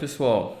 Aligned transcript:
pessoal. 0.00 0.58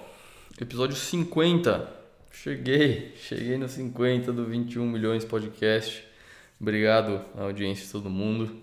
Episódio 0.60 0.94
50. 0.94 1.90
Cheguei, 2.30 3.14
cheguei 3.16 3.56
no 3.56 3.66
50 3.66 4.30
do 4.34 4.44
21 4.44 4.86
milhões 4.86 5.24
podcast. 5.24 6.04
Obrigado 6.60 7.24
à 7.34 7.44
audiência 7.44 7.86
de 7.86 7.90
todo 7.90 8.10
mundo, 8.10 8.54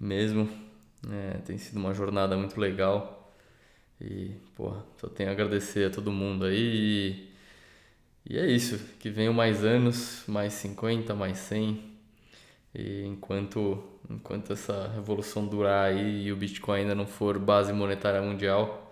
mesmo. 0.00 0.48
É, 1.12 1.36
tem 1.44 1.58
sido 1.58 1.76
uma 1.76 1.92
jornada 1.92 2.38
muito 2.38 2.58
legal. 2.58 3.34
E, 4.00 4.30
porra, 4.56 4.82
só 4.98 5.08
tenho 5.08 5.28
a 5.28 5.32
agradecer 5.32 5.88
a 5.88 5.90
todo 5.90 6.10
mundo 6.10 6.46
aí. 6.46 7.28
E, 8.24 8.32
e 8.34 8.38
é 8.38 8.46
isso, 8.46 8.80
que 8.98 9.10
venham 9.10 9.34
mais 9.34 9.62
anos, 9.62 10.22
mais 10.26 10.54
50, 10.54 11.14
mais 11.14 11.36
100. 11.36 11.84
E 12.74 13.04
enquanto, 13.04 13.84
enquanto 14.08 14.54
essa 14.54 14.90
revolução 14.94 15.46
durar 15.46 15.90
aí 15.90 16.28
e 16.28 16.32
o 16.32 16.36
Bitcoin 16.36 16.80
ainda 16.80 16.94
não 16.94 17.06
for 17.06 17.38
base 17.38 17.74
monetária 17.74 18.22
mundial, 18.22 18.87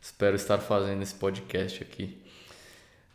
Espero 0.00 0.36
estar 0.36 0.58
fazendo 0.58 1.02
esse 1.02 1.14
podcast 1.14 1.82
aqui. 1.82 2.18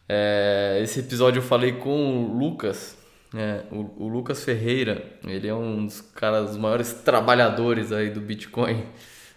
É, 0.07 0.79
esse 0.81 0.99
episódio 0.99 1.39
eu 1.39 1.43
falei 1.43 1.73
com 1.73 2.25
o 2.25 2.37
Lucas, 2.37 2.97
né? 3.33 3.63
o, 3.71 4.05
o, 4.05 4.07
Lucas 4.07 4.43
Ferreira. 4.43 5.17
Ele 5.25 5.47
é 5.47 5.53
um 5.53 5.85
dos 5.85 6.01
caras, 6.01 6.49
dos 6.49 6.57
maiores 6.57 6.93
trabalhadores 6.93 7.91
aí 7.91 8.09
do 8.09 8.19
Bitcoin 8.19 8.85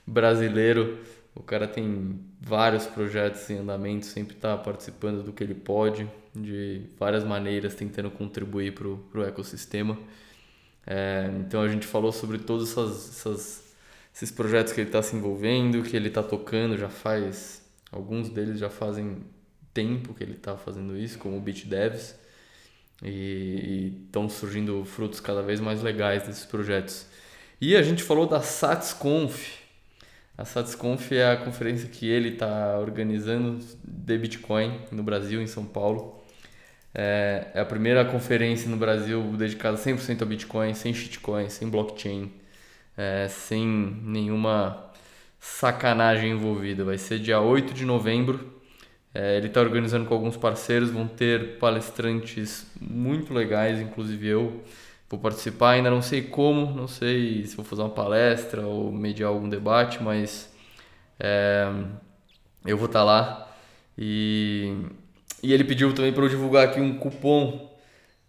brasileiro. 0.06 0.98
O 1.34 1.42
cara 1.42 1.68
tem 1.68 2.18
vários 2.40 2.86
projetos 2.86 3.48
em 3.50 3.58
andamento, 3.58 4.06
sempre 4.06 4.34
está 4.34 4.56
participando 4.56 5.22
do 5.22 5.32
que 5.32 5.44
ele 5.44 5.54
pode, 5.54 6.08
de 6.34 6.82
várias 6.98 7.24
maneiras, 7.24 7.74
tentando 7.74 8.10
contribuir 8.10 8.72
para 8.72 8.88
o 8.88 9.24
ecossistema. 9.24 9.98
É, 10.86 11.30
então 11.40 11.60
a 11.62 11.68
gente 11.68 11.86
falou 11.86 12.12
sobre 12.12 12.38
todas 12.38 12.70
essas, 12.70 13.08
essas 13.10 13.65
esses 14.16 14.30
projetos 14.30 14.72
que 14.72 14.80
ele 14.80 14.88
está 14.88 15.02
se 15.02 15.14
envolvendo, 15.14 15.82
que 15.82 15.94
ele 15.94 16.08
está 16.08 16.22
tocando, 16.22 16.78
já 16.78 16.88
faz. 16.88 17.62
Alguns 17.92 18.30
deles 18.30 18.58
já 18.58 18.70
fazem 18.70 19.18
tempo 19.74 20.14
que 20.14 20.24
ele 20.24 20.32
está 20.32 20.56
fazendo 20.56 20.96
isso, 20.96 21.18
como 21.18 21.36
o 21.36 21.40
Beat 21.40 21.66
Devs, 21.66 22.18
e 23.02 24.04
estão 24.06 24.26
surgindo 24.26 24.82
frutos 24.86 25.20
cada 25.20 25.42
vez 25.42 25.60
mais 25.60 25.82
legais 25.82 26.26
desses 26.26 26.46
projetos. 26.46 27.06
E 27.60 27.76
a 27.76 27.82
gente 27.82 28.02
falou 28.02 28.26
da 28.26 28.40
SatsConf. 28.40 29.58
A 30.38 30.46
SatsConf 30.46 31.12
é 31.12 31.32
a 31.32 31.36
conferência 31.36 31.86
que 31.86 32.08
ele 32.08 32.30
está 32.30 32.78
organizando 32.78 33.62
de 33.84 34.16
Bitcoin 34.18 34.80
no 34.90 35.02
Brasil, 35.02 35.42
em 35.42 35.46
São 35.46 35.66
Paulo. 35.66 36.24
É, 36.94 37.48
é 37.52 37.60
a 37.60 37.66
primeira 37.66 38.02
conferência 38.02 38.66
no 38.70 38.78
Brasil 38.78 39.22
dedicada 39.36 39.76
100% 39.76 40.22
a 40.22 40.24
Bitcoin, 40.24 40.72
sem 40.72 40.94
shitcoin, 40.94 41.50
sem 41.50 41.68
blockchain 41.68 42.32
é, 42.96 43.28
sem 43.28 43.66
nenhuma 43.66 44.90
sacanagem 45.38 46.32
envolvida. 46.32 46.84
Vai 46.84 46.98
ser 46.98 47.18
dia 47.18 47.40
8 47.40 47.74
de 47.74 47.84
novembro. 47.84 48.54
É, 49.14 49.36
ele 49.36 49.46
está 49.46 49.60
organizando 49.60 50.06
com 50.06 50.14
alguns 50.14 50.36
parceiros, 50.36 50.90
vão 50.90 51.06
ter 51.06 51.58
palestrantes 51.58 52.66
muito 52.80 53.32
legais, 53.32 53.80
inclusive 53.80 54.26
eu 54.26 54.62
vou 55.08 55.18
participar. 55.18 55.72
Ainda 55.72 55.90
não 55.90 56.02
sei 56.02 56.22
como, 56.22 56.74
não 56.74 56.88
sei 56.88 57.44
se 57.44 57.56
vou 57.56 57.64
fazer 57.64 57.82
uma 57.82 57.90
palestra 57.90 58.66
ou 58.66 58.92
mediar 58.92 59.30
algum 59.30 59.48
debate, 59.48 60.02
mas 60.02 60.52
é, 61.18 61.66
eu 62.64 62.76
vou 62.76 62.86
estar 62.86 63.00
tá 63.00 63.04
lá. 63.04 63.56
E, 63.96 64.76
e 65.42 65.52
ele 65.52 65.64
pediu 65.64 65.94
também 65.94 66.12
para 66.12 66.24
eu 66.24 66.28
divulgar 66.28 66.68
aqui 66.68 66.80
um 66.80 66.98
cupom. 66.98 67.74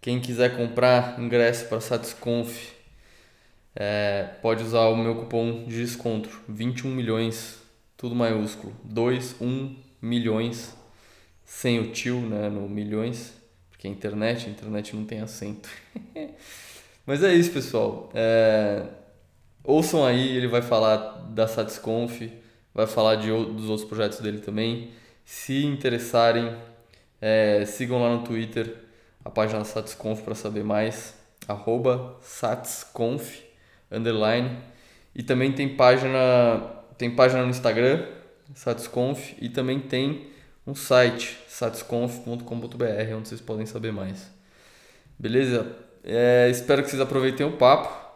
Quem 0.00 0.20
quiser 0.20 0.56
comprar 0.56 1.20
ingresso 1.20 1.66
para 1.68 1.80
Satisconf 1.80 2.77
é, 3.80 4.24
pode 4.42 4.64
usar 4.64 4.88
o 4.88 4.96
meu 4.96 5.14
cupom 5.14 5.64
de 5.64 5.80
desconto 5.80 6.28
21 6.48 6.90
milhões, 6.90 7.62
tudo 7.96 8.12
maiúsculo, 8.12 8.74
2, 8.82 9.36
1 9.40 9.76
milhões, 10.02 10.76
sem 11.44 11.78
o 11.78 11.92
tio 11.92 12.20
né, 12.20 12.48
no 12.48 12.68
milhões, 12.68 13.32
porque 13.70 13.86
a 13.86 13.90
internet, 13.90 14.48
a 14.48 14.50
internet 14.50 14.96
não 14.96 15.04
tem 15.04 15.20
acento. 15.20 15.68
Mas 17.06 17.22
é 17.22 17.32
isso, 17.32 17.52
pessoal. 17.52 18.10
É, 18.12 18.84
ouçam 19.62 20.04
aí, 20.04 20.36
ele 20.36 20.48
vai 20.48 20.60
falar 20.60 21.28
da 21.30 21.46
Satisconf, 21.46 22.22
vai 22.74 22.88
falar 22.88 23.14
de, 23.14 23.28
dos 23.28 23.70
outros 23.70 23.88
projetos 23.88 24.18
dele 24.18 24.40
também. 24.40 24.90
Se 25.24 25.64
interessarem, 25.64 26.52
é, 27.20 27.64
sigam 27.64 28.02
lá 28.02 28.12
no 28.12 28.24
Twitter 28.24 28.74
a 29.24 29.30
página 29.30 29.62
Satisconf 29.62 30.22
para 30.22 30.34
saber 30.34 30.64
mais, 30.64 31.14
arroba 31.46 32.16
Satsconf 32.20 33.47
underline. 33.90 34.58
E 35.14 35.22
também 35.22 35.52
tem 35.52 35.68
página, 35.68 36.60
tem 36.96 37.10
página 37.10 37.42
no 37.42 37.50
Instagram, 37.50 38.06
Satisconf, 38.54 39.34
e 39.40 39.48
também 39.48 39.80
tem 39.80 40.28
um 40.66 40.74
site, 40.74 41.38
satisconf.com.br, 41.48 43.14
onde 43.16 43.28
vocês 43.28 43.40
podem 43.40 43.66
saber 43.66 43.92
mais. 43.92 44.30
Beleza? 45.18 45.74
É, 46.04 46.48
espero 46.50 46.82
que 46.82 46.90
vocês 46.90 47.00
aproveitem 47.00 47.46
o 47.46 47.52
papo. 47.52 48.06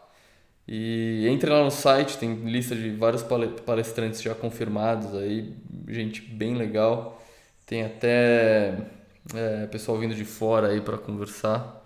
E 0.66 1.27
entre 1.28 1.50
lá 1.50 1.65
no 1.65 1.71
site, 1.71 2.19
tem 2.19 2.34
lista 2.34 2.77
de 2.77 2.91
vários 2.91 3.25
palestrantes 3.66 4.22
já 4.22 4.34
confirmados 4.34 5.15
aí, 5.15 5.55
gente 5.88 6.22
bem 6.22 6.55
legal. 6.55 7.21
Tem 7.66 7.84
até 7.84 8.77
é, 9.34 9.66
pessoal 9.66 9.99
vindo 9.99 10.15
de 10.15 10.25
fora 10.25 10.69
aí 10.69 10.81
para 10.81 10.99
conversar 10.99 11.84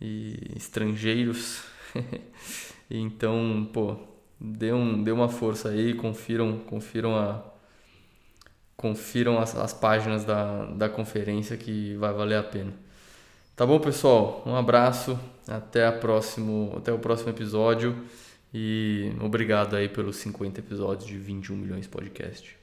e 0.00 0.52
estrangeiros. 0.56 1.62
Então, 2.90 3.68
pô, 3.72 3.96
dê, 4.40 4.72
um, 4.72 5.02
dê 5.02 5.10
uma 5.10 5.28
força 5.28 5.70
aí, 5.70 5.94
confiram, 5.94 6.58
confiram 6.60 7.16
a 7.16 7.42
confiram 8.76 9.38
as, 9.38 9.56
as 9.56 9.72
páginas 9.72 10.24
da, 10.24 10.66
da 10.66 10.88
conferência 10.88 11.56
que 11.56 11.96
vai 11.96 12.12
valer 12.12 12.36
a 12.36 12.42
pena. 12.42 12.72
Tá 13.56 13.64
bom, 13.64 13.80
pessoal? 13.80 14.42
Um 14.44 14.54
abraço, 14.54 15.18
até, 15.48 15.86
a 15.86 15.92
próximo, 15.92 16.74
até 16.76 16.92
o 16.92 16.98
próximo 16.98 17.30
episódio 17.30 18.04
e 18.52 19.12
obrigado 19.20 19.76
aí 19.76 19.88
pelos 19.88 20.16
50 20.16 20.60
episódios 20.60 21.06
de 21.06 21.16
21 21.16 21.56
milhões 21.56 21.86
podcast. 21.86 22.56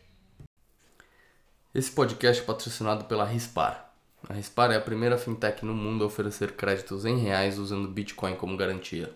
Esse 1.74 1.92
podcast 1.92 2.44
é 2.44 2.46
patrocinado 2.46 3.06
pela 3.06 3.26
Rispar. 3.26 3.92
A 4.30 4.34
Rispar 4.34 4.72
é 4.72 4.76
a 4.76 4.82
primeira 4.82 5.18
fintech 5.18 5.66
no 5.66 5.74
mundo 5.74 6.04
a 6.04 6.08
oferecer 6.08 6.52
créditos 6.52 7.06
em 7.06 7.18
reais 7.18 7.58
usando 7.58 7.88
Bitcoin 7.88 8.36
como 8.36 8.56
garantia. 8.56 9.12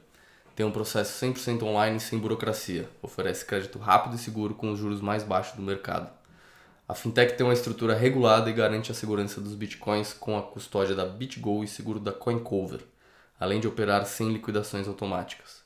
Tem 0.58 0.66
um 0.66 0.72
processo 0.72 1.24
100% 1.24 1.62
online 1.62 2.00
sem 2.00 2.18
burocracia. 2.18 2.90
Oferece 3.00 3.46
crédito 3.46 3.78
rápido 3.78 4.16
e 4.16 4.18
seguro 4.18 4.56
com 4.56 4.72
os 4.72 4.80
juros 4.80 5.02
mais 5.02 5.24
baixos 5.24 5.56
do 5.56 5.62
mercado. 5.62 6.10
A 6.88 6.96
fintech 6.96 7.38
tem 7.38 7.46
uma 7.46 7.54
estrutura 7.54 7.94
regulada 7.94 8.50
e 8.50 8.54
garante 8.54 8.92
a 8.92 8.96
segurança 8.96 9.40
dos 9.40 9.54
bitcoins 9.54 10.14
com 10.14 10.36
a 10.36 10.42
custódia 10.42 10.96
da 10.96 11.06
BitGo 11.06 11.64
e 11.64 11.68
seguro 11.68 12.00
da 12.00 12.12
CoinCover, 12.12 12.80
além 13.40 13.60
de 13.60 13.68
operar 13.68 14.04
sem 14.08 14.34
liquidações 14.34 14.88
automáticas. 14.88 15.62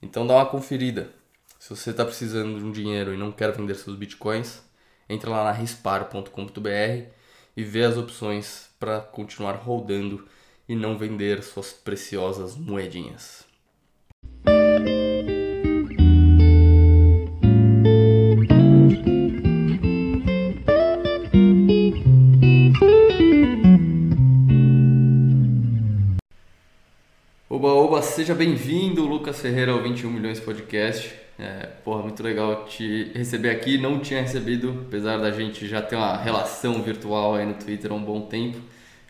Então 0.00 0.26
dá 0.26 0.36
uma 0.36 0.46
conferida. 0.46 1.10
Se 1.58 1.68
você 1.68 1.90
está 1.90 2.02
precisando 2.02 2.58
de 2.58 2.64
um 2.64 2.72
dinheiro 2.72 3.12
e 3.12 3.18
não 3.18 3.30
quer 3.30 3.52
vender 3.52 3.74
seus 3.74 3.94
bitcoins, 3.94 4.62
entre 5.06 5.28
lá 5.28 5.44
na 5.44 5.52
rispar.com.br 5.52 7.10
e 7.54 7.62
vê 7.62 7.84
as 7.84 7.98
opções 7.98 8.70
para 8.80 9.00
continuar 9.00 9.56
rodando 9.56 10.26
e 10.66 10.74
não 10.74 10.96
vender 10.96 11.42
suas 11.42 11.74
preciosas 11.74 12.56
moedinhas. 12.56 13.43
Oba, 27.64 27.72
oba, 27.72 28.02
seja 28.02 28.34
bem-vindo, 28.34 29.06
Lucas 29.06 29.40
Ferreira, 29.40 29.72
ao 29.72 29.82
21 29.82 30.10
Milhões 30.10 30.38
Podcast. 30.38 31.14
É, 31.38 31.66
porra, 31.82 32.02
muito 32.02 32.22
legal 32.22 32.66
te 32.66 33.10
receber 33.14 33.48
aqui. 33.48 33.78
Não 33.78 34.00
tinha 34.00 34.20
recebido, 34.20 34.84
apesar 34.86 35.16
da 35.16 35.30
gente 35.30 35.66
já 35.66 35.80
ter 35.80 35.96
uma 35.96 36.14
relação 36.14 36.82
virtual 36.82 37.36
aí 37.36 37.46
no 37.46 37.54
Twitter 37.54 37.90
há 37.90 37.94
um 37.94 38.04
bom 38.04 38.20
tempo. 38.20 38.58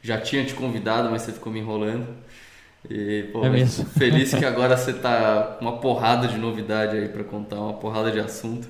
Já 0.01 0.21
tinha 0.21 0.45
te 0.45 0.55
convidado, 0.55 1.11
mas 1.11 1.23
você 1.23 1.33
ficou 1.33 1.53
me 1.53 1.59
enrolando. 1.59 2.06
E, 2.89 3.25
pô, 3.33 3.45
é 3.45 3.67
feliz 3.67 4.33
que 4.33 4.45
agora 4.47 4.77
você 4.77 4.93
tá 4.93 5.56
com 5.59 5.65
uma 5.65 5.79
porrada 5.79 6.29
de 6.29 6.39
novidade 6.39 6.97
aí 6.97 7.09
para 7.09 7.25
contar, 7.25 7.56
uma 7.56 7.75
porrada 7.75 8.12
de 8.12 8.21
assunto. 8.21 8.69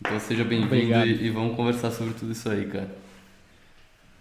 Então 0.00 0.20
seja 0.20 0.44
bem-vindo 0.44 0.98
e, 1.06 1.28
e, 1.28 1.30
vamos 1.30 1.56
conversar 1.56 1.90
sobre 1.92 2.12
tudo 2.12 2.32
isso 2.32 2.50
aí, 2.50 2.66
cara. 2.66 2.90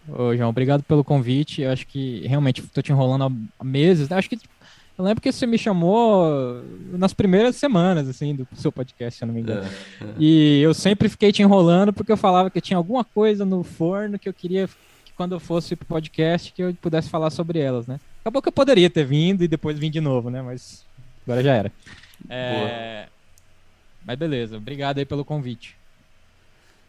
Ô, 0.08 0.36
João, 0.36 0.50
obrigado 0.50 0.82
pelo 0.84 1.04
convite. 1.04 1.62
Eu 1.62 1.72
acho 1.72 1.88
que 1.88 2.26
realmente 2.26 2.62
tô 2.62 2.82
te 2.82 2.94
enrolando 2.94 3.26
há 3.60 3.64
meses. 3.64 4.10
Acho 4.10 4.30
que 4.30 4.38
eu 4.98 5.04
lembro 5.04 5.22
que 5.22 5.32
você 5.32 5.48
me 5.48 5.58
chamou 5.58 6.62
nas 6.92 7.14
primeiras 7.14 7.56
semanas, 7.56 8.08
assim, 8.08 8.36
do 8.36 8.48
seu 8.56 8.72
podcast, 8.72 9.18
se 9.18 9.24
eu 9.24 9.28
não 9.28 9.34
me 9.34 9.42
engano. 9.42 9.68
É, 10.00 10.04
é. 10.04 10.08
E 10.20 10.62
eu 10.62 10.74
sempre 10.74 11.10
fiquei 11.10 11.32
te 11.32 11.42
enrolando 11.42 11.92
porque 11.92 12.12
eu 12.12 12.18
falava 12.18 12.50
que 12.50 12.62
tinha 12.62 12.78
alguma 12.78 13.04
coisa 13.04 13.44
no 13.44 13.64
forno 13.64 14.20
que 14.20 14.30
eu 14.30 14.34
queria 14.34 14.68
que 15.04 15.12
quando 15.18 15.34
eu 15.34 15.40
fosse 15.40 15.76
pro 15.76 15.88
podcast 15.88 16.54
que 16.54 16.62
eu 16.62 16.76
pudesse 16.76 17.10
falar 17.10 17.32
sobre 17.32 17.60
elas, 17.60 17.88
né? 17.88 18.00
Acabou 18.22 18.42
que 18.42 18.50
eu 18.50 18.54
poderia 18.54 18.90
ter 18.90 19.04
vindo 19.04 19.44
e 19.44 19.48
depois 19.48 19.80
vim 19.80 19.90
de 19.90 20.00
novo, 20.00 20.30
né? 20.30 20.42
Mas 20.42 20.86
agora 21.26 21.42
já 21.42 21.54
era. 21.54 21.72
É... 22.30 23.08
Mas 24.06 24.18
beleza, 24.18 24.58
obrigado 24.58 25.00
aí 25.00 25.06
pelo 25.06 25.26
convite. 25.26 25.76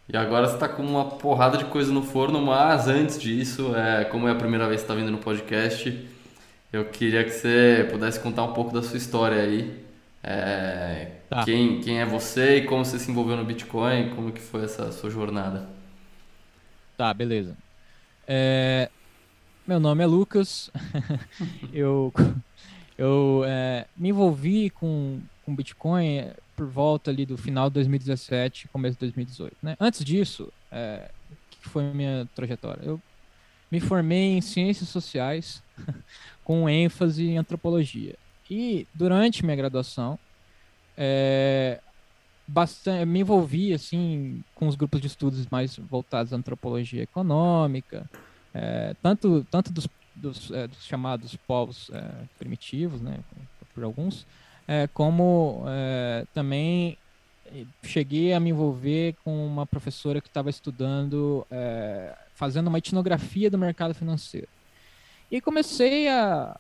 E 0.07 0.17
agora 0.17 0.47
você 0.47 0.55
está 0.55 0.69
com 0.69 0.83
uma 0.83 1.07
porrada 1.07 1.57
de 1.57 1.65
coisa 1.65 1.91
no 1.91 2.03
forno, 2.03 2.41
mas 2.43 2.87
antes 2.87 3.19
disso, 3.19 3.75
é, 3.75 4.05
como 4.05 4.29
é 4.29 4.33
a 4.33 4.35
primeira 4.35 4.69
vez 4.69 4.83
que 4.83 4.85
está 4.85 4.95
vindo 4.95 5.11
no 5.11 5.17
podcast, 5.17 6.07
eu 6.75 6.85
queria 6.87 7.23
que 7.23 7.31
você 7.31 7.87
pudesse 7.89 8.19
contar 8.19 8.43
um 8.43 8.53
pouco 8.53 8.73
da 8.73 8.83
sua 8.83 8.97
história 8.97 9.41
aí. 9.41 9.85
É, 10.21 11.19
tá. 11.31 11.45
quem, 11.45 11.81
quem 11.81 12.01
é 12.01 12.05
você 12.05 12.57
e 12.57 12.65
como 12.65 12.85
você 12.85 12.99
se 12.99 13.11
envolveu 13.11 13.37
no 13.37 13.45
Bitcoin, 13.45 14.11
como 14.11 14.33
que 14.33 14.41
foi 14.41 14.65
essa 14.65 14.91
sua 14.91 15.09
jornada? 15.09 15.69
Tá, 16.97 17.15
beleza. 17.15 17.57
É, 18.27 18.91
meu 19.65 19.79
nome 19.79 20.03
é 20.03 20.07
Lucas. 20.07 20.69
eu 21.73 22.13
eu 22.99 23.43
é, 23.47 23.87
me 23.97 24.09
envolvi 24.09 24.69
com, 24.71 25.21
com 25.45 25.55
Bitcoin 25.55 26.29
por 26.57 26.67
volta 26.67 27.11
ali 27.11 27.25
do 27.25 27.37
final 27.37 27.71
de 27.71 27.75
2017, 27.75 28.67
começo 28.69 28.95
de 28.95 29.01
2018. 29.01 29.57
Né? 29.63 29.77
Antes 29.79 30.05
disso, 30.05 30.53
é, 30.73 31.09
o 31.31 31.37
que 31.51 31.69
foi 31.69 31.89
a 31.89 31.95
minha 31.95 32.29
trajetória? 32.35 32.83
Eu 32.85 33.01
me 33.71 33.79
formei 33.79 34.37
em 34.37 34.41
ciências 34.41 34.89
sociais 34.89 35.63
com 36.45 36.69
ênfase 36.69 37.27
em 37.27 37.39
antropologia. 37.39 38.15
E 38.51 38.87
durante 38.95 39.45
minha 39.45 39.57
graduação, 39.57 40.19
é, 40.97 41.81
bastante, 42.47 43.07
me 43.07 43.21
envolvi 43.21 43.73
assim 43.73 44.45
com 44.55 44.69
os 44.69 44.77
grupos 44.77 45.01
de 45.01 45.07
estudos 45.07 45.47
mais 45.51 45.77
voltados 45.77 46.33
à 46.33 46.37
antropologia 46.37 47.03
econômica, 47.03 48.09
é, 48.53 48.95
tanto, 49.03 49.47
tanto 49.51 49.73
dos, 49.73 49.89
dos, 50.15 50.51
é, 50.51 50.69
dos 50.69 50.85
chamados 50.85 51.35
povos 51.37 51.91
é, 51.93 52.05
primitivos, 52.39 53.01
né, 53.01 53.19
por 53.75 53.83
alguns, 53.83 54.27
é, 54.69 54.87
como 54.89 55.65
é, 55.67 56.27
também 56.33 56.97
cheguei 57.83 58.33
a 58.33 58.41
me 58.41 58.51
envolver 58.51 59.17
com 59.25 59.47
uma 59.47 59.67
professora 59.67 60.21
que 60.21 60.27
estava 60.27 60.49
estudando, 60.49 61.47
fazendo 62.35 62.69
uma 62.69 62.79
etnografia 62.79 63.51
do 63.51 63.59
mercado 63.59 63.95
financeiro. 63.95 64.49
E 65.35 65.41
comecei 65.41 66.07
a, 66.07 66.57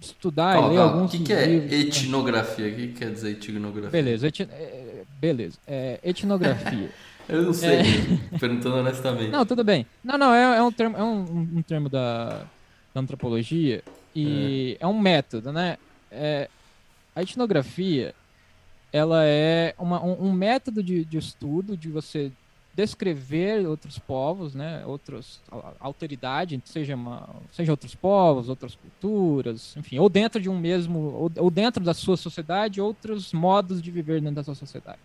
estudar 0.00 0.54
calma, 0.54 0.68
e 0.68 0.70
ler 0.70 0.82
alguns 0.82 1.12
O 1.12 1.18
que, 1.18 1.22
que 1.22 1.32
é 1.34 1.52
etnografia? 1.52 2.66
O 2.66 2.74
que 2.74 2.88
quer 2.94 3.12
dizer 3.12 3.32
etnografia? 3.32 3.90
Beleza, 3.90 4.28
eti, 4.28 4.48
beleza. 5.20 5.58
etnografia. 6.02 6.90
Eu 7.28 7.42
não 7.42 7.52
sei, 7.52 7.80
é... 7.80 8.38
perguntando 8.38 8.76
honestamente. 8.76 9.30
Não, 9.30 9.44
tudo 9.44 9.62
bem. 9.62 9.84
Não, 10.02 10.16
não, 10.16 10.32
é, 10.32 10.56
é 10.56 10.62
um 10.62 10.72
termo, 10.72 10.96
é 10.96 11.02
um, 11.02 11.48
um 11.56 11.62
termo 11.62 11.90
da, 11.90 12.46
da, 12.94 13.00
antropologia 13.02 13.82
e 14.14 14.78
é. 14.80 14.84
é, 14.84 14.86
um 14.86 14.98
método, 14.98 15.52
né? 15.52 15.76
É, 16.10 16.48
a 17.14 17.20
etnografia, 17.20 18.14
ela 18.90 19.26
é 19.26 19.74
uma, 19.78 20.02
um, 20.02 20.28
um 20.28 20.32
método 20.32 20.82
de, 20.82 21.04
de 21.04 21.18
estudo 21.18 21.76
de 21.76 21.90
você 21.90 22.32
descrever 22.76 23.66
outros 23.66 23.98
povos, 23.98 24.54
né, 24.54 24.84
outros 24.84 25.40
alteridade, 25.80 26.60
seja 26.66 26.94
uma, 26.94 27.26
seja 27.50 27.72
outros 27.72 27.94
povos, 27.94 28.50
outras 28.50 28.74
culturas, 28.74 29.74
enfim, 29.78 29.98
ou 29.98 30.10
dentro 30.10 30.40
de 30.40 30.50
um 30.50 30.58
mesmo, 30.58 30.98
ou, 30.98 31.32
ou 31.36 31.50
dentro 31.50 31.82
da 31.82 31.94
sua 31.94 32.18
sociedade, 32.18 32.78
outros 32.78 33.32
modos 33.32 33.80
de 33.80 33.90
viver 33.90 34.20
dentro 34.20 34.36
da 34.36 34.44
sua 34.44 34.54
sociedade. 34.54 34.98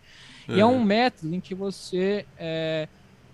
E 0.46 0.60
é 0.60 0.66
um 0.66 0.72
uhum. 0.72 0.84
método 0.84 1.34
em 1.34 1.40
que 1.40 1.54
você, 1.54 2.26
é, 2.36 2.88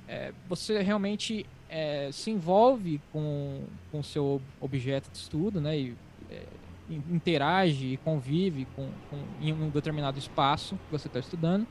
é, 0.06 0.32
você 0.49 0.82
realmente 0.82 1.44
é, 1.69 2.11
se 2.12 2.31
envolve 2.31 3.00
com 3.12 3.64
o 3.93 4.02
seu 4.05 4.40
objeto 4.61 5.11
de 5.11 5.19
estudo, 5.19 5.61
né? 5.61 5.76
E, 5.76 5.96
é, 6.31 6.43
interage 7.11 7.87
e 7.93 7.96
convive 7.99 8.67
com, 8.75 8.88
com, 9.11 9.19
em 9.43 9.52
um 9.52 9.69
determinado 9.69 10.19
espaço 10.19 10.76
que 10.87 10.93
você 10.93 11.06
está 11.06 11.19
estudando 11.19 11.67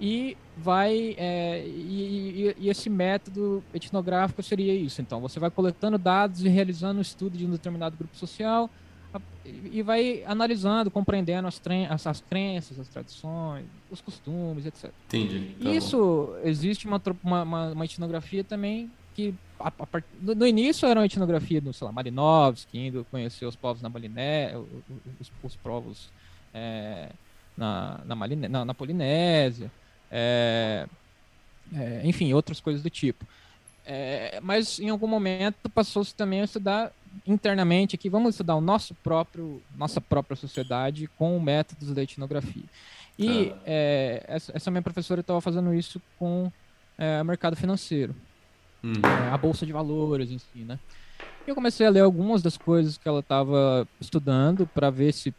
e 0.00 0.36
vai 0.56 1.14
é, 1.18 1.64
e, 1.66 2.54
e, 2.58 2.68
esse 2.68 2.88
método 2.88 3.62
etnográfico 3.74 4.42
seria 4.42 4.74
isso 4.74 5.00
então 5.00 5.20
você 5.20 5.38
vai 5.38 5.50
coletando 5.50 5.98
dados 5.98 6.42
e 6.42 6.48
realizando 6.48 6.98
um 6.98 7.02
estudo 7.02 7.36
de 7.36 7.44
um 7.44 7.50
determinado 7.50 7.96
grupo 7.96 8.16
social 8.16 8.70
e 9.72 9.82
vai 9.82 10.22
analisando, 10.26 10.90
compreendendo 10.90 11.48
as, 11.48 11.60
as, 11.88 12.06
as 12.06 12.20
crenças, 12.20 12.78
as 12.78 12.88
tradições, 12.88 13.64
os 13.90 14.00
costumes, 14.00 14.66
etc. 14.66 14.90
Entendi. 15.08 15.56
Tá 15.60 15.70
Isso, 15.70 15.96
bom. 15.96 16.48
existe 16.48 16.86
uma, 16.86 17.02
uma, 17.24 17.72
uma, 17.72 17.84
etnografia 17.84 18.44
também 18.44 18.90
que 19.14 19.34
a, 19.58 19.68
a, 19.68 20.02
no 20.22 20.46
início 20.46 20.86
era 20.86 21.00
uma 21.00 21.06
etnografia 21.06 21.60
do, 21.60 21.72
sei 21.72 21.86
lá, 21.86 21.92
Marinovski, 21.92 22.78
indo 22.78 23.04
conhecer 23.10 23.46
os 23.46 23.56
povos 23.56 23.82
na 23.82 23.88
Baliné, 23.88 24.56
os, 25.18 25.32
os 25.42 25.56
povos 25.56 26.10
é, 26.54 27.10
na, 27.56 28.00
na, 28.06 28.14
Maliné, 28.14 28.48
na, 28.48 28.64
na 28.64 28.74
Polinésia, 28.74 29.70
é, 30.10 30.86
é, 31.74 32.00
enfim, 32.04 32.32
outras 32.32 32.60
coisas 32.60 32.82
do 32.82 32.90
tipo. 32.90 33.24
É, 33.86 34.38
mas 34.42 34.78
em 34.78 34.88
algum 34.88 35.06
momento 35.06 35.68
passou-se 35.70 36.14
também 36.14 36.40
a 36.42 36.44
estudar 36.44 36.92
internamente 37.26 37.96
aqui, 37.96 38.08
vamos 38.08 38.34
estudar 38.34 38.54
o 38.54 38.60
nosso 38.60 38.94
próprio, 38.94 39.62
nossa 39.76 40.00
própria 40.00 40.36
sociedade 40.36 41.08
com 41.18 41.38
métodos 41.40 41.92
da 41.92 42.02
etnografia. 42.02 42.64
E 43.18 43.50
ah. 43.50 43.58
é, 43.66 44.24
essa, 44.28 44.52
essa, 44.54 44.70
minha 44.70 44.82
professora 44.82 45.20
estava 45.20 45.40
fazendo 45.40 45.74
isso 45.74 46.00
com 46.18 46.50
é, 46.96 47.20
o 47.20 47.24
mercado 47.24 47.56
financeiro, 47.56 48.14
uhum. 48.82 48.92
é, 49.02 49.30
a 49.30 49.36
bolsa 49.36 49.66
de 49.66 49.72
valores 49.72 50.30
em 50.30 50.38
si, 50.38 50.58
né? 50.58 50.78
Eu 51.46 51.54
comecei 51.54 51.86
a 51.86 51.90
ler 51.90 52.00
algumas 52.00 52.42
das 52.42 52.56
coisas 52.56 52.96
que 52.96 53.08
ela 53.08 53.20
estava 53.20 53.88
estudando 54.00 54.66
para 54.66 54.90
ver 54.90 55.12
se 55.12 55.34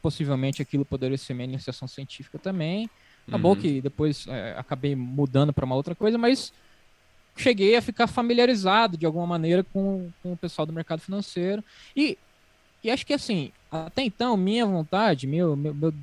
possivelmente 0.00 0.62
aquilo 0.62 0.84
poderia 0.84 1.18
ser 1.18 1.34
minha 1.34 1.48
iniciação 1.48 1.88
científica 1.88 2.38
também. 2.38 2.88
Acabou 3.28 3.54
uhum. 3.54 3.60
que 3.60 3.80
depois 3.80 4.26
é, 4.28 4.54
acabei 4.56 4.94
mudando 4.94 5.52
para 5.52 5.64
uma 5.64 5.74
outra 5.74 5.94
coisa, 5.94 6.16
mas 6.16 6.52
cheguei 7.36 7.76
a 7.76 7.82
ficar 7.82 8.06
familiarizado 8.06 8.96
de 8.96 9.04
alguma 9.04 9.26
maneira 9.26 9.64
com, 9.64 10.10
com 10.22 10.32
o 10.32 10.36
pessoal 10.36 10.64
do 10.64 10.72
mercado 10.72 11.00
financeiro. 11.00 11.62
E, 11.94 12.16
e 12.82 12.90
acho 12.90 13.04
que 13.04 13.12
assim, 13.12 13.52
até 13.70 14.02
então, 14.02 14.36
minha 14.36 14.64
vontade, 14.64 15.26
meu, 15.26 15.56
meu, 15.56 15.74
meu, 15.74 15.94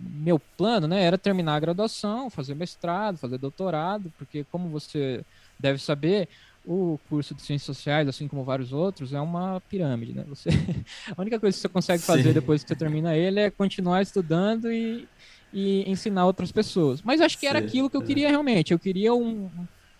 meu 0.00 0.38
plano, 0.56 0.86
né, 0.86 1.02
era 1.02 1.16
terminar 1.16 1.54
a 1.54 1.60
graduação, 1.60 2.28
fazer 2.28 2.54
mestrado, 2.54 3.16
fazer 3.16 3.38
doutorado, 3.38 4.12
porque 4.18 4.44
como 4.50 4.68
você 4.68 5.24
deve 5.58 5.78
saber, 5.78 6.28
o 6.64 6.98
curso 7.08 7.34
de 7.34 7.42
ciências 7.42 7.76
sociais, 7.76 8.06
assim 8.08 8.28
como 8.28 8.44
vários 8.44 8.72
outros, 8.72 9.12
é 9.12 9.20
uma 9.20 9.60
pirâmide, 9.68 10.12
né? 10.12 10.24
Você, 10.28 10.48
a 11.16 11.20
única 11.20 11.38
coisa 11.40 11.56
que 11.56 11.60
você 11.60 11.68
consegue 11.68 12.02
fazer 12.02 12.28
Sim. 12.28 12.32
depois 12.32 12.62
que 12.62 12.68
você 12.68 12.76
termina 12.76 13.16
ele 13.16 13.40
é 13.40 13.50
continuar 13.50 14.00
estudando 14.00 14.72
e, 14.72 15.08
e 15.52 15.88
ensinar 15.90 16.26
outras 16.26 16.50
pessoas. 16.50 17.02
Mas 17.02 17.20
acho 17.20 17.36
que 17.36 17.46
Sim. 17.46 17.48
era 17.48 17.58
aquilo 17.58 17.90
que 17.90 17.96
eu 17.96 18.02
queria 18.02 18.28
realmente. 18.28 18.72
Eu 18.72 18.78
queria 18.78 19.12
um, 19.14 19.50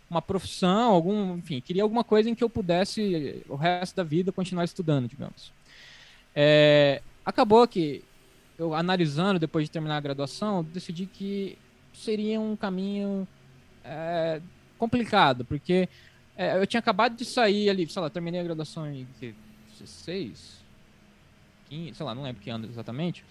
uma 0.09 0.23
profissão, 0.23 0.93
algum, 0.93 1.37
enfim, 1.37 1.61
queria 1.61 1.83
alguma 1.83 2.05
coisa 2.05 2.31
em 2.31 2.35
que 2.35 2.43
eu 2.43 2.51
pudesse 2.51 3.43
o 3.49 3.55
resto 3.55 3.97
da 3.97 4.03
vida 4.03 4.33
continuar 4.33 4.65
estudando, 4.65 5.09
digamos. 5.09 5.53
É, 6.35 7.03
acabou 7.25 7.67
que 7.67 8.03
eu 8.59 8.75
analisando 8.75 9.39
depois 9.39 9.65
de 9.65 9.71
terminar 9.71 9.97
a 9.97 10.01
graduação, 10.01 10.65
decidi 10.65 11.07
que 11.07 11.59
seria 11.93 12.41
um 12.41 12.57
caminho 12.57 13.27
é, 13.85 14.41
complicado, 14.79 15.45
porque 15.45 15.89
é, 16.37 16.57
eu 16.59 16.67
tinha 16.67 16.81
acabado 16.81 17.17
de 17.17 17.25
sair 17.25 17.69
ali, 17.71 17.89
sei 17.89 18.03
lá, 18.03 18.11
terminei 18.11 18.41
a 18.41 18.45
graduação 18.45 18.87
em 18.87 19.07
16, 19.79 20.63
15, 21.69 21.95
sei 21.95 22.07
lá, 22.07 22.15
não 22.15 22.23
lembro 22.23 22.43
que 22.43 22.51
ano 22.51 22.67
exatamente. 22.67 23.25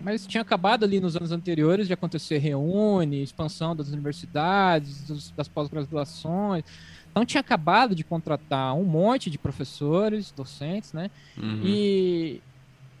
Mas 0.00 0.26
tinha 0.26 0.42
acabado 0.42 0.84
ali 0.84 1.00
nos 1.00 1.16
anos 1.16 1.32
anteriores 1.32 1.86
de 1.86 1.92
acontecer 1.92 2.38
reúne, 2.38 3.22
expansão 3.22 3.74
das 3.74 3.88
universidades, 3.88 5.02
dos, 5.04 5.30
das 5.30 5.48
pós-graduações. 5.48 6.64
Então 7.10 7.24
tinha 7.24 7.40
acabado 7.40 7.94
de 7.94 8.04
contratar 8.04 8.74
um 8.74 8.84
monte 8.84 9.28
de 9.28 9.38
professores, 9.38 10.30
docentes, 10.30 10.92
né? 10.92 11.10
Uhum. 11.36 11.62
E, 11.64 12.40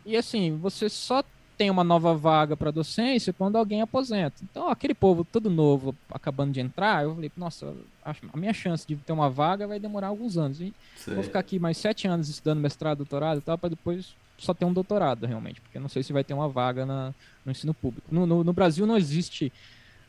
e 0.04 0.16
assim, 0.16 0.56
você 0.56 0.88
só 0.88 1.22
tem 1.58 1.70
uma 1.70 1.82
nova 1.82 2.14
vaga 2.14 2.56
para 2.56 2.70
docência 2.70 3.32
quando 3.32 3.56
alguém 3.56 3.82
aposenta. 3.82 4.36
Então, 4.44 4.68
aquele 4.68 4.94
povo 4.94 5.24
todo 5.24 5.50
novo 5.50 5.94
acabando 6.08 6.52
de 6.52 6.60
entrar, 6.60 7.02
eu 7.02 7.16
falei, 7.16 7.32
nossa, 7.36 7.74
a 8.04 8.36
minha 8.36 8.52
chance 8.52 8.86
de 8.86 8.94
ter 8.94 9.12
uma 9.12 9.28
vaga 9.28 9.66
vai 9.66 9.80
demorar 9.80 10.06
alguns 10.06 10.38
anos. 10.38 10.60
Vou 11.06 11.22
ficar 11.24 11.40
aqui 11.40 11.58
mais 11.58 11.76
sete 11.76 12.06
anos 12.06 12.28
estudando 12.28 12.60
mestrado, 12.60 12.98
doutorado 12.98 13.38
e 13.38 13.40
tal, 13.40 13.58
para 13.58 13.70
depois 13.70 14.14
só 14.38 14.54
ter 14.54 14.64
um 14.64 14.72
doutorado, 14.72 15.26
realmente, 15.26 15.60
porque 15.60 15.76
eu 15.76 15.82
não 15.82 15.88
sei 15.88 16.02
se 16.02 16.12
vai 16.12 16.24
ter 16.24 16.32
uma 16.32 16.48
vaga 16.48 16.86
na, 16.86 17.14
no 17.44 17.52
ensino 17.52 17.74
público. 17.74 18.06
No, 18.10 18.26
no, 18.26 18.44
no 18.44 18.52
Brasil 18.52 18.86
não 18.86 18.96
existe. 18.96 19.52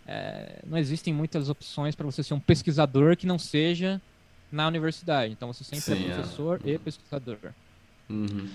É, 0.08 0.60
não 0.66 0.78
existem 0.78 1.14
muitas 1.14 1.50
opções 1.50 1.96
para 1.96 2.06
você 2.06 2.24
ser 2.24 2.34
um 2.34 2.40
pesquisador 2.40 3.16
que 3.18 3.28
não 3.28 3.38
seja 3.38 4.02
na 4.52 4.68
universidade. 4.68 5.34
Então 5.34 5.52
você 5.52 5.64
sempre 5.64 5.94
é 5.94 5.96
Sim, 5.96 6.12
é 6.12 6.14
professor 6.16 6.62
é. 6.64 6.70
e 6.70 6.80
pesquisador. 6.80 7.38
Uhum. 8.10 8.50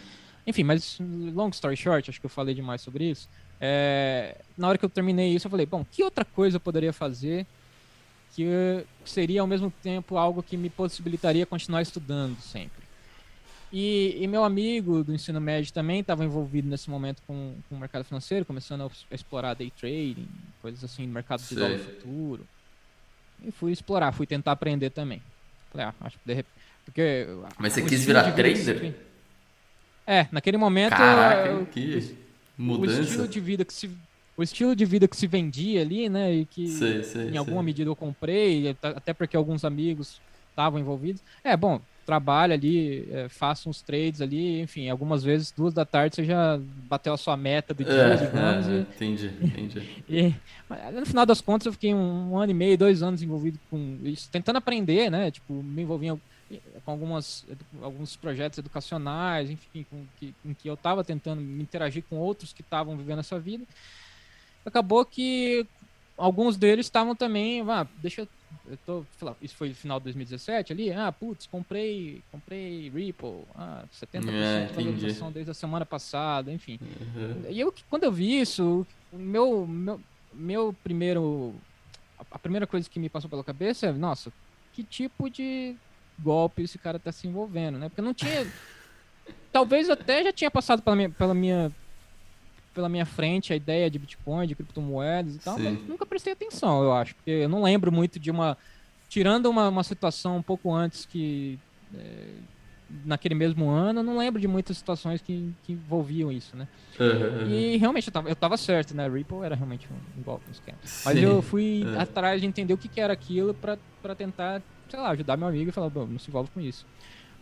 Enfim, 0.47 0.62
mas 0.62 0.99
long 1.00 1.49
story 1.50 1.76
short, 1.76 2.11
acho 2.11 2.21
que 2.21 2.26
eu 2.26 2.31
falei 2.31 2.54
demais 2.54 2.81
sobre 2.81 3.11
isso. 3.11 3.28
É, 3.61 4.37
na 4.59 4.69
hora 4.69 4.76
que 4.76 4.85
eu 4.85 4.90
terminei 4.90 5.35
isso, 5.35 5.47
eu 5.47 5.50
falei, 5.50 5.64
bom, 5.64 5.85
que 5.90 6.02
outra 6.02 6.25
coisa 6.25 6.57
eu 6.57 6.61
poderia 6.61 6.93
fazer 6.93 7.47
que 8.35 8.85
seria 9.04 9.40
ao 9.40 9.47
mesmo 9.47 9.73
tempo 9.83 10.16
algo 10.16 10.43
que 10.43 10.57
me 10.57 10.69
possibilitaria 10.69 11.47
continuar 11.47 11.83
estudando 11.83 12.38
sempre? 12.40 12.84
E, 13.73 14.16
e, 14.21 14.26
meu 14.26 14.44
amigo 14.44 15.02
do 15.02 15.12
ensino 15.12 15.40
médio 15.40 15.73
também 15.73 16.00
estava 16.00 16.25
envolvido 16.25 16.68
nesse 16.68 16.88
momento 16.88 17.23
com, 17.26 17.54
com 17.68 17.75
o 17.75 17.78
mercado 17.78 18.04
financeiro, 18.04 18.44
começando 18.44 18.83
a 18.83 19.14
explorar 19.14 19.54
day 19.54 19.71
trading, 19.71 20.28
coisas 20.62 20.85
assim, 20.85 21.06
mercado 21.06 21.42
de 21.42 21.54
dólar 21.54 21.78
futuro. 21.78 22.47
e 23.42 23.50
fui 23.50 23.73
explorar, 23.73 24.12
fui 24.12 24.26
tentar 24.26 24.52
aprender 24.52 24.90
também. 24.90 25.21
Falei, 25.73 25.87
ah, 25.87 25.94
acho 26.02 26.18
que 26.18 26.26
de 26.26 26.35
repente. 26.35 26.54
Porque 26.85 27.26
Mas 27.59 27.73
você 27.73 27.83
quis 27.83 28.04
virar 28.04 28.30
trader? 28.33 28.94
É, 30.06 30.28
naquele 30.30 30.56
momento. 30.56 30.90
Caraca, 30.90 31.49
eu, 31.49 31.66
que 31.66 32.16
mudança. 32.56 33.00
O 33.00 33.02
estilo 33.02 33.28
de 33.28 33.40
vida 33.40 33.64
que 33.64 33.73
se 33.73 33.90
o 34.37 34.42
estilo 34.42 34.75
de 34.75 34.85
vida 34.85 35.06
que 35.06 35.16
se 35.16 35.26
vendia 35.26 35.80
ali, 35.80 36.09
né, 36.09 36.33
e 36.33 36.44
que 36.44 36.68
sei, 36.68 37.04
sei, 37.04 37.30
em 37.30 37.37
alguma 37.37 37.59
sei. 37.59 37.66
medida 37.66 37.90
eu 37.90 37.97
comprei, 37.97 38.76
até 38.83 39.14
porque 39.14 39.37
alguns 39.37 39.64
amigos 39.64 40.21
estavam 40.50 40.78
envolvidos. 40.78 41.23
É, 41.42 41.56
bom, 41.56 41.80
trabalha 42.04 42.54
ali, 42.54 43.08
é, 43.11 43.28
faça 43.28 43.68
uns 43.68 43.82
trades 43.82 44.20
ali, 44.20 44.61
enfim, 44.61 44.88
algumas 44.88 45.25
vezes, 45.25 45.50
duas 45.50 45.73
da 45.73 45.84
tarde, 45.84 46.16
você 46.16 46.25
já 46.25 46.58
bateu 46.88 47.12
a 47.12 47.16
sua 47.16 47.37
meta 47.37 47.73
do 47.73 47.84
dia, 47.84 47.92
é, 47.92 48.16
digamos. 48.16 48.68
É, 48.68 48.70
e, 48.70 48.80
entendi, 48.80 49.32
entendi. 49.42 50.04
E, 50.08 50.34
no 50.92 51.06
final 51.06 51.26
das 51.26 51.40
contas, 51.40 51.66
eu 51.66 51.73
fiquei 51.73 51.94
um, 51.94 52.32
um, 52.32 52.38
ano 52.38 52.50
e 52.50 52.54
meio, 52.54 52.78
dois 52.78 53.02
anos 53.02 53.23
envolvido 53.23 53.58
com 53.70 53.99
isso, 54.02 54.28
tentando 54.30 54.56
aprender, 54.56 55.11
né, 55.11 55.30
tipo, 55.30 55.52
me 55.54 55.82
envolvi 55.82 56.08
em, 56.08 56.20
com 56.84 56.90
algumas, 56.90 57.44
alguns 57.82 58.16
projetos 58.16 58.58
educacionais, 58.58 59.50
enfim, 59.50 59.87
com 59.90 60.04
que, 60.18 60.34
em 60.44 60.54
que 60.54 60.68
eu 60.68 60.75
estava 60.75 61.02
tentando 61.02 61.40
me 61.40 61.62
interagir 61.62 62.04
com 62.08 62.16
outros 62.16 62.52
que 62.52 62.62
estavam 62.62 62.96
vivendo 62.96 63.20
essa 63.20 63.38
vida. 63.38 63.64
Acabou 64.64 65.04
que 65.04 65.66
alguns 66.16 66.56
deles 66.56 66.87
estavam 66.87 67.14
também, 67.14 67.62
ah, 67.68 67.87
deixa 68.00 68.23
eu 68.23 68.28
eu 68.66 68.78
tô, 68.87 69.04
lá, 69.23 69.37
isso 69.40 69.54
foi 69.54 69.73
final 69.75 69.99
de 69.99 70.04
2017 70.04 70.73
ali, 70.73 70.92
ah, 70.92 71.12
putz, 71.12 71.46
comprei, 71.46 72.23
comprei 72.30 72.90
Ripple, 72.90 73.42
ah, 73.54 73.84
70% 73.92 74.28
é, 74.30 74.66
de 74.66 74.73
valorização 74.73 75.32
desde 75.32 75.50
a 75.50 75.54
semana 75.54 75.84
passada, 75.87 76.52
enfim. 76.52 76.78
Uhum. 76.82 77.50
E 77.50 77.61
eu, 77.61 77.73
quando 77.88 78.04
eu 78.04 78.12
vi 78.12 78.40
isso, 78.40 78.87
meu, 79.12 79.66
meu, 79.66 80.00
meu 80.32 80.76
primeiro, 80.82 81.54
a 82.30 82.38
primeira 82.38 82.66
coisa 82.66 82.88
que 82.88 82.99
me 82.99 83.08
passou 83.08 83.28
pela 83.28 83.44
cabeça 83.44 83.87
é, 83.87 83.92
nossa, 83.92 84.32
que 84.73 84.82
tipo 84.82 85.30
de 85.30 85.76
golpe 86.18 86.62
esse 86.62 86.78
cara 86.78 86.99
tá 86.99 87.12
se 87.12 87.26
envolvendo, 87.26 87.78
né? 87.78 87.88
Porque 87.88 88.02
não 88.02 88.14
tinha, 88.14 88.46
talvez 89.52 89.90
até 89.90 90.23
já 90.23 90.32
tinha 90.32 90.50
passado 90.50 90.82
pela 90.82 90.96
minha, 90.96 91.11
pela 91.11 91.34
minha 91.34 91.73
pela 92.75 92.88
minha 92.88 93.07
frente 93.07 93.52
a 93.52 93.57
ideia 93.57 93.88
de 93.88 93.99
Bitcoin, 93.99 94.47
de 94.47 94.54
criptomoedas 94.54 95.37
e 95.37 95.38
tal, 95.38 95.57
Sim. 95.57 95.62
mas 95.62 95.88
nunca 95.88 96.04
prestei 96.04 96.33
atenção, 96.33 96.83
eu 96.83 96.93
acho. 96.93 97.14
Porque 97.14 97.31
eu 97.31 97.49
não 97.49 97.62
lembro 97.62 97.93
muito 97.93 98.19
de 98.19 98.31
uma. 98.31 98.59
Tirando 99.09 99.47
uma, 99.47 99.69
uma 99.69 99.85
situação 99.85 100.37
um 100.37 100.43
pouco 100.43 100.73
antes 100.75 101.07
que. 101.07 101.59
É, 101.95 102.26
naquele 103.04 103.35
mesmo 103.35 103.69
ano, 103.69 104.00
eu 104.00 104.04
não 104.04 104.19
lembro 104.19 104.40
de 104.40 104.47
muitas 104.47 104.76
situações 104.76 105.21
que, 105.21 105.52
que 105.64 105.73
envolviam 105.73 106.31
isso, 106.31 106.57
né? 106.57 106.69
Uhum, 107.00 107.49
E 107.49 107.76
realmente 107.76 108.09
eu 108.09 108.12
tava, 108.12 108.28
eu 108.28 108.37
tava 108.37 108.57
certo, 108.57 108.95
né? 108.95 109.09
Ripple 109.09 109.38
era 109.43 109.54
realmente 109.54 109.88
um, 109.90 110.21
um 110.21 110.23
golpe, 110.23 110.45
um 110.49 110.52
esquema. 110.52 110.78
Mas 111.04 111.16
eu 111.16 111.43
fui 111.43 111.83
uhum. 111.85 111.99
atrás 111.99 112.40
de 112.40 112.47
entender 112.47 112.75
o 112.75 112.78
que, 112.78 112.88
que 112.88 113.00
era 113.00 113.12
aquilo 113.12 113.54
para 113.54 114.14
tentar, 114.14 114.62
sei 114.88 115.00
lá, 115.00 115.11
ajudar 115.11 115.37
meu 115.37 115.49
amigo 115.49 115.71
e 115.71 115.73
falar, 115.73 115.90
não 115.90 116.19
se 116.19 116.28
envolve 116.28 116.50
com 116.50 116.61
isso. 116.61 116.87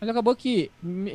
Mas 0.01 0.09
acabou 0.09 0.35
que, 0.35 0.71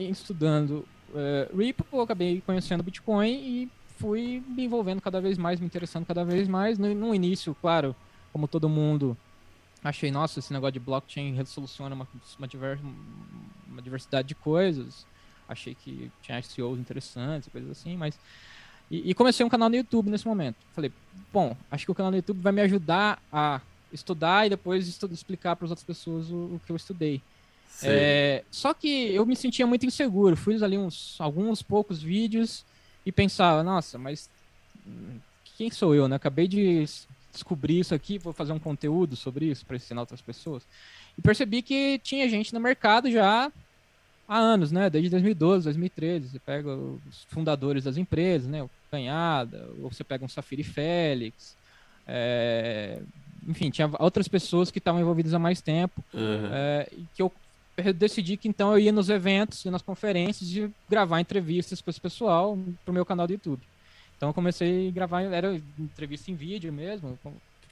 estudando 0.10 0.86
uh, 1.10 1.58
Ripple, 1.58 1.86
eu 1.92 2.02
acabei 2.02 2.42
conhecendo 2.46 2.84
Bitcoin 2.84 3.32
e 3.32 3.70
fui 3.98 4.44
me 4.48 4.66
envolvendo 4.66 5.02
cada 5.02 5.20
vez 5.20 5.38
mais, 5.38 5.60
me 5.60 5.66
interessando 5.66 6.06
cada 6.06 6.24
vez 6.24 6.48
mais. 6.48 6.78
No, 6.78 6.94
no 6.94 7.14
início, 7.14 7.56
claro, 7.60 7.96
como 8.32 8.48
todo 8.48 8.70
mundo, 8.70 9.18
achei, 9.84 10.12
nossa, 10.12 10.40
esse 10.40 10.54
negócio 10.54 10.74
de 10.74 10.80
blockchain 10.80 11.34
resoluciona 11.34 11.96
uma, 11.96 12.08
uma, 12.38 12.48
diver, 12.48 12.80
uma 13.68 13.82
diversidade 13.82 14.28
de 14.28 14.36
coisas. 14.36 15.06
Achei 15.48 15.76
que 15.76 16.12
tinha 16.22 16.40
ICOs 16.40 16.80
interessantes, 16.80 17.50
coisas 17.50 17.72
assim, 17.72 17.96
mas. 17.98 18.20
E, 18.90 19.10
e, 19.10 19.14
comecei 19.14 19.46
um 19.46 19.50
canal 19.50 19.70
no 19.70 19.76
YouTube 19.76 20.10
nesse 20.10 20.26
momento. 20.26 20.56
Falei, 20.74 20.92
bom, 21.34 21.56
acho 21.70 21.86
que 21.86 21.92
o 21.92 21.96
canal 21.96 22.10
no 22.10 22.18
YouTube 22.18 22.40
vai 22.40 22.54
me 22.54 22.62
ajudar 22.62 23.22
a 23.32 23.60
estudar 23.92 24.46
e 24.46 24.50
depois 24.50 24.88
explicar 25.12 25.56
para 25.56 25.66
as 25.66 25.72
outras 25.72 25.86
pessoas 25.86 26.30
o, 26.30 26.36
o, 26.36 26.62
que 26.66 26.72
eu 26.72 26.76
estudei. 26.76 27.22
É, 27.84 28.44
só 28.50 28.74
que 28.74 29.14
eu 29.14 29.26
me 29.26 29.36
sentia 29.36 29.68
muito 29.68 29.86
inseguro. 29.86 30.36
Fiz 30.36 30.64
ali 30.64 30.78
uns 30.78 31.20
alguns 31.20 31.62
poucos 31.62 32.02
vídeos 32.02 32.66
e 33.08 33.12
pensava, 33.14 33.64
nossa, 33.64 33.98
mas 33.98 34.30
quem 35.58 35.72
sou 35.72 35.96
eu, 35.96 36.10
né? 36.10 36.18
Acabei 36.18 36.46
de 36.46 36.84
descobrir 37.32 37.80
isso 37.80 37.96
aqui, 37.96 38.18
vou 38.18 38.34
fazer 38.34 38.52
um 38.52 38.60
conteúdo 38.60 39.16
sobre 39.16 39.46
isso 39.46 39.66
para 39.66 39.78
ensinar 39.78 40.02
outras 40.02 40.20
pessoas. 40.20 40.64
E 41.18 41.22
percebi 41.22 41.62
que 41.62 42.00
tinha 42.00 42.28
gente 42.28 42.54
no 42.54 42.60
mercado 42.60 43.10
já 43.10 43.50
há 44.28 44.38
anos, 44.38 44.74
né? 44.74 44.90
Desde 44.90 45.10
2012, 45.10 45.64
2013. 45.64 46.28
Você 46.28 46.40
pega 46.40 46.76
os 46.76 47.24
fundadores 47.30 47.86
das 47.86 47.96
empresas, 47.96 48.50
né? 48.50 48.62
O 48.62 48.70
Canhada, 48.92 49.70
ou 49.82 49.90
você 49.90 50.04
pega 50.04 50.26
um 50.26 50.30
Safiri 50.30 50.64
Félix. 50.64 51.56
É... 52.06 53.02
Enfim, 53.48 53.70
tinha 53.70 53.90
outras 54.00 54.28
pessoas 54.28 54.70
que 54.70 54.80
estavam 54.80 55.00
envolvidas 55.00 55.34
há 55.34 55.40
mais 55.40 55.62
tempo. 55.62 56.04
Uhum. 56.14 56.50
É... 56.52 56.90
que 57.16 57.22
eu 57.22 57.32
eu 57.78 57.94
decidi 57.94 58.38
que 58.38 58.48
então 58.48 58.72
eu 58.72 58.80
ia 58.80 58.92
nos 58.92 59.10
eventos 59.10 59.64
e 59.64 59.70
nas 59.70 59.82
conferências 59.82 60.50
e 60.52 60.72
gravar 60.90 61.22
entrevistas 61.22 61.80
com 61.80 61.90
esse 61.90 62.02
pessoal 62.02 62.58
pro 62.84 62.94
meu 62.94 63.06
canal 63.06 63.28
do 63.28 63.34
YouTube. 63.34 63.62
Então 64.16 64.30
eu 64.30 64.34
comecei 64.34 64.88
a 64.88 64.92
gravar, 64.92 65.22
era 65.22 65.62
entrevista 65.78 66.32
em 66.32 66.36
vídeo 66.36 66.74
mesmo, 66.74 67.18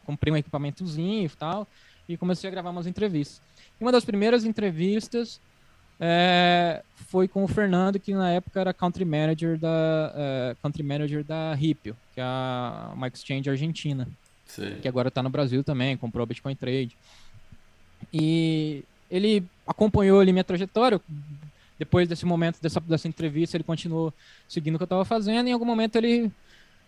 comprei 0.06 0.32
um 0.32 0.38
equipamentozinho 0.38 1.26
e 1.26 1.30
tal, 1.30 1.68
e 2.08 2.16
comecei 2.16 2.48
a 2.48 2.52
gravar 2.52 2.70
umas 2.70 2.86
entrevistas. 2.86 3.42
E 3.80 3.84
uma 3.84 3.92
das 3.92 4.06
primeiras 4.06 4.46
entrevistas 4.46 5.42
é, 6.00 6.84
foi 7.08 7.28
com 7.28 7.44
o 7.44 7.48
Fernando, 7.48 8.00
que 8.00 8.14
na 8.14 8.30
época 8.30 8.60
era 8.60 8.74
country 8.74 9.06
manager 9.06 9.58
da, 9.58 10.14
uh, 10.14 10.56
country 10.62 10.84
manager 10.84 11.24
da 11.24 11.56
Ripio, 11.56 11.98
que 12.14 12.22
é 12.22 12.24
a, 12.24 12.92
uma 12.94 13.08
exchange 13.08 13.50
argentina, 13.50 14.08
Sim. 14.46 14.78
que 14.82 14.88
agora 14.88 15.08
está 15.08 15.24
no 15.24 15.30
Brasil 15.30 15.64
também, 15.64 15.98
comprou 15.98 16.26
Bitcoin 16.28 16.56
Trade. 16.56 16.96
E 18.14 18.84
ele 19.10 19.44
acompanhou 19.66 20.20
ali 20.20 20.32
minha 20.32 20.44
trajetória. 20.44 21.00
Depois 21.78 22.08
desse 22.08 22.26
momento, 22.26 22.62
dessa, 22.62 22.80
dessa 22.80 23.08
entrevista, 23.08 23.58
ele 23.58 23.64
continuou 23.64 24.14
seguindo 24.48 24.76
o 24.76 24.78
que 24.78 24.84
eu 24.84 24.86
estava 24.86 25.04
fazendo. 25.04 25.48
E 25.48 25.50
em 25.50 25.54
algum 25.54 25.66
momento 25.66 25.98
ele 25.98 26.32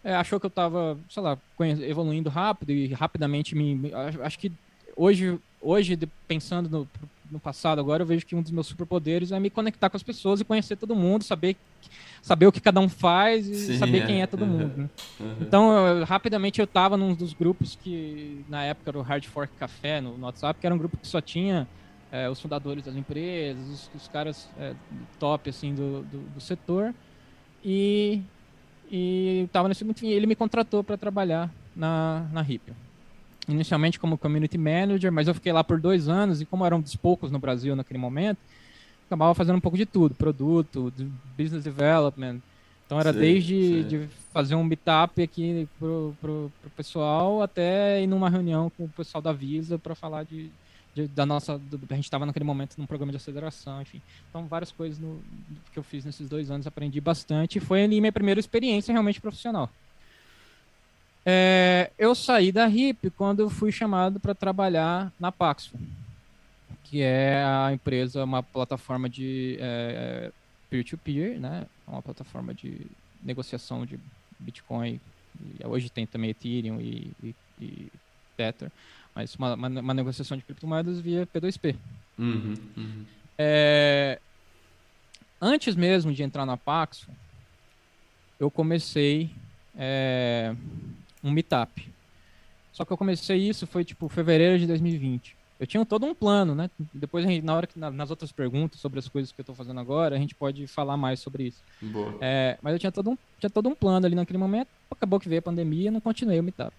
é, 0.04 0.16
achou 0.16 0.40
que 0.40 0.46
eu 0.46 0.50
estava, 0.50 0.98
sei 1.10 1.22
lá, 1.22 1.38
evoluindo 1.86 2.30
rápido 2.30 2.72
e 2.72 2.88
rapidamente 2.94 3.56
me. 3.56 3.92
Acho 4.24 4.40
que 4.40 4.52
hoje, 4.96 5.38
hoje 5.62 6.00
pensando 6.28 6.70
no, 6.70 6.88
no 7.30 7.40
passado 7.40 7.80
agora, 7.80 8.04
eu 8.04 8.08
vejo 8.08 8.26
que 8.26 8.36
um 8.36 8.42
dos 8.42 8.52
meus 8.52 8.68
superpoderes 8.68 9.32
é 9.32 9.40
me 9.40 9.50
conectar 9.50 9.90
com 9.90 9.98
as 9.98 10.04
pessoas 10.04 10.40
e 10.40 10.46
conhecer 10.46 10.76
todo 10.78 10.96
mundo, 10.96 11.24
saber, 11.24 11.56
saber 12.22 12.48
o 12.48 12.52
que 12.52 12.62
cada 12.62 12.80
um 12.80 12.88
faz 12.88 13.48
e 13.48 13.56
Sim, 13.56 13.78
saber 13.78 14.04
é. 14.04 14.06
quem 14.06 14.22
é 14.22 14.28
todo 14.28 14.44
uhum. 14.44 14.48
mundo. 14.48 14.78
Né? 14.78 14.90
Uhum. 15.20 15.36
Então, 15.42 15.88
eu, 15.88 16.06
rapidamente 16.06 16.60
eu 16.60 16.66
estava 16.66 16.96
num 16.96 17.14
dos 17.14 17.34
grupos 17.34 17.78
que 17.82 18.46
na 18.48 18.64
época 18.64 18.90
era 18.90 19.00
o 19.00 19.02
Hard 19.02 19.26
Fork 19.26 19.54
Café 19.60 20.00
no, 20.00 20.18
no 20.18 20.26
WhatsApp, 20.26 20.60
que 20.60 20.66
era 20.66 20.74
um 20.74 20.80
grupo 20.80 20.98
que 20.98 21.08
só 21.08 21.22
tinha 21.22 21.68
é, 22.12 22.30
os 22.30 22.40
fundadores 22.40 22.86
das 22.86 22.96
empresas, 22.96 23.68
os, 23.68 23.90
os 23.96 24.08
caras 24.08 24.50
é, 24.58 24.74
top 25.20 25.50
assim 25.50 25.74
do, 25.74 26.04
do, 26.04 26.20
do, 26.36 26.42
setor 26.42 26.94
e 27.64 28.22
e 28.90 29.50
tava 29.52 29.68
nesse 29.68 29.84
enfim, 29.84 30.08
ele 30.10 30.26
me 30.26 30.36
contratou 30.36 30.84
para 30.84 30.98
trabalhar 30.98 31.52
na 31.76 32.26
na 32.32 32.42
Ripple. 32.42 32.74
Inicialmente 33.50 34.00
como 34.00 34.18
community 34.18 34.58
manager, 34.58 35.12
mas 35.12 35.28
eu 35.28 35.34
fiquei 35.34 35.52
lá 35.52 35.64
por 35.64 35.80
dois 35.80 36.10
anos 36.10 36.42
e 36.42 36.46
como 36.46 36.66
eram 36.66 36.82
dos 36.82 36.96
poucos 36.96 37.32
no 37.32 37.40
Brasil 37.40 37.76
naquele 37.76 38.00
momento, 38.00 38.40
acabava 39.06 39.34
fazendo 39.34 39.58
um 39.58 39.62
pouco 39.62 39.78
de 39.78 39.86
tudo, 39.86 40.16
produto, 40.16 40.94
business 41.38 41.64
development. 41.64 42.40
Então 42.86 43.00
era 43.00 43.12
sim, 43.12 43.20
desde 43.20 43.56
sim. 43.56 43.88
de 43.88 44.08
fazer 44.32 44.56
um 44.56 44.64
meetup 44.64 45.22
aqui 45.22 45.68
pro, 45.78 46.16
pro, 46.22 46.52
pro 46.62 46.70
pessoal 46.72 47.42
até 47.42 48.02
ir 48.02 48.08
numa 48.08 48.30
reunião 48.30 48.70
com 48.78 48.86
o 48.86 48.90
pessoal 48.90 49.22
da 49.22 49.34
Visa 49.34 49.78
para 49.78 49.94
falar 49.94 50.24
de, 50.24 50.50
de, 50.98 51.08
da 51.08 51.26
nossa. 51.26 51.58
Do, 51.58 51.80
a 51.90 51.96
gente 51.96 52.06
estava 52.06 52.26
naquele 52.26 52.46
momento 52.46 52.76
num 52.78 52.88
programa 52.88 53.12
de 53.12 53.18
aceleração, 53.18 53.82
enfim. 53.82 54.02
Então, 54.30 54.48
várias 54.48 54.72
coisas 54.72 54.98
no, 54.98 55.22
que 55.72 55.78
eu 55.78 55.84
fiz 55.84 56.04
nesses 56.04 56.28
dois 56.28 56.50
anos, 56.50 56.66
aprendi 56.66 57.00
bastante. 57.00 57.60
Foi 57.60 57.84
ali 57.84 58.02
minha 58.02 58.12
primeira 58.12 58.40
experiência 58.40 58.92
realmente 58.92 59.22
profissional. 59.22 59.70
É, 61.24 61.92
eu 62.00 62.16
saí 62.16 62.52
da 62.52 62.66
RIP 62.66 63.12
quando 63.12 63.50
fui 63.50 63.72
chamado 63.72 64.20
para 64.20 64.34
trabalhar 64.34 65.12
na 65.20 65.32
Paxful, 65.32 65.80
que 66.86 67.02
é 67.02 67.44
a 67.44 67.72
empresa, 67.74 68.24
uma 68.24 68.42
plataforma 68.42 69.10
de 69.10 69.58
é, 69.60 70.32
peer-to-peer, 70.70 71.34
-peer, 71.34 71.40
né? 71.40 71.66
Uma 71.86 72.02
plataforma 72.02 72.54
de 72.54 72.88
negociação 73.22 73.86
de 73.86 74.00
Bitcoin. 74.40 75.00
hoje 75.66 75.90
tem 75.90 76.08
também 76.08 76.30
Ethereum 76.30 76.80
e, 76.80 77.12
e, 77.22 77.36
e 77.62 77.92
Tether 78.38 78.72
mas 79.18 79.34
uma, 79.34 79.56
uma, 79.56 79.68
uma 79.68 79.94
negociação 79.96 80.38
de 80.38 80.44
criptomoedas 80.44 81.00
via 81.00 81.26
P2P. 81.26 81.76
Uhum, 82.20 82.54
uhum. 82.78 83.06
É, 83.36 84.20
antes 85.42 85.76
mesmo 85.76 86.14
de 86.14 86.22
entrar 86.22 86.46
na 86.46 86.56
Paxo, 86.56 87.10
eu 88.40 88.52
comecei 88.52 89.32
é, 89.76 90.56
um 91.24 91.32
meetup. 91.32 91.92
Só 92.72 92.86
que 92.86 92.94
eu 92.94 92.98
comecei 92.98 93.38
isso 93.38 93.66
foi 93.66 93.84
tipo 93.84 94.08
fevereiro 94.08 94.60
de 94.60 94.68
2020. 94.68 95.36
Eu 95.60 95.66
tinha 95.66 95.84
todo 95.84 96.06
um 96.06 96.14
plano, 96.14 96.54
né? 96.54 96.70
Depois, 96.94 97.26
gente, 97.26 97.44
na 97.44 97.56
hora 97.56 97.66
que 97.66 97.80
nas 97.80 98.12
outras 98.12 98.32
perguntas 98.32 98.80
sobre 98.80 99.00
as 99.00 99.08
coisas 99.08 99.32
que 99.32 99.40
eu 99.40 99.42
estou 99.42 99.56
fazendo 99.56 99.80
agora, 99.80 100.16
a 100.16 100.20
gente 100.20 100.36
pode 100.36 100.68
falar 100.68 100.96
mais 100.96 101.20
sobre 101.20 101.48
isso. 101.48 101.64
É, 102.22 102.60
mas 102.62 102.74
eu 102.74 102.78
tinha 102.78 102.92
todo, 102.92 103.10
um, 103.10 103.18
tinha 103.40 103.50
todo 103.50 103.68
um 103.68 103.74
plano 103.74 104.06
ali 104.06 104.14
naquele 104.14 104.38
momento. 104.38 104.68
Acabou 104.92 105.20
que 105.20 105.28
veio 105.28 105.40
a 105.40 105.42
pandemia 105.42 105.88
e 105.88 105.92
não 105.92 106.00
continuei 106.00 106.40
o 106.40 106.44
meetup. 106.44 106.72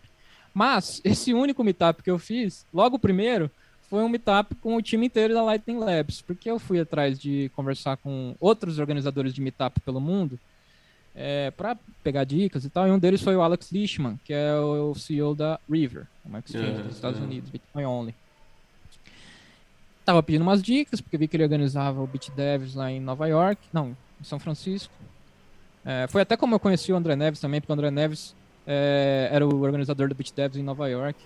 Mas 0.58 1.00
esse 1.04 1.32
único 1.32 1.62
meetup 1.62 2.02
que 2.02 2.10
eu 2.10 2.18
fiz, 2.18 2.66
logo 2.74 2.96
o 2.96 2.98
primeiro, 2.98 3.48
foi 3.88 4.02
um 4.02 4.08
meetup 4.08 4.56
com 4.56 4.74
o 4.74 4.82
time 4.82 5.06
inteiro 5.06 5.32
da 5.32 5.40
Lightning 5.40 5.78
Labs, 5.78 6.20
porque 6.20 6.50
eu 6.50 6.58
fui 6.58 6.80
atrás 6.80 7.16
de 7.16 7.48
conversar 7.54 7.96
com 7.96 8.34
outros 8.40 8.80
organizadores 8.80 9.32
de 9.32 9.40
meetup 9.40 9.78
pelo 9.82 10.00
mundo 10.00 10.36
é, 11.14 11.52
para 11.52 11.78
pegar 12.02 12.24
dicas 12.24 12.64
e 12.64 12.70
tal. 12.70 12.88
E 12.88 12.90
um 12.90 12.98
deles 12.98 13.22
foi 13.22 13.36
o 13.36 13.40
Alex 13.40 13.70
Lishman, 13.70 14.18
que 14.24 14.32
é 14.32 14.52
o 14.56 14.96
CEO 14.96 15.32
da 15.32 15.60
River, 15.70 16.08
uma 16.24 16.40
exchange 16.40 16.82
dos 16.82 16.96
Estados 16.96 17.20
Unidos, 17.20 17.50
Bitcoin 17.50 17.84
Only. 17.84 18.14
Tava 20.04 20.24
pedindo 20.24 20.42
umas 20.42 20.60
dicas, 20.60 21.00
porque 21.00 21.16
vi 21.16 21.28
que 21.28 21.36
ele 21.36 21.44
organizava 21.44 22.02
o 22.02 22.06
BitDevs 22.08 22.74
lá 22.74 22.90
em 22.90 22.98
Nova 22.98 23.28
York, 23.28 23.62
não, 23.72 23.96
em 24.20 24.24
São 24.24 24.40
Francisco. 24.40 24.92
É, 25.84 26.08
foi 26.08 26.22
até 26.22 26.36
como 26.36 26.56
eu 26.56 26.58
conheci 26.58 26.92
o 26.92 26.96
André 26.96 27.14
Neves 27.14 27.38
também, 27.38 27.60
porque 27.60 27.70
o 27.70 27.74
André 27.74 27.92
Neves 27.92 28.34
é, 28.70 29.30
era 29.32 29.46
o 29.46 29.62
organizador 29.62 30.08
do 30.08 30.14
BitDevs 30.14 30.58
em 30.58 30.62
Nova 30.62 30.86
York. 30.88 31.18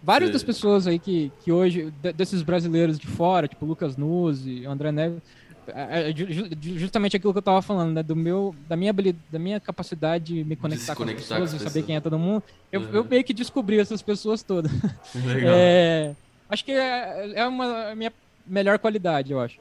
Várias 0.00 0.30
das 0.30 0.42
pessoas 0.42 0.86
aí 0.86 0.98
que, 0.98 1.32
que 1.42 1.50
hoje, 1.50 1.92
desses 2.14 2.42
brasileiros 2.42 2.98
de 2.98 3.06
fora, 3.06 3.48
tipo 3.48 3.64
Lucas 3.64 3.96
Nuzzi, 3.96 4.64
André 4.66 4.92
Neves, 4.92 5.22
é, 5.66 6.10
é, 6.10 6.14
justamente 6.60 7.16
aquilo 7.16 7.32
que 7.32 7.38
eu 7.38 7.42
tava 7.42 7.62
falando, 7.62 7.94
né? 7.94 8.02
Do 8.02 8.14
meu, 8.14 8.54
da 8.68 8.76
minha 8.76 8.90
habilidade, 8.90 9.24
da 9.32 9.38
minha 9.38 9.58
capacidade 9.58 10.34
de 10.34 10.44
me 10.44 10.56
conectar 10.56 10.94
com 10.94 11.04
as 11.04 11.12
pessoas 11.14 11.52
e 11.54 11.58
saber 11.58 11.82
quem 11.82 11.96
é 11.96 12.00
todo 12.00 12.18
mundo. 12.18 12.42
Eu, 12.70 12.82
uhum. 12.82 12.88
eu 12.92 13.04
meio 13.04 13.24
que 13.24 13.32
descobri 13.32 13.80
essas 13.80 14.02
pessoas 14.02 14.42
todas. 14.42 14.70
Legal. 15.14 15.54
É, 15.56 16.14
acho 16.50 16.64
que 16.64 16.72
é, 16.72 17.32
é 17.34 17.46
uma 17.46 17.90
a 17.90 17.94
minha 17.94 18.12
melhor 18.46 18.78
qualidade, 18.78 19.32
eu 19.32 19.40
acho. 19.40 19.58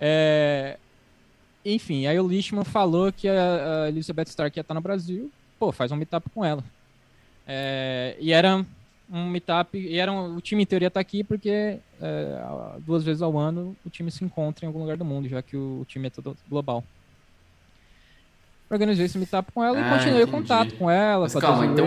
É, 0.00 0.76
enfim, 1.64 2.06
aí 2.06 2.18
o 2.18 2.26
Lishman 2.26 2.64
falou 2.64 3.12
que 3.12 3.28
a, 3.28 3.84
a 3.84 3.88
Elizabeth 3.88 4.24
Stark 4.24 4.58
ia 4.58 4.60
estar 4.60 4.74
no 4.74 4.80
Brasil. 4.80 5.30
Pô, 5.58 5.70
faz 5.70 5.92
um 5.92 5.96
meetup 5.96 6.28
com 6.30 6.44
ela. 6.44 6.64
É, 7.46 8.16
e 8.18 8.32
era 8.32 8.64
um 9.10 9.28
meetup, 9.30 9.76
e 9.76 9.98
era 9.98 10.10
um, 10.10 10.36
o 10.36 10.40
time 10.40 10.62
em 10.62 10.66
teoria 10.66 10.90
tá 10.90 11.00
aqui 11.00 11.22
porque 11.22 11.78
é, 12.00 12.42
duas 12.80 13.04
vezes 13.04 13.22
ao 13.22 13.38
ano 13.38 13.76
o 13.84 13.90
time 13.90 14.10
se 14.10 14.24
encontra 14.24 14.64
em 14.64 14.68
algum 14.68 14.80
lugar 14.80 14.96
do 14.96 15.04
mundo, 15.04 15.28
já 15.28 15.42
que 15.42 15.56
o, 15.56 15.80
o 15.82 15.84
time 15.84 16.06
é 16.06 16.10
todo 16.10 16.36
global 16.48 16.82
organizei 18.74 19.06
esse 19.06 19.18
meetup 19.18 19.50
com 19.52 19.62
ela 19.62 19.78
ah, 19.78 19.80
e 19.80 19.90
continuei 19.90 20.22
entendi. 20.22 20.36
o 20.36 20.40
contato 20.40 20.74
com 20.74 20.90
ela. 20.90 21.24
Mas 21.24 21.34
calma, 21.34 21.66
então 21.66 21.86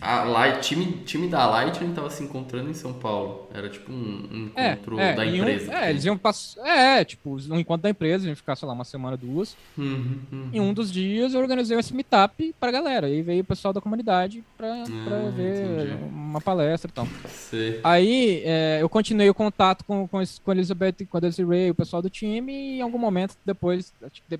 a 0.00 0.24
Light, 0.24 0.60
time, 0.60 0.86
time 1.04 1.28
da 1.28 1.46
Lightning 1.46 1.90
estava 1.90 2.10
se 2.10 2.22
encontrando 2.22 2.70
em 2.70 2.74
São 2.74 2.92
Paulo. 2.92 3.48
Era 3.52 3.68
tipo 3.68 3.90
um, 3.90 4.28
um 4.30 4.44
encontro 4.46 4.98
é, 4.98 5.10
é, 5.10 5.14
da 5.14 5.26
empresa. 5.26 5.70
Um, 5.70 5.74
é, 5.74 5.90
eles 5.90 6.04
iam 6.04 6.18
passar. 6.18 6.66
É, 6.66 7.04
tipo, 7.04 7.36
um 7.50 7.58
encontro 7.58 7.82
da 7.82 7.90
empresa, 7.90 8.26
gente 8.26 8.36
ficar, 8.36 8.56
sei 8.56 8.66
lá, 8.66 8.74
uma 8.74 8.84
semana, 8.84 9.16
duas. 9.16 9.56
Uhum, 9.78 10.18
uhum. 10.30 10.50
Em 10.52 10.60
um 10.60 10.74
dos 10.74 10.92
dias 10.92 11.34
eu 11.34 11.40
organizei 11.40 11.78
esse 11.78 11.94
meetup 11.94 12.54
pra 12.58 12.70
galera. 12.70 13.08
E 13.08 13.22
veio 13.22 13.42
o 13.42 13.46
pessoal 13.46 13.72
da 13.72 13.80
comunidade 13.80 14.42
pra, 14.56 14.82
ah, 14.82 15.30
ver 15.30 15.84
entendi. 15.84 16.04
uma 16.04 16.40
palestra 16.40 16.90
e 16.90 16.92
tal. 16.92 17.08
Sei. 17.28 17.80
Aí 17.82 18.42
é, 18.44 18.78
eu 18.80 18.88
continuei 18.88 19.30
o 19.30 19.34
contato 19.34 19.84
com, 19.84 20.06
com, 20.08 20.22
com 20.44 20.50
a 20.50 20.54
Elizabeth, 20.54 21.06
com 21.08 21.16
a 21.16 21.20
Desiree, 21.20 21.70
o 21.70 21.74
pessoal 21.74 22.02
do 22.02 22.10
time, 22.10 22.52
e 22.52 22.78
em 22.78 22.82
algum 22.82 22.98
momento, 22.98 23.36
depois, 23.44 23.92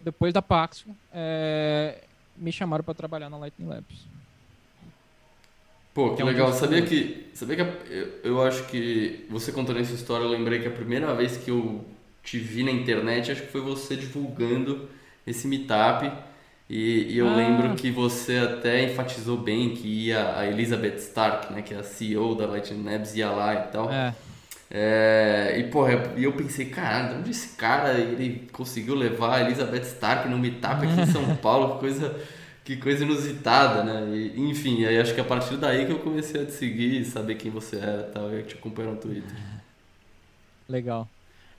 depois 0.02 0.32
da 0.32 0.42
Paxo, 0.42 0.88
é, 1.14 2.02
me 2.36 2.50
chamaram 2.50 2.82
para 2.82 2.94
trabalhar 2.94 3.30
na 3.30 3.38
Lightning 3.38 3.68
Labs. 3.68 4.06
Pô, 5.94 6.14
que, 6.14 6.22
é 6.22 6.24
legal. 6.24 6.52
Sabia 6.52 6.82
que, 6.82 7.28
sabia 7.34 7.56
que 7.56 7.62
eu, 7.62 8.20
eu 8.24 8.42
acho 8.42 8.64
que 8.64 9.24
você 9.30 9.52
contando 9.52 9.78
essa 9.78 9.94
história, 9.94 10.24
eu 10.24 10.30
lembrei 10.30 10.58
que 10.58 10.66
a 10.66 10.72
primeira 10.72 11.14
vez 11.14 11.36
que 11.36 11.50
eu 11.50 11.84
te 12.24 12.38
vi 12.38 12.64
na 12.64 12.72
internet, 12.72 13.30
acho 13.30 13.42
que 13.42 13.52
foi 13.52 13.60
você 13.60 13.94
divulgando 13.94 14.88
esse 15.24 15.46
meetup. 15.46 16.10
E, 16.68 17.12
e 17.12 17.18
eu 17.18 17.28
ah. 17.28 17.36
lembro 17.36 17.74
que 17.76 17.90
você 17.90 18.38
até 18.38 18.90
enfatizou 18.90 19.36
bem 19.36 19.74
que 19.74 19.86
ia 19.86 20.36
a 20.36 20.46
Elizabeth 20.46 20.96
Stark, 20.96 21.52
né, 21.52 21.62
que 21.62 21.74
é 21.74 21.78
a 21.78 21.84
CEO 21.84 22.34
da 22.34 22.46
Lightning 22.46 22.82
Labs, 22.82 23.14
ia 23.14 23.30
lá 23.30 23.54
e 23.54 23.68
tal. 23.68 23.92
É. 23.92 24.14
É, 24.76 25.54
e 25.56 25.62
porra, 25.70 25.92
eu 26.16 26.32
pensei, 26.32 26.66
cara, 26.66 27.06
de 27.06 27.14
onde 27.14 27.30
esse 27.30 27.56
cara 27.56 27.92
ele 27.92 28.48
conseguiu 28.50 28.96
levar 28.96 29.36
a 29.36 29.40
Elizabeth 29.42 29.82
Stark 29.82 30.28
no 30.28 30.36
meetup 30.36 30.84
aqui 30.84 31.00
em 31.00 31.06
São 31.06 31.24
Paulo? 31.38 31.74
Que 31.74 31.78
coisa, 31.78 32.20
que 32.64 32.76
coisa 32.78 33.04
inusitada, 33.04 33.84
né? 33.84 34.16
E, 34.16 34.50
enfim, 34.50 34.84
aí 34.84 34.98
acho 34.98 35.14
que 35.14 35.20
a 35.20 35.24
partir 35.24 35.58
daí 35.58 35.86
que 35.86 35.92
eu 35.92 36.00
comecei 36.00 36.42
a 36.42 36.44
te 36.44 36.50
seguir, 36.50 37.04
saber 37.04 37.36
quem 37.36 37.52
você 37.52 37.76
era 37.76 38.08
e 38.08 38.12
tal, 38.12 38.28
eu 38.30 38.44
te 38.44 38.56
acompanho 38.56 38.90
no 38.90 38.96
Twitter. 38.96 39.36
Legal. 40.68 41.08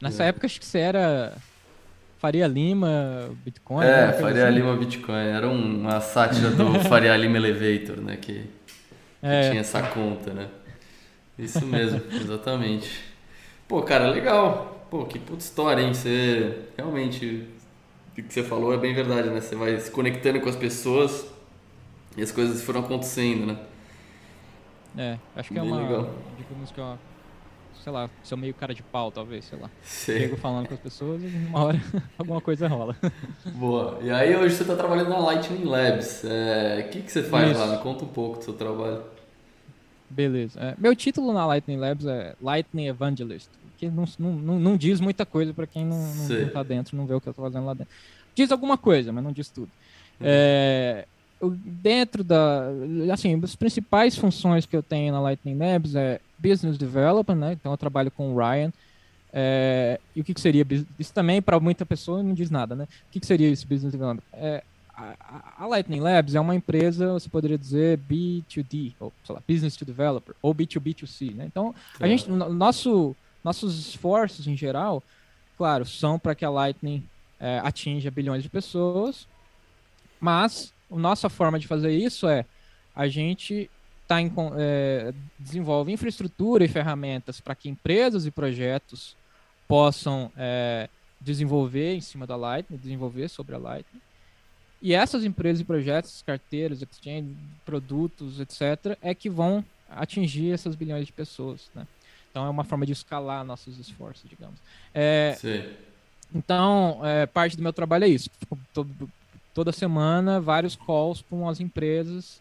Nessa 0.01 0.25
é. 0.25 0.27
época 0.27 0.45
acho 0.45 0.59
que 0.59 0.65
você 0.65 0.79
era 0.79 1.31
Faria 2.17 2.47
Lima, 2.47 3.29
Bitcoin. 3.45 3.85
É, 3.85 4.11
Faria 4.11 4.49
assim. 4.49 4.57
Lima 4.57 4.75
Bitcoin. 4.75 5.27
Era 5.27 5.47
uma 5.47 6.01
sátira 6.01 6.49
do 6.49 6.79
Faria 6.83 7.15
Lima 7.15 7.37
Elevator, 7.37 7.95
né? 8.01 8.17
Que, 8.17 8.33
que 8.33 8.47
é. 9.21 9.51
tinha 9.51 9.61
essa 9.61 9.81
conta, 9.83 10.33
né? 10.33 10.49
Isso 11.37 11.65
mesmo, 11.65 12.01
exatamente. 12.11 13.03
Pô, 13.67 13.81
cara, 13.81 14.09
legal. 14.09 14.85
Pô, 14.89 15.05
que 15.05 15.19
puta 15.19 15.39
história, 15.39 15.81
hein? 15.81 15.93
Você 15.93 16.67
realmente. 16.77 17.47
O 18.11 18.15
que 18.15 18.33
você 18.33 18.43
falou 18.43 18.73
é 18.73 18.77
bem 18.77 18.93
verdade, 18.93 19.29
né? 19.29 19.41
Você 19.41 19.55
vai 19.55 19.77
se 19.77 19.91
conectando 19.91 20.39
com 20.39 20.47
as 20.47 20.55
pessoas 20.55 21.27
e 22.15 22.21
as 22.21 22.31
coisas 22.31 22.61
foram 22.61 22.79
acontecendo, 22.79 23.47
né? 23.47 23.59
É, 24.97 25.17
acho 25.35 25.51
que 25.51 25.59
é 25.59 25.61
bem 25.61 25.69
é 25.69 25.73
uma. 25.73 25.81
Legal. 25.81 26.09
Digamos 26.37 26.71
que 26.71 26.79
é 26.79 26.83
uma. 26.83 26.99
Sei 27.83 27.91
lá, 27.91 28.09
sou 28.23 28.37
meio 28.37 28.53
cara 28.53 28.73
de 28.73 28.81
pau, 28.81 29.11
talvez, 29.11 29.45
sei 29.45 29.59
lá. 29.59 29.69
Sei. 29.83 30.21
Chego 30.21 30.37
falando 30.37 30.67
com 30.67 30.73
as 30.73 30.79
pessoas 30.79 31.21
e 31.21 31.27
uma 31.27 31.65
hora 31.65 31.81
alguma 32.17 32.39
coisa 32.39 32.67
rola. 32.67 32.95
Boa. 33.45 33.99
E 34.01 34.09
aí 34.09 34.35
hoje 34.35 34.55
você 34.55 34.63
está 34.63 34.75
trabalhando 34.75 35.09
na 35.09 35.19
Lightning 35.19 35.65
Labs. 35.65 36.23
É, 36.23 36.85
o 36.87 36.89
que, 36.89 37.01
que 37.01 37.11
você 37.11 37.21
faz 37.21 37.51
Isso. 37.51 37.59
lá? 37.59 37.67
Me 37.67 37.83
conta 37.83 38.05
um 38.05 38.07
pouco 38.07 38.37
do 38.39 38.43
seu 38.45 38.53
trabalho. 38.53 39.03
Beleza. 40.09 40.59
É, 40.59 40.75
meu 40.77 40.95
título 40.95 41.33
na 41.33 41.45
Lightning 41.45 41.77
Labs 41.77 42.05
é 42.05 42.35
Lightning 42.41 42.87
Evangelist, 42.87 43.49
que 43.77 43.89
não, 43.89 44.05
não, 44.19 44.59
não 44.59 44.77
diz 44.77 44.99
muita 44.99 45.25
coisa 45.25 45.53
para 45.53 45.67
quem 45.67 45.85
não, 45.85 45.97
não, 45.97 46.27
não 46.27 46.49
tá 46.49 46.63
dentro, 46.63 46.95
não 46.95 47.05
vê 47.05 47.13
o 47.13 47.21
que 47.21 47.27
eu 47.27 47.33
tô 47.33 47.41
fazendo 47.41 47.65
lá 47.65 47.73
dentro. 47.73 47.93
Diz 48.33 48.51
alguma 48.51 48.77
coisa, 48.77 49.11
mas 49.11 49.23
não 49.23 49.31
diz 49.31 49.49
tudo. 49.49 49.69
Uhum. 50.19 50.27
É, 50.27 51.05
dentro 51.41 52.23
da. 52.23 52.69
Assim, 53.11 53.39
as 53.43 53.55
principais 53.55 54.17
funções 54.17 54.65
que 54.65 54.75
eu 54.75 54.83
tenho 54.83 55.13
na 55.13 55.19
Lightning 55.19 55.57
Labs 55.57 55.95
é 55.95 56.19
Business 56.37 56.77
Development, 56.77 57.35
né? 57.35 57.53
Então 57.53 57.71
eu 57.71 57.77
trabalho 57.77 58.11
com 58.11 58.33
o 58.33 58.37
Ryan. 58.37 58.71
É, 59.37 59.99
e 60.15 60.21
o 60.21 60.23
que, 60.23 60.33
que 60.33 60.39
seria 60.39 60.65
isso 60.97 61.13
também 61.13 61.41
para 61.41 61.59
muita 61.59 61.85
pessoa 61.85 62.23
não 62.23 62.33
diz 62.33 62.49
nada, 62.49 62.73
né? 62.73 62.85
O 62.85 63.11
que, 63.11 63.19
que 63.19 63.25
seria 63.25 63.49
esse 63.49 63.65
business 63.65 63.91
development? 63.91 64.23
É, 64.31 64.63
a, 65.57 65.65
Lightning 65.65 65.99
Labs 65.99 66.35
é 66.35 66.39
uma 66.39 66.55
empresa, 66.55 67.13
você 67.13 67.29
poderia 67.29 67.57
dizer 67.57 67.99
B2D, 67.99 68.93
ou 68.99 69.11
sei 69.23 69.35
lá, 69.35 69.41
Business 69.47 69.75
to 69.75 69.85
Developer, 69.85 70.35
ou 70.41 70.53
B2B2C, 70.55 71.33
né? 71.33 71.45
Então, 71.45 71.75
a 71.99 72.07
gente, 72.07 72.29
nosso, 72.29 73.15
nossos 73.43 73.77
esforços 73.77 74.47
em 74.47 74.55
geral, 74.55 75.03
claro, 75.57 75.85
são 75.85 76.17
para 76.17 76.35
que 76.35 76.45
a 76.45 76.49
Lightning 76.49 77.03
é, 77.39 77.59
atinja 77.63 78.09
bilhões 78.09 78.43
de 78.43 78.49
pessoas, 78.49 79.27
mas 80.19 80.73
a 80.91 80.95
nossa 80.95 81.29
forma 81.29 81.59
de 81.59 81.67
fazer 81.67 81.91
isso 81.91 82.27
é 82.27 82.45
a 82.95 83.07
gente 83.07 83.69
tá 84.07 84.21
em, 84.21 84.31
é, 84.57 85.13
desenvolve 85.37 85.91
infraestrutura 85.91 86.63
e 86.63 86.67
ferramentas 86.67 87.41
para 87.41 87.55
que 87.55 87.67
empresas 87.67 88.25
e 88.25 88.31
projetos 88.31 89.15
possam 89.67 90.31
é, 90.37 90.87
desenvolver 91.19 91.95
em 91.95 92.01
cima 92.01 92.25
da 92.27 92.35
Lightning, 92.35 92.77
desenvolver 92.77 93.27
sobre 93.29 93.55
a 93.55 93.57
Lightning, 93.57 94.01
e 94.85 94.93
essas 94.93 95.23
empresas 95.23 95.61
e 95.61 95.63
projetos, 95.63 96.21
carteiras, 96.21 96.79
exchange, 96.79 97.35
produtos, 97.65 98.39
etc., 98.39 98.95
é 99.01 99.15
que 99.15 99.31
vão 99.31 99.65
atingir 99.89 100.51
essas 100.51 100.75
bilhões 100.75 101.07
de 101.07 101.11
pessoas, 101.11 101.71
né? 101.73 101.87
Então 102.29 102.45
é 102.45 102.49
uma 102.51 102.63
forma 102.63 102.85
de 102.85 102.91
escalar 102.91 103.43
nossos 103.43 103.79
esforços, 103.79 104.29
digamos. 104.29 104.59
É, 104.93 105.35
Sim. 105.39 105.63
Então, 106.35 106.99
é, 107.03 107.25
parte 107.25 107.57
do 107.57 107.63
meu 107.63 107.73
trabalho 107.73 108.03
é 108.03 108.09
isso. 108.09 108.29
Todo, 108.71 109.09
toda 109.55 109.71
semana, 109.71 110.39
vários 110.39 110.75
calls 110.75 111.23
com 111.27 111.49
as 111.49 111.59
empresas, 111.59 112.39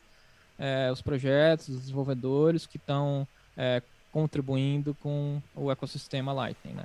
é, 0.59 0.91
os 0.93 1.01
projetos, 1.01 1.71
os 1.71 1.81
desenvolvedores 1.81 2.67
que 2.67 2.77
estão 2.77 3.27
é, 3.57 3.81
contribuindo 4.13 4.95
com 5.03 5.41
o 5.57 5.71
ecossistema 5.71 6.31
Lightning, 6.31 6.75
né? 6.75 6.85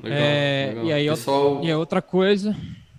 Legal, 0.00 0.16
é, 0.16 0.66
legal. 0.68 0.84
E 0.84 0.92
aí, 0.92 1.08
Pessoal... 1.08 1.64
e 1.64 1.74
outra 1.74 2.00
coisa 2.00 2.56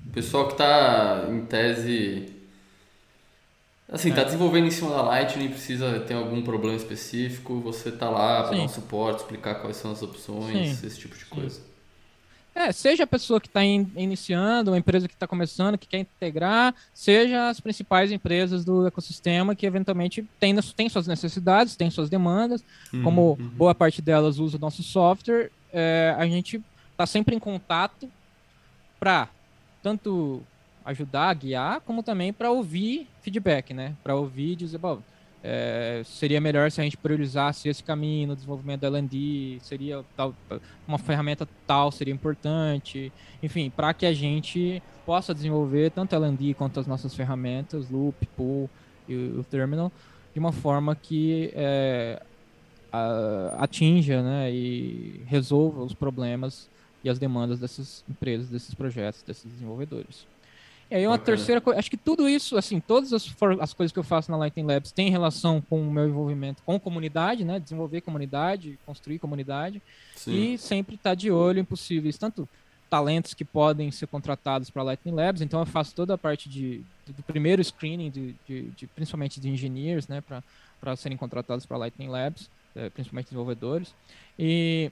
o 0.09 0.11
pessoal 0.11 0.47
que 0.47 0.53
está 0.53 1.27
em 1.29 1.45
tese. 1.45 2.33
Assim, 3.91 4.09
está 4.09 4.21
é. 4.21 4.25
desenvolvendo 4.25 4.67
em 4.67 4.71
cima 4.71 4.91
da 4.91 5.01
Lightning, 5.01 5.49
precisa 5.49 5.99
ter 6.01 6.13
algum 6.13 6.43
problema 6.43 6.75
específico, 6.75 7.59
você 7.59 7.89
está 7.89 8.09
lá 8.09 8.43
para 8.43 8.57
dar 8.57 8.63
um 8.63 8.67
suporte, 8.67 9.21
explicar 9.21 9.55
quais 9.55 9.77
são 9.77 9.91
as 9.91 10.03
opções, 10.03 10.77
Sim. 10.77 10.87
esse 10.87 10.99
tipo 10.99 11.17
de 11.17 11.25
coisa. 11.25 11.59
É, 12.53 12.71
seja 12.71 13.03
a 13.03 13.07
pessoa 13.07 13.39
que 13.39 13.47
está 13.47 13.63
in, 13.63 13.89
iniciando, 13.95 14.71
uma 14.71 14.77
empresa 14.77 15.07
que 15.07 15.13
está 15.13 15.25
começando, 15.25 15.77
que 15.77 15.87
quer 15.87 15.99
integrar, 15.99 16.75
seja 16.93 17.49
as 17.49 17.59
principais 17.59 18.11
empresas 18.11 18.63
do 18.65 18.85
ecossistema 18.85 19.55
que 19.55 19.65
eventualmente 19.65 20.27
têm 20.39 20.55
tem 20.75 20.89
suas 20.89 21.07
necessidades, 21.07 21.75
têm 21.75 21.89
suas 21.89 22.09
demandas, 22.09 22.63
uhum, 22.93 23.03
como 23.03 23.37
uhum. 23.39 23.47
boa 23.49 23.73
parte 23.73 24.01
delas 24.01 24.37
usa 24.39 24.57
o 24.57 24.59
nosso 24.59 24.83
software, 24.83 25.51
é, 25.71 26.13
a 26.17 26.27
gente 26.27 26.61
está 26.91 27.07
sempre 27.07 27.35
em 27.35 27.39
contato 27.39 28.09
para 28.99 29.29
tanto 29.81 30.41
ajudar, 30.85 31.33
guiar, 31.35 31.81
como 31.81 32.01
também 32.01 32.33
para 32.33 32.51
ouvir 32.51 33.07
feedback, 33.21 33.73
né? 33.73 33.95
Para 34.03 34.15
ouvir 34.15 34.53
e 34.53 34.55
dizer, 34.55 34.77
bom, 34.77 35.01
é, 35.43 36.01
seria 36.03 36.41
melhor 36.41 36.69
se 36.69 36.81
a 36.81 36.83
gente 36.83 36.97
priorizasse 36.97 37.69
esse 37.69 37.83
caminho 37.83 38.29
no 38.29 38.35
desenvolvimento 38.35 38.81
da 38.81 38.87
L&D, 38.87 39.59
seria 39.61 40.03
tal, 40.15 40.33
uma 40.87 40.97
ferramenta 40.97 41.47
tal 41.65 41.91
seria 41.91 42.13
importante, 42.13 43.11
enfim, 43.41 43.69
para 43.69 43.93
que 43.93 44.05
a 44.05 44.13
gente 44.13 44.83
possa 45.05 45.33
desenvolver 45.33 45.91
tanto 45.91 46.13
a 46.13 46.17
L&D 46.17 46.53
quanto 46.55 46.79
as 46.79 46.87
nossas 46.87 47.15
ferramentas, 47.15 47.89
Loop, 47.89 48.25
Pool 48.35 48.69
e 49.07 49.15
o 49.15 49.43
Terminal, 49.43 49.91
de 50.33 50.39
uma 50.39 50.51
forma 50.51 50.95
que 50.95 51.51
é, 51.55 52.21
a, 52.91 53.63
atinja 53.63 54.21
né, 54.21 54.51
e 54.51 55.21
resolva 55.25 55.83
os 55.83 55.93
problemas 55.93 56.69
e 57.03 57.09
as 57.09 57.19
demandas 57.19 57.59
dessas 57.59 58.03
empresas, 58.09 58.49
desses 58.49 58.73
projetos, 58.73 59.21
desses 59.23 59.51
desenvolvedores. 59.51 60.25
E 60.91 60.95
aí 60.95 61.05
uma 61.05 61.17
Bacana. 61.17 61.37
terceira 61.37 61.61
coisa, 61.61 61.79
acho 61.79 61.89
que 61.89 61.97
tudo 61.97 62.27
isso, 62.27 62.57
assim, 62.57 62.79
todas 62.79 63.13
as, 63.13 63.31
as 63.59 63.73
coisas 63.73 63.91
que 63.91 63.99
eu 63.99 64.03
faço 64.03 64.31
na 64.31 64.37
Lightning 64.37 64.65
Labs 64.65 64.91
têm 64.91 65.11
relação 65.11 65.61
com 65.61 65.79
o 65.79 65.91
meu 65.91 66.07
envolvimento 66.07 66.63
com 66.65 66.79
comunidade, 66.79 67.45
né? 67.45 67.59
Desenvolver 67.59 68.01
comunidade, 68.01 68.79
construir 68.87 69.19
comunidade 69.19 69.81
Sim. 70.15 70.53
e 70.53 70.57
sempre 70.57 70.95
estar 70.95 71.11
tá 71.11 71.15
de 71.15 71.29
olho 71.29 71.59
em 71.59 71.63
possíveis, 71.63 72.17
tanto 72.17 72.49
talentos 72.89 73.35
que 73.35 73.45
podem 73.45 73.91
ser 73.91 74.07
contratados 74.07 74.71
para 74.71 74.81
Lightning 74.81 75.13
Labs, 75.13 75.41
então 75.43 75.59
eu 75.59 75.65
faço 75.65 75.93
toda 75.93 76.15
a 76.15 76.17
parte 76.17 76.49
de, 76.49 76.81
do 77.05 77.21
primeiro 77.21 77.63
screening, 77.63 78.09
de, 78.09 78.35
de, 78.47 78.61
de 78.71 78.87
principalmente 78.87 79.39
de 79.39 79.47
engineers, 79.47 80.07
né? 80.07 80.23
Para 80.81 80.95
serem 80.95 81.17
contratados 81.17 81.67
para 81.67 81.77
Lightning 81.77 82.07
Labs, 82.07 82.49
é, 82.75 82.89
principalmente 82.89 83.25
desenvolvedores. 83.25 83.93
E, 84.39 84.91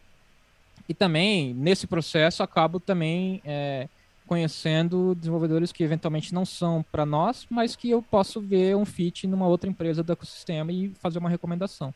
e 0.87 0.93
também, 0.93 1.53
nesse 1.53 1.87
processo, 1.87 2.43
acabo 2.43 2.79
também... 2.79 3.41
É, 3.45 3.87
conhecendo 4.27 5.15
desenvolvedores 5.15 5.71
que 5.71 5.81
eventualmente 5.83 6.33
não 6.33 6.45
são 6.45 6.85
para 6.91 7.05
nós, 7.05 7.47
mas 7.49 7.75
que 7.75 7.89
eu 7.89 8.01
posso 8.01 8.41
ver 8.41 8.75
um 8.75 8.85
fit 8.85 9.25
numa 9.25 9.47
outra 9.47 9.69
empresa 9.69 10.03
do 10.03 10.11
ecossistema 10.11 10.71
e 10.71 10.89
fazer 10.99 11.17
uma 11.17 11.29
recomendação. 11.29 11.93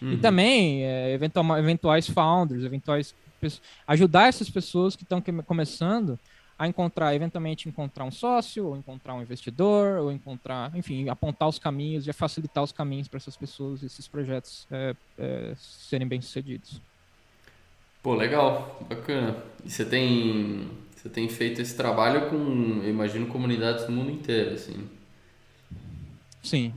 Uhum. 0.00 0.12
E 0.12 0.18
também 0.18 0.84
é, 0.84 1.12
eventual, 1.12 1.58
eventuais 1.58 2.06
founders, 2.06 2.64
eventuais 2.64 3.14
ajudar 3.86 4.28
essas 4.28 4.50
pessoas 4.50 4.94
que 4.94 5.02
estão 5.02 5.22
começando 5.46 6.18
a 6.58 6.68
encontrar, 6.68 7.14
eventualmente 7.14 7.66
encontrar 7.66 8.04
um 8.04 8.10
sócio, 8.10 8.66
ou 8.66 8.76
encontrar 8.76 9.14
um 9.14 9.22
investidor, 9.22 10.00
ou 10.00 10.12
encontrar, 10.12 10.76
enfim, 10.76 11.08
apontar 11.08 11.48
os 11.48 11.58
caminhos 11.58 12.06
e 12.06 12.12
facilitar 12.12 12.62
os 12.62 12.72
caminhos 12.72 13.08
para 13.08 13.16
essas 13.16 13.34
pessoas, 13.34 13.82
esses 13.82 14.06
projetos 14.06 14.66
é, 14.70 14.94
é, 15.18 15.54
serem 15.56 16.06
bem 16.06 16.20
sucedidos. 16.20 16.78
Pô, 18.02 18.14
legal, 18.14 18.84
bacana. 18.88 19.36
E 19.64 19.70
você 19.70 19.84
tem 19.84 20.70
você 20.96 21.08
tem 21.08 21.28
feito 21.28 21.62
esse 21.62 21.74
trabalho 21.74 22.28
com, 22.28 22.82
eu 22.82 22.90
imagino, 22.90 23.26
comunidades 23.26 23.86
do 23.86 23.92
mundo 23.92 24.10
inteiro, 24.10 24.54
assim. 24.54 24.86
Sim. 26.42 26.74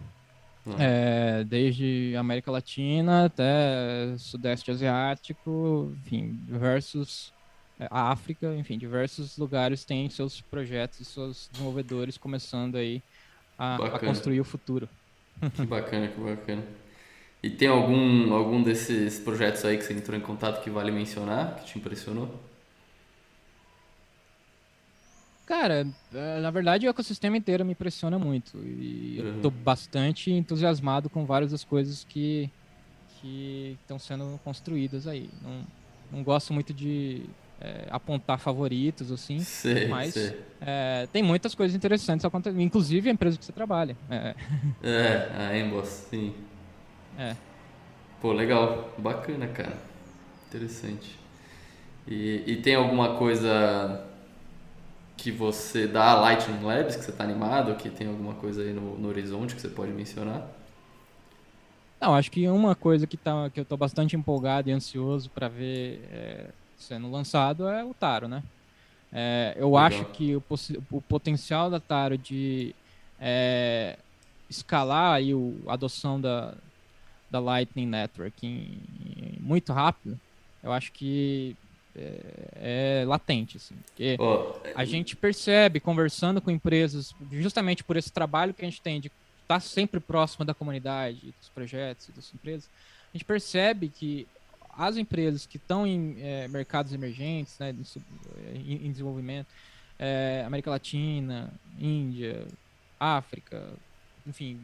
Ah. 0.65 0.75
É, 0.79 1.43
desde 1.43 2.15
América 2.15 2.49
Latina 2.49 3.25
até 3.25 4.15
Sudeste 4.17 4.71
Asiático, 4.71 5.93
enfim, 6.05 6.39
diversos 6.45 7.33
é, 7.79 7.87
a 7.89 8.11
África, 8.11 8.55
enfim, 8.55 8.77
diversos 8.77 9.37
lugares 9.37 9.83
têm 9.83 10.09
seus 10.09 10.39
projetos 10.41 10.99
e 11.01 11.05
seus 11.05 11.49
desenvolvedores 11.51 12.17
começando 12.17 12.75
aí 12.75 13.01
a, 13.57 13.75
a, 13.75 13.99
construir 13.99 14.39
o 14.39 14.45
futuro. 14.45 14.87
Que 15.55 15.65
bacana, 15.65 16.07
que 16.07 16.19
bacana. 16.21 16.63
E 17.43 17.49
tem 17.49 17.67
algum, 17.67 18.33
algum 18.33 18.63
desses 18.63 19.19
projetos 19.19 19.65
aí 19.65 19.77
que 19.77 19.83
você 19.83 19.91
entrou 19.91 20.17
em 20.17 20.21
contato 20.21 20.63
que 20.63 20.69
vale 20.69 20.91
mencionar, 20.91 21.57
que 21.57 21.65
te 21.65 21.77
impressionou? 21.77 22.33
Cara, 25.45 25.85
é, 26.13 26.39
na 26.39 26.49
verdade 26.49 26.87
o 26.87 26.89
ecossistema 26.89 27.35
inteiro 27.35 27.65
me 27.65 27.73
impressiona 27.73 28.17
muito. 28.17 28.57
E 28.59 29.19
uhum. 29.19 29.27
eu 29.27 29.41
tô 29.41 29.51
bastante 29.51 30.31
entusiasmado 30.31 31.09
com 31.09 31.25
várias 31.25 31.51
das 31.51 31.65
coisas 31.65 32.05
que 32.05 32.49
que 33.19 33.77
estão 33.81 33.97
sendo 33.97 34.39
construídas 34.43 35.07
aí. 35.07 35.29
Não, 35.41 35.63
não 36.11 36.23
gosto 36.23 36.53
muito 36.53 36.73
de 36.73 37.23
é, 37.59 37.87
apontar 37.89 38.37
favoritos, 38.37 39.11
assim, 39.11 39.39
sei, 39.39 39.87
mas 39.87 40.13
sei. 40.13 40.37
É, 40.59 41.07
tem 41.11 41.23
muitas 41.23 41.55
coisas 41.55 41.73
interessantes 41.75 42.25
acontecendo, 42.25 42.61
inclusive 42.61 43.09
a 43.09 43.13
empresa 43.13 43.37
que 43.37 43.45
você 43.45 43.53
trabalha. 43.53 43.95
É, 44.09 44.35
é 44.83 45.31
a 45.37 45.57
Embos, 45.57 45.87
sim. 45.87 46.33
É. 47.17 47.35
Pô, 48.21 48.31
legal, 48.31 48.93
bacana, 48.97 49.47
cara. 49.47 49.77
Interessante. 50.47 51.17
E, 52.07 52.43
e 52.47 52.55
tem 52.57 52.75
alguma 52.75 53.15
coisa 53.15 54.05
que 55.17 55.31
você 55.31 55.87
dá 55.87 56.11
a 56.11 56.19
Lightning 56.19 56.63
Labs, 56.63 56.95
que 56.95 57.03
você 57.03 57.11
está 57.11 57.23
animado, 57.23 57.75
que 57.75 57.89
tem 57.89 58.07
alguma 58.07 58.33
coisa 58.35 58.61
aí 58.61 58.73
no, 58.73 58.97
no 58.97 59.07
horizonte 59.07 59.55
que 59.55 59.61
você 59.61 59.69
pode 59.69 59.91
mencionar? 59.91 60.47
Não, 61.99 62.13
acho 62.13 62.29
que 62.29 62.47
uma 62.49 62.75
coisa 62.75 63.07
que, 63.07 63.15
tá, 63.15 63.49
que 63.49 63.59
eu 63.59 63.63
estou 63.63 63.77
bastante 63.77 64.15
empolgado 64.15 64.69
e 64.69 64.73
ansioso 64.73 65.29
para 65.29 65.47
ver 65.47 66.05
é, 66.11 66.49
sendo 66.77 67.09
lançado 67.09 67.67
é 67.67 67.83
o 67.83 67.93
Taro, 67.93 68.27
né? 68.27 68.43
É, 69.11 69.53
eu 69.55 69.67
Legal. 69.67 69.85
acho 69.85 70.05
que 70.05 70.35
o, 70.35 70.43
o, 70.91 71.01
potencial 71.01 71.69
da 71.69 71.79
Taro 71.79 72.17
de 72.17 72.75
é, 73.19 73.97
escalar 74.49 75.13
aí 75.13 75.33
o, 75.33 75.55
a 75.67 75.73
adoção 75.73 76.19
da, 76.19 76.55
da 77.33 77.39
Lightning 77.39 77.87
Network 77.87 78.45
em, 78.45 78.77
em, 79.09 79.39
muito 79.41 79.73
rápido, 79.73 80.19
eu 80.61 80.71
acho 80.71 80.91
que 80.91 81.57
é, 81.95 83.01
é 83.01 83.05
latente, 83.05 83.57
assim. 83.57 83.75
Porque 83.87 84.15
oh, 84.19 84.55
a 84.75 84.85
gente 84.85 85.15
percebe, 85.15 85.79
conversando 85.79 86.39
com 86.39 86.51
empresas, 86.51 87.13
justamente 87.31 87.83
por 87.83 87.97
esse 87.97 88.11
trabalho 88.11 88.53
que 88.53 88.61
a 88.61 88.69
gente 88.69 88.81
tem 88.81 89.01
de 89.01 89.11
estar 89.41 89.59
sempre 89.59 89.99
próximo 89.99 90.45
da 90.45 90.53
comunidade, 90.53 91.33
dos 91.39 91.49
projetos 91.49 92.07
e 92.09 92.11
das 92.11 92.31
empresas, 92.33 92.69
a 93.11 93.17
gente 93.17 93.25
percebe 93.25 93.89
que 93.89 94.27
as 94.77 94.95
empresas 94.95 95.47
que 95.47 95.57
estão 95.57 95.85
em 95.85 96.15
é, 96.19 96.47
mercados 96.47 96.93
emergentes, 96.93 97.57
né, 97.59 97.75
em, 98.53 98.87
em 98.87 98.91
desenvolvimento, 98.91 99.47
é, 99.97 100.43
América 100.45 100.69
Latina, 100.69 101.51
Índia, 101.79 102.45
África, 102.99 103.73
enfim, 104.25 104.59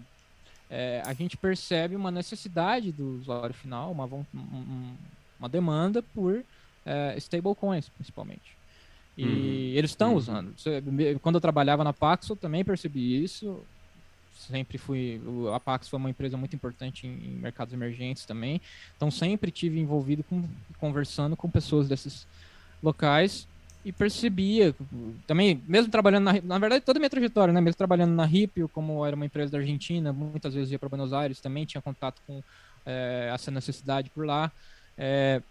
é, 0.69 1.01
a 1.05 1.13
gente 1.13 1.35
percebe 1.35 1.95
uma 1.95 2.11
necessidade 2.11 2.91
do 2.91 3.19
usuário 3.19 3.55
final, 3.55 3.91
uma, 3.91 4.05
uma, 4.05 4.25
uma 5.39 5.49
demanda 5.49 6.01
por 6.01 6.43
é, 6.85 7.15
stablecoins, 7.17 7.89
principalmente. 7.89 8.57
E 9.17 9.25
uhum. 9.25 9.77
eles 9.77 9.91
estão 9.91 10.11
uhum. 10.11 10.17
usando. 10.17 10.55
Quando 11.21 11.35
eu 11.35 11.41
trabalhava 11.41 11.83
na 11.83 11.91
Paxo, 11.91 12.35
também 12.35 12.63
percebi 12.63 13.21
isso. 13.21 13.59
Sempre 14.37 14.77
fui. 14.77 15.19
A 15.53 15.59
Paxo 15.59 15.89
foi 15.89 15.97
uma 15.97 16.09
empresa 16.09 16.37
muito 16.37 16.55
importante 16.55 17.05
em, 17.05 17.09
em 17.09 17.31
mercados 17.31 17.73
emergentes 17.73 18.25
também. 18.25 18.61
Então 18.95 19.11
sempre 19.11 19.51
tive 19.51 19.79
envolvido 19.79 20.23
com 20.23 20.47
conversando 20.79 21.35
com 21.35 21.49
pessoas 21.49 21.89
desses 21.89 22.25
locais 22.81 23.45
e 23.83 23.91
percebia 23.91 24.75
também, 25.25 25.63
mesmo 25.67 25.89
trabalhando 25.89 26.25
na, 26.25 26.41
na 26.41 26.59
verdade, 26.59 26.83
toda 26.83 26.99
a 26.99 27.01
minha 27.01 27.09
trajetória, 27.09 27.53
né, 27.53 27.61
mesmo 27.61 27.77
trabalhando 27.77 28.13
na 28.13 28.25
Ripio, 28.25 28.67
como 28.69 29.05
era 29.05 29.15
uma 29.15 29.25
empresa 29.25 29.51
da 29.51 29.57
Argentina, 29.57 30.11
muitas 30.11 30.53
vezes 30.53 30.71
ia 30.71 30.79
para 30.79 30.89
Buenos 30.89 31.13
Aires, 31.13 31.39
também 31.39 31.65
tinha 31.65 31.81
contato 31.81 32.21
com 32.27 32.43
é, 32.85 33.31
essa 33.33 33.49
necessidade 33.49 34.09
por 34.09 34.25
lá. 34.25 34.51
É, 34.97 35.41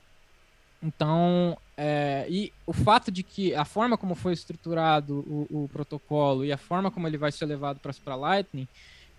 então, 0.82 1.56
é, 1.76 2.26
e 2.28 2.52
o 2.66 2.72
fato 2.72 3.10
de 3.10 3.22
que 3.22 3.54
a 3.54 3.64
forma 3.64 3.96
como 3.96 4.14
foi 4.14 4.32
estruturado 4.32 5.24
o, 5.26 5.64
o 5.64 5.68
protocolo 5.68 6.44
e 6.44 6.52
a 6.52 6.58
forma 6.58 6.90
como 6.90 7.06
ele 7.06 7.18
vai 7.18 7.32
ser 7.32 7.46
levado 7.46 7.80
para 7.80 8.14
Lightning, 8.14 8.68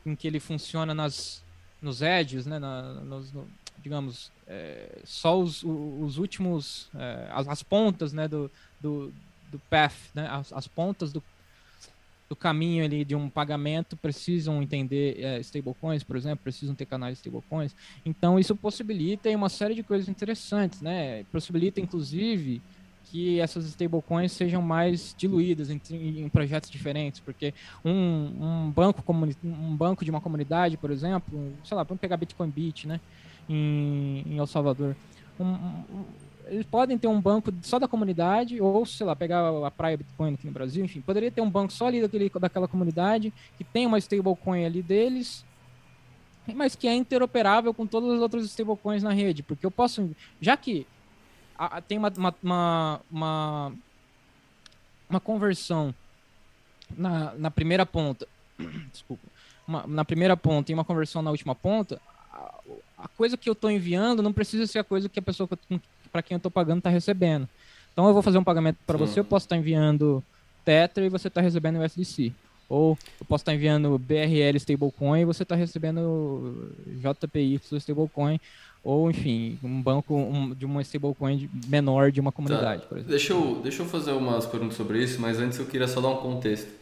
em 0.06 0.16
que 0.16 0.28
ele 0.28 0.40
funciona 0.40 0.94
nas, 0.94 1.44
nos 1.82 2.02
edges, 2.02 2.46
né, 2.46 2.60
na, 2.60 2.82
nos, 2.94 3.32
no, 3.34 3.48
digamos, 3.82 4.32
é, 4.48 5.00
só 5.04 5.40
os, 5.40 5.64
os 5.64 6.18
últimos, 6.18 6.90
é, 6.96 7.28
as, 7.32 7.48
as, 7.48 7.64
pontas 7.64 8.14
né, 8.14 8.28
do, 8.28 8.50
do, 8.80 9.14
do 9.52 9.60
path, 9.70 9.96
né, 10.14 10.28
as, 10.30 10.52
as 10.52 10.68
pontas 10.68 11.12
do, 11.12 11.24
do 12.30 12.36
caminho 12.36 12.86
ali 12.86 13.04
de 13.04 13.16
um 13.16 13.30
pagamento 13.30 13.98
precisam 13.98 14.62
entender 14.62 15.20
é, 15.20 15.40
stablecoins, 15.40 16.04
por 16.04 16.16
exemplo, 16.16 16.44
precisam 16.44 16.76
ter 16.76 16.86
canais 16.86 17.14
de 17.14 17.20
stablecoins. 17.20 17.76
Então 18.06 18.40
isso 18.40 18.56
possibilita 18.56 19.30
uma 19.30 19.50
série 19.50 19.74
de 19.74 19.84
coisas 19.84 20.08
interessantes, 20.08 20.82
né? 20.82 21.24
Possibilita 21.32 21.82
inclusive 21.82 22.62
que 23.06 23.40
essas 23.40 23.66
stablecoins 23.66 24.32
sejam 24.32 24.62
mais 24.62 25.16
diluídas 25.18 25.72
em, 25.72 25.82
em, 25.92 26.30
projetos 26.30 26.70
diferentes, 26.70 27.20
porque 27.20 27.54
um, 27.84 27.92
um 27.92 28.72
banco 28.72 29.04
um 29.44 29.76
banco 29.76 30.06
de 30.06 30.12
uma 30.12 30.22
comunidade, 30.22 30.78
por 30.78 30.92
exemplo, 30.92 31.52
sei 31.64 31.76
lá, 31.76 31.82
vamos 31.82 32.00
pegar 32.00 32.18
Bitcoin 32.18 32.50
Beach, 32.50 32.88
né, 32.88 33.00
em, 33.50 34.24
em 34.26 34.38
El 34.38 34.48
Salvador, 34.48 34.96
um, 35.40 35.46
um 35.46 36.06
eles 36.50 36.66
podem 36.66 36.98
ter 36.98 37.08
um 37.08 37.22
banco 37.22 37.54
só 37.62 37.80
da 37.80 37.88
comunidade, 37.88 38.60
ou, 38.60 38.86
sei 38.86 39.06
lá, 39.06 39.16
pegar 39.16 39.50
a 39.66 39.72
praia 39.72 39.98
Bitcoin 39.98 40.34
aqui 40.34 40.48
no 40.48 40.52
Brasil, 40.52 40.84
enfim, 40.84 41.00
poderia 41.00 41.32
ter 41.32 41.42
um 41.42 41.50
banco 41.50 41.72
só 41.72 41.88
ali 41.88 42.02
daquele, 42.02 42.30
daquela 42.30 42.68
comunidade, 42.68 43.32
que 43.58 43.64
tem 43.64 43.86
uma 43.86 44.00
stablecoin 44.00 44.66
ali 44.66 44.82
deles, 44.82 45.46
mas 46.56 46.76
que 46.76 46.88
é 46.88 46.94
interoperável 46.96 47.74
com 47.74 47.86
todas 47.86 48.12
as 48.12 48.20
outras 48.20 48.46
stablecoins 48.46 49.04
na 49.04 49.14
rede, 49.14 49.44
porque 49.44 49.66
eu 49.66 49.72
posso, 49.72 50.10
já 50.42 50.58
que 50.58 50.88
a, 51.58 51.82
tem 51.82 51.98
uma, 51.98 52.12
uma, 52.42 53.02
uma, 53.12 53.72
uma, 55.10 55.20
conversão 55.20 55.94
na, 56.98 57.34
na 57.36 57.52
primeira 57.52 57.86
ponta, 57.86 58.28
desculpa, 58.92 59.28
uma, 59.68 59.86
na 59.86 60.04
primeira 60.04 60.36
ponta 60.36 60.72
e 60.72 60.74
uma 60.74 60.86
conversão 60.86 61.22
na 61.22 61.30
última 61.30 61.54
ponta, 61.54 62.02
a, 62.98 63.08
coisa 63.08 63.38
que 63.38 63.50
eu 63.50 63.54
estou 63.54 63.70
enviando 63.70 64.22
não 64.22 64.34
precisa 64.34 64.68
ser 64.68 64.80
a 64.80 64.84
coisa 64.84 65.10
que 65.10 65.20
a 65.20 65.22
pessoa 65.22 65.50
para 66.12 66.22
quem 66.22 66.36
eu 66.36 66.38
estou 66.38 66.52
pagando 66.52 66.80
está 66.80 66.90
recebendo. 66.90 67.48
Então 67.94 68.08
eu 68.08 68.14
vou 68.14 68.22
fazer 68.22 68.38
um 68.38 68.44
pagamento 68.44 68.78
para 68.86 68.98
você, 68.98 69.20
eu 69.20 69.26
posso 69.26 69.46
estar 69.46 69.56
tá 69.56 69.60
enviando 69.60 70.24
Tether 70.64 71.04
e 71.04 71.10
você 71.10 71.28
está 71.28 71.42
recebendo 71.42 71.80
USDC. 71.80 72.32
Ou 72.68 72.98
eu 73.20 73.26
posso 73.26 73.42
estar 73.42 73.52
tá 73.52 73.56
enviando 73.56 73.98
BRL 73.98 74.56
stablecoin 74.58 75.22
e 75.22 75.26
você 75.26 75.44
está 75.44 75.56
recebendo 75.56 76.72
JPY 76.88 77.60
stablecoin. 77.74 78.40
Ou, 78.84 79.10
enfim, 79.10 79.60
um 79.62 79.82
banco 79.82 80.16
um, 80.16 80.54
de 80.54 80.66
uma 80.66 80.82
stablecoin 80.82 81.50
menor 81.68 82.12
de 82.12 82.22
uma 82.22 82.32
comunidade, 82.32 82.84
tá. 82.84 82.88
por 82.88 82.98
exemplo. 82.98 83.12
Deixa 83.12 83.34
eu, 83.34 83.60
deixa 83.62 83.82
eu 83.82 83.86
fazer 83.88 84.12
umas 84.12 84.46
perguntas 84.46 84.78
sobre 84.78 85.04
isso, 85.04 85.20
mas 85.20 85.40
antes 85.40 85.60
eu 85.60 85.66
queria 85.66 85.88
só 85.88 86.00
dar 86.00 86.10
um 86.10 86.18
contexto. 86.18 86.79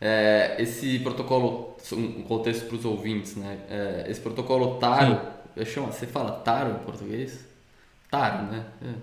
É, 0.00 0.56
esse 0.58 0.98
protocolo, 1.00 1.76
um 1.92 2.22
contexto 2.22 2.66
para 2.66 2.76
os 2.76 2.84
ouvintes, 2.86 3.36
né? 3.36 3.58
É, 3.68 4.06
esse 4.08 4.20
protocolo 4.20 4.78
Taro, 4.78 5.20
chamo, 5.66 5.92
você 5.92 6.06
fala 6.06 6.32
Taro 6.32 6.70
em 6.70 6.84
português? 6.84 7.44
Taro, 8.10 8.44
né? 8.44 8.64
É. 8.82 8.94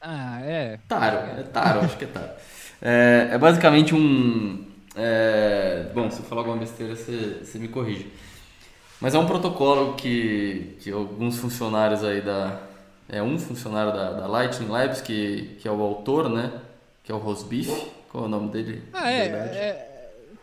Ah, 0.00 0.40
é. 0.42 0.78
Taro, 0.88 1.18
é 1.38 1.42
Taro, 1.44 1.80
acho 1.80 1.96
que 1.96 2.04
é 2.04 2.08
Taro. 2.08 2.30
É, 2.80 3.28
é 3.32 3.38
basicamente 3.38 3.94
um. 3.94 4.66
É, 4.96 5.86
bom, 5.94 6.10
se 6.10 6.18
eu 6.18 6.24
falar 6.24 6.40
alguma 6.40 6.56
besteira, 6.56 6.96
você, 6.96 7.38
você 7.44 7.58
me 7.58 7.68
corrige. 7.68 8.12
Mas 9.00 9.14
é 9.14 9.18
um 9.18 9.26
protocolo 9.26 9.94
que, 9.94 10.76
que 10.80 10.90
alguns 10.90 11.38
funcionários 11.38 12.02
aí 12.02 12.20
da. 12.20 12.60
É 13.08 13.22
um 13.22 13.38
funcionário 13.38 13.92
da, 13.92 14.12
da 14.12 14.26
Lightning 14.26 14.68
Labs, 14.68 15.00
que, 15.00 15.56
que 15.60 15.68
é 15.68 15.70
o 15.70 15.80
autor, 15.80 16.28
né? 16.28 16.50
Que 17.04 17.12
é 17.12 17.14
o 17.14 17.18
Rosbif. 17.18 17.70
Qual 18.10 18.24
é 18.24 18.26
o 18.26 18.30
nome 18.30 18.50
dele? 18.50 18.82
Ah, 18.92 19.10
é, 19.10 19.26
é 19.26 19.91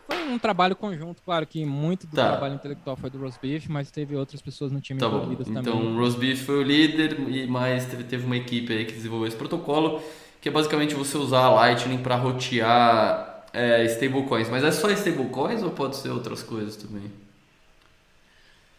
foi 0.10 0.34
um 0.34 0.40
trabalho 0.40 0.76
conjunto, 0.76 1.22
claro 1.24 1.46
que 1.46 1.64
muito 1.64 2.08
do 2.08 2.16
tá. 2.16 2.30
trabalho 2.32 2.56
intelectual 2.56 2.96
foi 2.96 3.10
do 3.10 3.20
Rosbeef, 3.20 3.68
mas 3.70 3.92
teve 3.92 4.16
outras 4.16 4.42
pessoas 4.42 4.72
no 4.72 4.82
time 4.82 5.00
tá 5.00 5.08
envolvidas 5.08 5.48
bom. 5.48 5.54
também. 5.54 5.74
Então, 5.74 5.94
o 5.94 5.98
Rosbeef 5.98 6.44
foi 6.44 6.60
o 6.60 6.64
líder, 6.64 7.20
e 7.30 7.46
mais 7.48 7.86
teve, 7.86 8.04
teve 8.04 8.26
uma 8.26 8.38
equipe 8.38 8.74
aí 8.74 8.86
que 8.86 8.94
desenvolveu 8.94 9.28
esse 9.28 9.38
protocolo, 9.38 10.02
que 10.42 10.50
é 10.50 10.52
basicamente 10.52 10.96
você 10.96 11.18
usar 11.18 11.46
a 11.46 11.50
Lightning 11.50 12.00
para 12.00 12.16
rotear 12.16 13.46
é, 13.54 13.86
stablecoins. 13.86 14.50
Mas 14.50 14.64
é 14.64 14.72
só 14.72 14.90
stablecoins 14.90 15.62
ou 15.62 15.72
pode 15.72 15.96
ser 15.96 16.10
outras 16.10 16.42
coisas 16.42 16.76
também? 16.76 17.12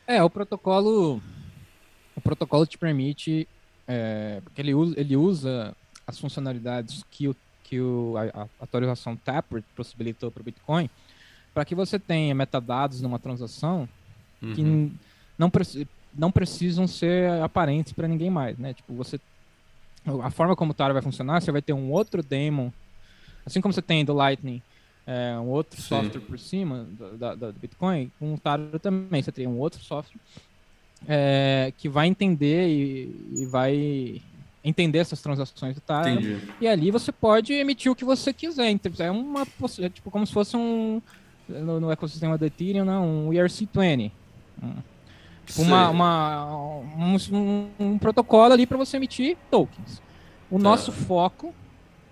É, 0.06 0.22
o 0.22 0.30
protocolo, 0.30 1.22
o 2.16 2.20
protocolo 2.20 2.66
te 2.66 2.76
permite, 2.76 3.46
é, 3.86 4.40
porque 4.42 4.60
ele 4.60 4.74
usa, 4.74 4.98
ele 4.98 5.16
usa 5.16 5.76
as 6.06 6.18
funcionalidades 6.18 7.04
que 7.10 7.28
o 7.28 7.36
que 7.70 7.80
o, 7.80 8.14
a, 8.16 8.42
a 8.42 8.48
atualização 8.64 9.14
Taproot 9.14 9.64
possibilitou 9.76 10.28
para 10.28 10.40
o 10.40 10.44
Bitcoin, 10.44 10.90
para 11.52 11.64
que 11.64 11.74
você 11.74 11.98
tenha 11.98 12.34
metadados 12.34 13.00
numa 13.00 13.18
transação 13.18 13.88
uhum. 14.42 14.54
que 14.54 14.62
não, 15.38 15.50
não 16.16 16.30
precisam 16.30 16.86
ser 16.86 17.30
aparentes 17.42 17.92
para 17.92 18.08
ninguém 18.08 18.30
mais, 18.30 18.58
né? 18.58 18.74
Tipo, 18.74 18.94
você 18.94 19.20
a 20.22 20.30
forma 20.30 20.56
como 20.56 20.70
o 20.70 20.74
Taro 20.74 20.94
vai 20.94 21.02
funcionar, 21.02 21.40
você 21.40 21.52
vai 21.52 21.60
ter 21.60 21.72
um 21.72 21.90
outro 21.90 22.22
daemon, 22.22 22.70
assim 23.44 23.60
como 23.60 23.72
você 23.72 23.82
tem 23.82 24.04
do 24.04 24.14
Lightning, 24.14 24.62
é, 25.06 25.38
um 25.38 25.48
outro 25.48 25.80
Sim. 25.80 25.88
software 25.88 26.20
por 26.20 26.38
cima 26.38 26.86
do, 26.90 27.18
da, 27.18 27.34
do 27.34 27.52
Bitcoin, 27.52 28.10
com 28.18 28.34
o 28.34 28.38
Taro 28.38 28.78
também 28.78 29.22
você 29.22 29.30
tem 29.30 29.46
um 29.46 29.58
outro 29.58 29.82
software 29.82 30.20
é, 31.06 31.72
que 31.76 31.88
vai 31.88 32.06
entender 32.06 32.68
e, 32.68 33.42
e 33.42 33.46
vai 33.46 34.22
entender 34.62 34.98
essas 34.98 35.20
transações 35.22 35.74
do 35.74 35.80
Taro. 35.80 36.10
Entendi. 36.10 36.38
E 36.60 36.68
ali 36.68 36.90
você 36.90 37.10
pode 37.10 37.52
emitir 37.52 37.90
o 37.90 37.96
que 37.96 38.04
você 38.04 38.32
quiser. 38.32 38.78
É 38.98 39.10
uma 39.10 39.46
é 39.78 39.88
tipo 39.88 40.10
como 40.10 40.26
se 40.26 40.32
fosse 40.32 40.56
um 40.56 41.00
no, 41.50 41.80
no 41.80 41.90
ecossistema 41.90 42.38
do 42.38 42.44
Ethereum, 42.44 42.84
não, 42.84 43.06
né, 43.06 43.08
um 43.08 43.30
ERC20. 43.30 44.10
Um, 44.62 44.74
tipo 45.46 45.62
uma, 45.62 45.90
uma 45.90 46.46
um, 46.96 47.16
um, 47.32 47.70
um, 47.78 47.98
protocolo 47.98 48.52
ali 48.52 48.66
para 48.66 48.78
você 48.78 48.96
emitir 48.96 49.36
tokens. 49.50 50.00
O 50.50 50.56
tá. 50.56 50.62
nosso 50.62 50.92
foco, 50.92 51.54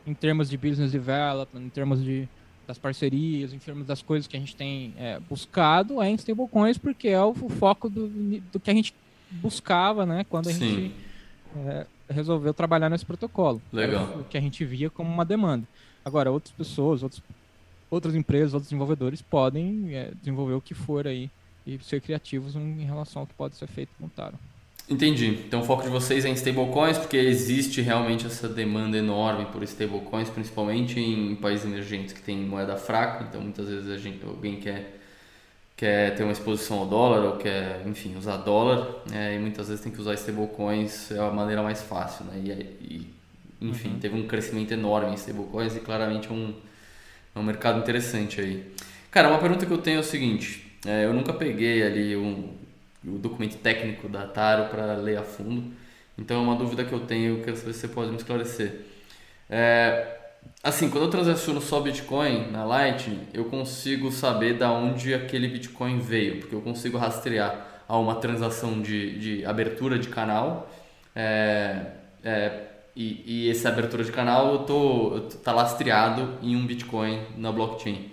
em 0.07 0.15
termos 0.15 0.49
de 0.49 0.57
business 0.57 0.93
development, 0.93 1.61
em 1.61 1.69
termos 1.69 2.03
de, 2.03 2.29
das 2.67 2.79
parcerias, 2.79 3.53
em 3.53 3.59
termos 3.59 3.87
das 3.87 4.03
coisas 4.03 4.27
que 4.27 4.37
a 4.37 4.41
gente 4.41 4.57
tem 4.57 4.95
é, 4.99 5.21
buscado, 5.21 6.03
é 6.03 6.11
em 6.11 6.15
stablecoins, 6.15 6.79
porque 6.79 7.09
é 7.09 7.23
o, 7.23 7.31
o 7.31 7.49
foco 7.49 7.89
do, 7.89 8.09
do, 8.53 8.61
que 8.61 8.71
a 8.71 8.75
gente 8.75 8.95
buscava, 9.31 10.07
né, 10.07 10.25
quando 10.29 10.49
a 10.49 10.53
Sim. 10.53 10.61
gente 10.61 10.95
é, 11.57 11.87
resolveu 12.09 12.55
trabalhar 12.55 12.89
nesse 12.89 13.05
protocolo. 13.05 13.61
Legal. 13.73 14.21
O 14.21 14.25
que 14.25 14.39
a 14.39 14.41
gente 14.41 14.65
via 14.65 14.91
como 14.91 15.11
uma 15.11 15.25
demanda. 15.25 15.67
Agora, 16.05 16.31
outras 16.31 16.53
pessoas, 16.53 17.03
outros, 17.03 17.23
outras 17.91 18.15
empresas, 18.15 18.55
outros 18.55 18.69
desenvolvedores 18.69 19.23
podem 19.23 19.95
é, 19.95 20.11
desenvolver 20.19 20.55
o 20.55 20.61
que 20.61 20.75
for 20.75 21.07
aí 21.07 21.31
e 21.67 21.79
ser 21.81 22.01
criativos 22.01 22.57
em 22.57 22.85
relação 22.85 23.23
ao 23.23 23.27
que 23.27 23.35
pode 23.35 23.57
ser 23.57 23.67
feito 23.67 23.91
com 24.01 24.09
Taro. 24.09 24.39
Entendi. 24.89 25.43
Então 25.47 25.61
o 25.61 25.65
foco 25.65 25.83
de 25.83 25.91
vocês 25.91 26.25
é 26.25 26.31
em 26.31 26.33
stablecoins, 26.33 26.97
porque 26.97 27.17
existe 27.19 27.83
realmente 27.83 28.27
essa 28.27 28.49
demanda 28.49 28.97
enorme 28.97 29.45
por 29.47 29.63
stablecoins, 29.63 30.31
principalmente 30.31 30.99
em 30.99 31.37
países 31.37 31.67
emergentes 31.67 32.15
que 32.15 32.23
tem 32.23 32.39
moeda 32.39 32.77
fraca. 32.77 33.27
Então 33.29 33.43
muitas 33.43 33.69
vezes 33.69 33.91
a 33.91 33.99
gente, 33.99 34.25
alguém 34.25 34.57
quer 34.57 34.99
quer 35.77 36.17
ter 36.17 36.25
uma 36.25 36.33
exposição 36.33 36.81
ao 36.81 36.87
dólar 36.87 37.25
ou 37.25 37.37
quer, 37.37 37.87
enfim, 37.87 38.17
usar 38.17 38.39
dólar, 38.39 39.01
é, 39.13 39.37
e 39.37 39.39
muitas 39.39 39.69
vezes 39.69 39.81
tem 39.81 39.93
que 39.93 40.01
usar 40.01 40.15
stablecoins, 40.15 41.13
é 41.13 41.21
a 41.21 41.31
maneira 41.31 41.63
mais 41.63 41.81
fácil, 41.81 42.25
né? 42.25 42.43
E, 42.45 42.51
e 42.85 43.15
enfim, 43.61 43.91
uhum. 43.91 43.99
teve 44.01 44.17
um 44.17 44.27
crescimento 44.27 44.73
enorme 44.73 45.13
em 45.13 45.15
stablecoins 45.15 45.77
e 45.77 45.81
claramente 45.81 46.29
é 46.29 46.33
um, 46.33 46.53
é 47.39 47.41
um 47.41 47.45
mercado 47.45 47.79
interessante 47.79 48.41
aí. 48.41 48.73
Cara, 49.11 49.29
uma 49.29 49.39
pergunta 49.39 49.65
que 49.65 49.73
eu 49.73 49.79
tenho 49.79 49.99
é 49.99 50.01
o 50.01 50.05
seguinte, 50.05 50.79
é, 50.87 51.05
eu 51.05 51.13
nunca 51.13 51.33
peguei 51.33 51.83
ali 51.83 52.17
um, 52.17 52.53
o 53.05 53.19
documento 53.19 53.57
técnico 53.59 54.09
da 54.09 54.27
Taro 54.27 54.69
para 54.69 54.95
ler 54.95 55.19
a 55.19 55.23
fundo, 55.23 55.73
então 56.19 56.39
é 56.39 56.41
uma 56.41 56.57
dúvida 56.57 56.85
que 56.85 56.93
eu 56.93 57.01
tenho, 57.01 57.43
se 57.57 57.65
você 57.65 57.89
pode 57.89 58.11
me 58.11 58.17
esclarecer. 58.17 58.83
É, 59.49 60.19
Assim, 60.63 60.91
quando 60.91 61.05
eu 61.05 61.11
transaciono 61.11 61.61
só 61.61 61.81
Bitcoin 61.81 62.51
na 62.51 62.65
Lightning, 62.65 63.29
eu 63.33 63.45
consigo 63.45 64.11
saber 64.11 64.55
da 64.55 64.73
onde 64.73 65.15
aquele 65.15 65.47
Bitcoin 65.49 66.01
veio, 66.01 66.41
porque 66.41 66.55
eu 66.55 66.61
consigo 66.61 66.99
rastrear 66.99 67.83
a 67.87 67.97
uma 67.97 68.17
transação 68.17 68.83
de, 68.83 69.19
de 69.19 69.45
abertura 69.47 69.99
de 69.99 70.09
canal. 70.09 70.69
É, 71.15 71.87
é, 72.25 72.63
e, 72.99 73.45
e 73.45 73.51
essa 73.51 73.69
abertura 73.69 74.03
de 74.03 74.11
canal 74.11 74.55
eu 74.55 74.59
tô, 74.65 75.15
eu 75.15 75.29
tá 75.29 75.53
lastreado 75.53 76.37
em 76.43 76.57
um 76.57 76.67
Bitcoin 76.67 77.25
na 77.37 77.53
blockchain. 77.53 78.11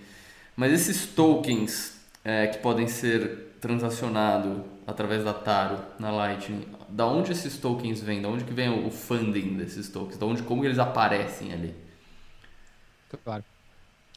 Mas 0.55 0.71
esses 0.71 1.07
tokens 1.07 1.99
é, 2.23 2.45
que 2.45 2.59
podem 2.59 2.87
ser 2.87 3.57
transacionados 3.59 4.61
através 4.85 5.23
da 5.23 5.33
Taro 5.33 5.79
na 5.97 6.11
Lightning, 6.11 6.67
da 6.87 7.07
onde 7.07 7.31
esses 7.31 7.57
tokens 7.57 7.99
vêm? 7.99 8.21
Da 8.21 8.29
onde 8.29 8.43
que 8.43 8.53
vem 8.53 8.85
o 8.85 8.91
funding 8.91 9.57
desses 9.57 9.89
tokens? 9.89 10.19
Da 10.19 10.25
onde, 10.27 10.43
como 10.43 10.63
eles 10.63 10.77
aparecem 10.77 11.51
ali? 11.51 11.75
Claro. 13.23 13.43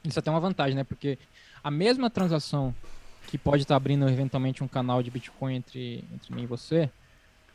Isso 0.04 0.18
até 0.18 0.28
é 0.28 0.32
uma 0.32 0.38
vantagem, 0.38 0.76
né? 0.76 0.84
Porque 0.84 1.18
a 1.64 1.70
mesma 1.70 2.10
transação 2.10 2.74
que 3.26 3.38
pode 3.38 3.62
estar 3.62 3.72
tá 3.72 3.76
abrindo 3.76 4.06
eventualmente 4.06 4.62
um 4.62 4.68
canal 4.68 5.02
de 5.02 5.10
Bitcoin 5.10 5.56
entre, 5.56 6.04
entre 6.12 6.34
mim 6.34 6.42
e 6.42 6.46
você, 6.46 6.90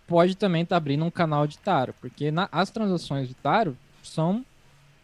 pode 0.07 0.35
também 0.35 0.63
estar 0.63 0.75
tá 0.75 0.77
abrindo 0.77 1.05
um 1.05 1.11
canal 1.11 1.47
de 1.47 1.57
Taro, 1.57 1.93
porque 1.99 2.31
na, 2.31 2.49
as 2.51 2.69
transações 2.69 3.27
de 3.27 3.33
Taro 3.33 3.77
são 4.03 4.45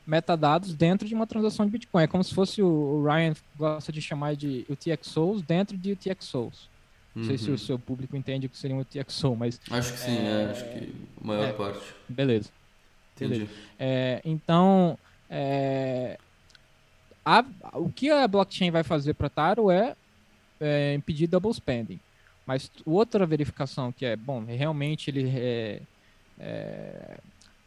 metadados 0.05 0.73
dentro 0.73 1.07
de 1.07 1.13
uma 1.13 1.27
transação 1.27 1.65
de 1.65 1.71
Bitcoin. 1.71 2.03
É 2.03 2.07
como 2.07 2.23
se 2.23 2.33
fosse 2.33 2.61
o, 2.61 2.67
o 2.67 3.03
Ryan 3.03 3.33
gosta 3.55 3.91
de 3.91 4.01
chamar 4.01 4.35
de 4.35 4.65
UTXOs 4.69 5.41
dentro 5.43 5.77
de 5.77 5.91
UTXOs. 5.91 6.67
Não 7.15 7.25
sei 7.25 7.37
se 7.37 7.47
o 7.47 7.51
uhum. 7.51 7.57
seu 7.57 7.77
público 7.77 8.15
entende 8.15 8.45
o 8.45 8.49
que 8.49 8.57
seria 8.57 8.75
um 8.75 8.79
UTXO, 8.79 9.35
mas... 9.35 9.59
Acho 9.69 9.93
que 9.93 9.99
sim, 9.99 10.17
é, 10.17 10.41
é, 10.41 10.51
acho 10.51 10.63
que 10.63 10.93
a 11.21 11.27
maior 11.27 11.49
é, 11.49 11.53
parte. 11.53 11.81
Beleza. 12.07 12.49
Entendi. 13.15 13.33
Beleza. 13.33 13.51
É, 13.77 14.21
então, 14.23 14.97
é, 15.29 16.17
a, 17.25 17.43
o 17.73 17.89
que 17.89 18.09
a 18.09 18.27
blockchain 18.27 18.71
vai 18.71 18.83
fazer 18.83 19.13
para 19.13 19.29
Taro 19.29 19.69
é, 19.69 20.93
impedir 20.95 21.27
double 21.27 21.51
spending. 21.51 21.99
Mas 22.49 22.71
outra 22.83 23.27
verificação 23.27 23.91
que 23.91 24.03
é, 24.03 24.15
bom, 24.15 24.43
realmente 24.43 25.11
ele 25.11 25.31
é, 25.35 25.81
é 26.39 27.19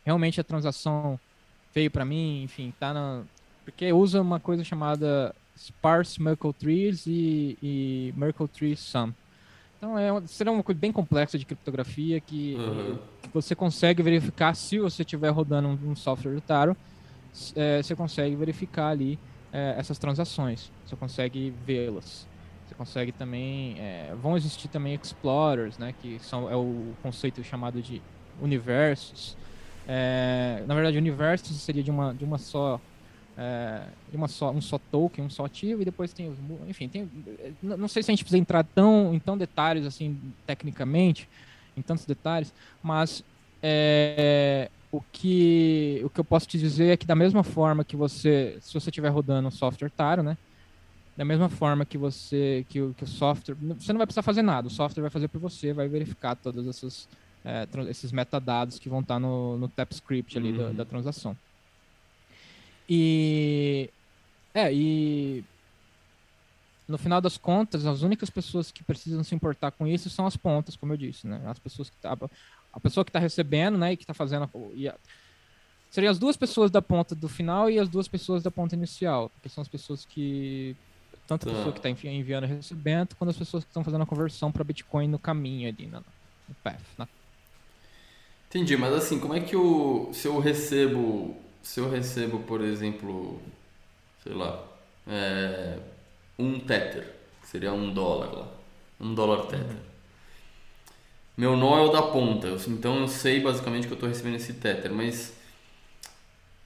realmente 0.05 0.41
a 0.41 0.45
transação 0.45 1.21
veio 1.73 1.89
para 1.89 2.05
mim, 2.05 2.43
enfim, 2.43 2.75
tá 2.81 2.93
na 2.93 3.23
porque 3.65 3.93
usa 3.93 4.21
uma 4.21 4.41
coisa 4.41 4.65
chamada 4.65 5.33
sparse 5.57 6.21
Merkle 6.21 6.53
trees 6.53 7.07
e, 7.07 7.57
e 7.63 8.13
Merkle 8.17 8.49
tree 8.49 8.75
sum. 8.75 9.13
Então 9.79 9.97
é 9.97 10.09
será 10.27 10.51
uma 10.51 10.65
coisa 10.65 10.81
bem 10.81 10.91
complexa 10.91 11.39
de 11.39 11.47
criptografia 11.47 12.21
que, 12.21 12.57
uhum. 12.57 12.99
você 13.33 13.55
consegue 13.55 14.03
verificar 14.03 14.53
se 14.57 14.81
você 14.81 15.03
estiver 15.03 15.31
rodando 15.31 15.69
um, 15.69 15.93
um 15.93 15.95
software 15.95 16.35
do 16.35 16.41
Taro 16.41 16.77
é, 17.55 17.81
você 17.81 17.95
consegue 17.95 18.35
verificar 18.35 18.89
ali 18.89 19.17
é, 19.53 19.77
essas 19.79 19.97
transações, 19.97 20.73
você 20.85 20.97
consegue 20.97 21.55
vê-las. 21.65 22.27
Você 22.73 22.75
consegue 22.75 23.13
também. 23.13 23.77
É, 23.79 24.15
vão 24.21 24.37
existir 24.37 24.69
também 24.69 24.95
explorers, 24.95 25.77
né, 25.77 25.95
que 26.01 26.19
são, 26.21 26.51
é 26.51 26.57
o 26.57 26.95
conceito 27.03 27.45
chamado 27.45 27.83
de 27.83 28.01
universos. 28.41 29.37
É, 29.87 30.65
na 30.67 30.75
verdade, 30.75 30.97
universos 30.97 31.55
seria 31.61 31.83
de 31.83 31.91
uma, 31.91 32.15
de 32.15 32.25
uma 32.25 32.39
só 32.39 32.81
é, 33.37 33.83
uma 34.13 34.29
só, 34.29 34.51
um 34.51 34.61
só 34.61 34.79
token, 34.79 35.25
um 35.27 35.31
só 35.31 35.45
ativo, 35.45 35.83
e 35.83 35.85
depois 35.85 36.13
tem. 36.13 36.35
Enfim, 36.67 36.89
tem, 36.89 37.11
não 37.63 37.89
sei 37.89 38.03
se 38.03 38.11
a 38.11 38.13
gente 38.13 38.25
precisa 38.25 38.41
entrar 38.41 38.65
tão, 38.65 39.15
em 39.15 39.19
tão 39.19 39.37
detalhes, 39.37 39.85
assim, 39.85 40.19
tecnicamente, 40.47 41.29
em 41.77 41.83
tantos 41.83 42.07
detalhes, 42.07 42.55
mas 42.83 43.23
é, 43.63 44.71
o, 44.91 45.03
que, 45.13 46.01
o 46.05 46.09
que 46.09 46.21
eu 46.21 46.25
posso 46.25 46.47
te 46.47 46.59
dizer 46.59 46.89
é 46.89 46.97
que, 46.97 47.07
da 47.07 47.15
mesma 47.15 47.43
forma 47.43 47.85
que 47.85 47.97
você, 47.97 48.57
se 48.61 48.73
você 48.73 48.89
estiver 48.89 49.11
rodando 49.11 49.49
um 49.49 49.51
software 49.51 49.91
Taro, 49.91 50.23
né? 50.23 50.39
Da 51.17 51.25
mesma 51.25 51.49
forma 51.49 51.85
que 51.85 51.99
você, 51.99 52.65
que 52.69 52.81
o, 52.81 52.95
que 52.95 53.05
o 53.05 53.07
software, 53.07 53.55
você 53.55 53.93
não 53.93 53.99
vai 53.99 54.07
precisar 54.07 54.23
fazer 54.23 54.43
nada, 54.43 54.69
o 54.69 54.71
software 54.71 55.03
vai 55.03 55.11
fazer 55.11 55.29
por 55.29 55.41
você, 55.41 55.73
vai 55.73 55.87
verificar 55.87 56.35
todos 56.37 56.67
esses, 56.67 57.07
é, 57.45 57.69
esses 57.91 58.13
metadados 58.13 58.79
que 58.79 58.89
vão 58.89 59.01
estar 59.01 59.19
no, 59.19 59.59
no 59.59 59.69
TypeScript 59.69 60.39
ali 60.39 60.53
uhum. 60.53 60.59
da, 60.59 60.71
da 60.71 60.85
transação. 60.85 61.37
E. 62.89 63.91
É, 64.55 64.73
e. 64.73 65.45
No 66.89 66.99
final 66.99 67.21
das 67.21 67.39
contas, 67.39 67.87
as 67.87 68.03
únicas 68.03 68.29
pessoas 68.29 68.71
que 68.71 68.83
precisam 68.83 69.23
se 69.23 69.35
importar 69.35 69.71
com 69.71 69.87
isso 69.87 70.11
são 70.11 70.27
as 70.27 70.37
pontas, 70.37 70.77
como 70.77 70.93
eu 70.93 70.97
disse, 70.97 71.27
né? 71.27 71.41
As 71.47 71.59
pessoas 71.59 71.89
que. 71.91 72.07
A, 72.07 72.17
a 72.73 72.81
pessoa 72.81 73.05
que 73.05 73.11
está 73.11 73.19
recebendo, 73.19 73.79
né? 73.79 73.93
E 73.93 73.97
que 73.97 74.03
está 74.03 74.15
fazendo. 74.15 74.45
A, 74.45 74.95
seriam 75.91 76.11
as 76.11 76.19
duas 76.19 76.37
pessoas 76.37 76.71
da 76.71 76.83
ponta 76.83 77.15
do 77.15 77.29
final 77.29 77.71
e 77.71 77.79
as 77.79 77.89
duas 77.89 78.09
pessoas 78.09 78.43
da 78.43 78.51
ponta 78.51 78.75
inicial. 78.75 79.31
Que 79.43 79.49
são 79.49 79.63
as 79.63 79.69
pessoas 79.69 80.05
que. 80.05 80.77
Tanto 81.39 81.51
a 81.51 81.57
pessoa 81.57 81.73
que 81.73 81.79
está 81.79 81.91
enviando 81.91 82.45
e 82.45 82.49
recebendo, 82.49 83.15
quanto 83.17 83.31
as 83.31 83.37
pessoas 83.37 83.65
que 83.65 83.71
estão 83.71 83.85
fazendo 83.85 84.03
a 84.03 84.07
conversão 84.07 84.51
para 84.53 84.65
Bitcoin 84.65 85.09
no 85.09 85.19
caminho 85.19 85.69
ali, 85.69 85.87
no, 85.87 85.99
no 85.99 86.55
path. 86.63 86.81
Na... 86.99 87.09
Entendi, 88.49 88.77
mas 88.77 88.93
assim, 88.93 89.19
como 89.19 89.35
é 89.35 89.41
que 89.41 89.57
o. 89.57 90.11
Se 90.13 90.27
eu 90.29 90.39
recebo 90.39 91.37
se 91.63 91.79
eu 91.81 91.89
recebo, 91.89 92.41
por 92.41 92.61
exemplo, 92.61 93.41
sei 94.23 94.35
lá, 94.35 94.63
é, 95.07 95.79
um 96.39 96.59
tether, 96.59 97.15
que 97.41 97.49
seria 97.49 97.73
um 97.73 97.95
dólar 97.95 98.33
lá, 98.33 98.49
um 99.01 99.15
dólar 99.15 99.47
tether. 99.47 99.67
Uhum. 99.71 99.93
Meu 101.37 101.57
nó 101.57 101.79
é 101.79 101.83
o 101.83 101.89
da 101.89 102.03
ponta, 102.03 102.49
então 102.69 103.01
eu 103.01 103.09
sei 103.09 103.41
basicamente 103.41 103.87
que 103.87 103.93
eu 103.93 103.97
estou 103.97 104.09
recebendo 104.09 104.37
esse 104.37 104.53
tether, 104.55 104.93
mas 104.93 105.33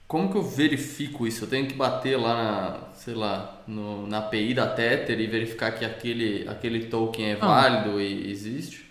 como 0.07 0.31
que 0.31 0.37
eu 0.37 0.43
verifico 0.43 1.27
isso? 1.27 1.43
Eu 1.43 1.49
tenho 1.49 1.67
que 1.67 1.73
bater 1.73 2.17
lá 2.17 2.35
na, 2.35 2.93
sei 2.93 3.13
lá, 3.13 3.61
no, 3.67 4.07
na 4.07 4.19
API 4.19 4.53
da 4.53 4.67
Tether 4.67 5.19
e 5.19 5.27
verificar 5.27 5.71
que 5.71 5.83
aquele, 5.83 6.47
aquele 6.47 6.85
token 6.87 7.31
é 7.31 7.35
válido 7.35 7.99
e 7.99 8.31
existe? 8.31 8.87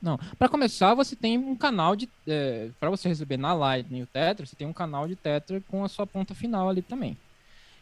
Não. 0.00 0.18
Para 0.38 0.48
começar, 0.48 0.94
você 0.94 1.16
tem 1.16 1.38
um 1.38 1.56
canal 1.56 1.96
de. 1.96 2.08
É, 2.28 2.68
para 2.78 2.90
você 2.90 3.08
receber 3.08 3.38
na 3.38 3.54
Lightning 3.54 4.02
o 4.02 4.06
Tether, 4.06 4.46
você 4.46 4.54
tem 4.54 4.66
um 4.66 4.72
canal 4.72 5.08
de 5.08 5.16
Tether 5.16 5.62
com 5.66 5.82
a 5.82 5.88
sua 5.88 6.06
ponta 6.06 6.34
final 6.34 6.68
ali 6.68 6.82
também. 6.82 7.16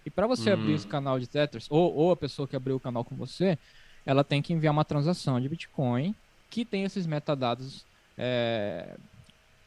E 0.07 0.11
para 0.11 0.27
você 0.27 0.53
uhum. 0.53 0.61
abrir 0.61 0.75
esse 0.75 0.87
canal 0.87 1.19
de 1.19 1.27
Tether, 1.27 1.61
ou, 1.69 1.93
ou 1.95 2.13
a 2.13 2.17
pessoa 2.17 2.47
que 2.49 2.57
abriu 2.57 2.77
o 2.77 2.81
canal 2.81 3.05
com 3.05 3.15
você, 3.15 3.59
ela 4.07 4.25
tem 4.25 4.41
que 4.41 4.53
enviar 4.53 4.73
uma 4.73 4.85
transação 4.85 5.41
de 5.41 5.49
Bitcoin 5.49 6.15
que 6.49 6.65
tem 6.65 6.85
esses 6.85 7.07
metadados 7.07 7.85
é, 8.17 8.97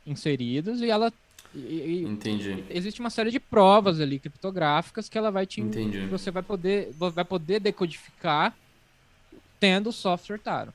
inseridos 0.06 0.82
e 0.82 0.90
ela. 0.90 1.14
E, 1.56 2.04
Entendi. 2.06 2.64
Existe 2.70 3.00
uma 3.00 3.10
série 3.10 3.32
de 3.32 3.40
provas 3.40 4.02
ali 4.02 4.20
criptográficas 4.20 5.08
que 5.08 5.18
ela 5.18 5.32
vai 5.32 5.46
te. 5.46 5.62
Entendi. 5.62 6.06
Você 6.08 6.30
vai 6.30 6.44
poder, 6.44 6.92
vai 6.94 7.24
poder 7.24 7.60
decodificar 7.62 8.54
tendo 9.60 9.90
o 9.90 9.94
software 9.94 10.40
Taro. 10.40 10.74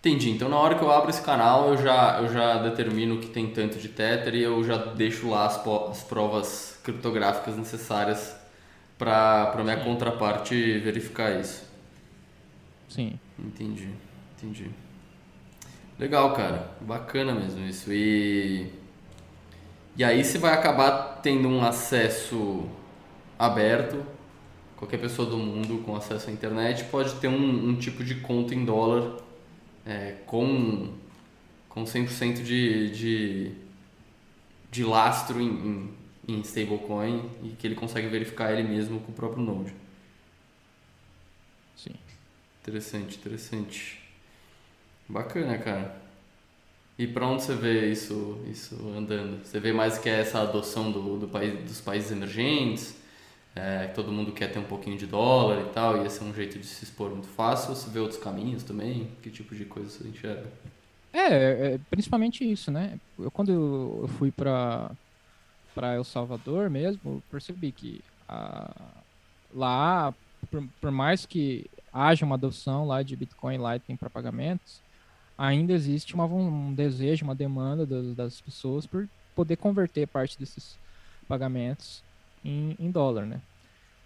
Entendi. 0.00 0.30
Então 0.30 0.48
na 0.48 0.58
hora 0.58 0.74
que 0.74 0.82
eu 0.82 0.90
abro 0.90 1.10
esse 1.10 1.22
canal, 1.22 1.70
eu 1.70 1.76
já, 1.78 2.20
eu 2.20 2.28
já 2.32 2.62
determino 2.62 3.18
que 3.20 3.28
tem 3.28 3.50
tanto 3.50 3.78
de 3.78 3.88
Tether 3.88 4.34
e 4.34 4.42
eu 4.42 4.62
já 4.64 4.76
deixo 4.76 5.30
lá 5.30 5.46
as, 5.46 5.56
as 5.66 6.02
provas 6.02 6.78
criptográficas 6.82 7.56
necessárias 7.56 8.36
para 8.98 9.54
minha 9.62 9.78
Sim. 9.78 9.84
contraparte 9.84 10.78
verificar 10.80 11.40
isso. 11.40 11.64
Sim. 12.88 13.18
Entendi. 13.38 13.88
Entendi. 14.36 14.70
Legal, 15.98 16.32
cara. 16.34 16.70
Bacana 16.80 17.32
mesmo 17.32 17.64
isso. 17.66 17.92
E 17.92 18.70
e 19.96 20.02
aí 20.02 20.24
você 20.24 20.38
vai 20.38 20.52
acabar 20.52 21.20
tendo 21.22 21.48
um 21.48 21.64
acesso 21.64 22.68
aberto. 23.38 24.04
Qualquer 24.76 24.98
pessoa 24.98 25.28
do 25.28 25.38
mundo 25.38 25.82
com 25.84 25.94
acesso 25.94 26.28
à 26.28 26.32
internet 26.32 26.84
pode 26.84 27.14
ter 27.20 27.28
um, 27.28 27.68
um 27.68 27.76
tipo 27.76 28.02
de 28.02 28.16
conta 28.16 28.54
em 28.54 28.64
dólar 28.64 29.22
é, 29.86 30.16
com, 30.26 30.92
com 31.68 31.84
100% 31.84 32.42
de, 32.42 32.90
de, 32.90 33.52
de 34.70 34.84
lastro 34.84 35.40
em, 35.40 35.48
em, 35.48 35.94
em 36.36 36.40
stablecoin 36.40 37.30
e 37.42 37.50
que 37.50 37.66
ele 37.66 37.76
consegue 37.76 38.08
verificar 38.08 38.52
ele 38.52 38.66
mesmo 38.66 38.98
com 39.00 39.12
o 39.12 39.14
próprio 39.14 39.42
Node. 39.42 39.72
Sim. 41.76 41.94
Interessante, 42.62 43.16
interessante. 43.16 44.02
Bacana, 45.08 45.56
cara. 45.58 46.03
E 46.98 47.06
para 47.06 47.26
onde 47.26 47.42
você 47.42 47.54
vê 47.54 47.90
isso, 47.90 48.40
isso 48.48 48.76
andando? 48.96 49.44
Você 49.44 49.58
vê 49.58 49.72
mais 49.72 49.98
que 49.98 50.08
é 50.08 50.20
essa 50.20 50.42
adoção 50.42 50.92
do, 50.92 51.18
do 51.18 51.28
país, 51.28 51.58
dos 51.64 51.80
países 51.80 52.12
emergentes? 52.12 52.94
é, 53.54 53.86
todo 53.88 54.10
mundo 54.10 54.32
quer 54.32 54.50
ter 54.50 54.58
um 54.58 54.64
pouquinho 54.64 54.98
de 54.98 55.06
dólar 55.06 55.60
e 55.60 55.72
tal, 55.72 56.02
ia 56.02 56.10
ser 56.10 56.24
um 56.24 56.34
jeito 56.34 56.58
de 56.58 56.66
se 56.66 56.84
expor 56.84 57.10
muito 57.10 57.28
fácil, 57.28 57.70
ou 57.70 57.76
você 57.76 57.88
vê 57.88 58.00
outros 58.00 58.20
caminhos 58.20 58.64
também? 58.64 59.08
Que 59.22 59.30
tipo 59.30 59.54
de 59.54 59.64
coisa 59.64 59.88
você 59.88 60.08
enxerga? 60.08 60.50
É, 61.12 61.74
é 61.74 61.80
principalmente 61.88 62.50
isso, 62.50 62.72
né? 62.72 62.98
Eu, 63.16 63.30
quando 63.30 63.52
eu 63.52 64.08
fui 64.18 64.32
para 64.32 64.90
para 65.72 65.96
El 65.96 66.04
Salvador 66.04 66.70
mesmo, 66.70 67.20
percebi 67.28 67.72
que 67.72 68.00
a, 68.28 68.70
lá, 69.52 70.14
por, 70.48 70.64
por, 70.80 70.92
mais 70.92 71.26
que 71.26 71.68
haja 71.92 72.24
uma 72.24 72.36
adoção 72.36 72.86
lá 72.86 73.02
de 73.02 73.16
Bitcoin 73.16 73.58
Lightning 73.58 73.96
para 73.96 74.08
pagamentos, 74.08 74.80
ainda 75.36 75.72
existe 75.72 76.14
uma, 76.14 76.24
um 76.24 76.72
desejo, 76.72 77.24
uma 77.24 77.34
demanda 77.34 77.84
das, 77.84 78.14
das 78.14 78.40
pessoas 78.40 78.86
por 78.86 79.08
poder 79.34 79.56
converter 79.56 80.06
parte 80.06 80.38
desses 80.38 80.76
pagamentos 81.26 82.02
em, 82.44 82.76
em 82.78 82.90
dólar, 82.90 83.26
né? 83.26 83.40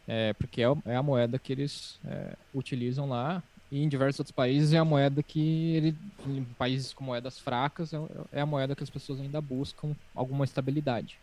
É, 0.06 0.32
porque 0.32 0.62
é, 0.62 0.66
é, 0.86 0.96
a 0.96 1.02
moeda 1.02 1.38
que 1.38 1.52
eles 1.52 2.00
é, 2.06 2.34
utilizam 2.54 3.08
lá 3.08 3.42
e 3.70 3.82
em 3.82 3.88
diversos 3.88 4.20
outros 4.20 4.34
países 4.34 4.72
é 4.72 4.78
a 4.78 4.84
moeda 4.84 5.22
que 5.22 5.74
ele, 5.76 5.94
em 6.26 6.44
países 6.58 6.94
com 6.94 7.04
moedas 7.04 7.38
fracas 7.38 7.92
é, 7.92 7.98
é 8.32 8.40
a 8.40 8.46
moeda 8.46 8.74
que 8.74 8.82
as 8.82 8.88
pessoas 8.88 9.20
ainda 9.20 9.40
buscam 9.40 9.94
alguma 10.14 10.46
estabilidade. 10.46 11.18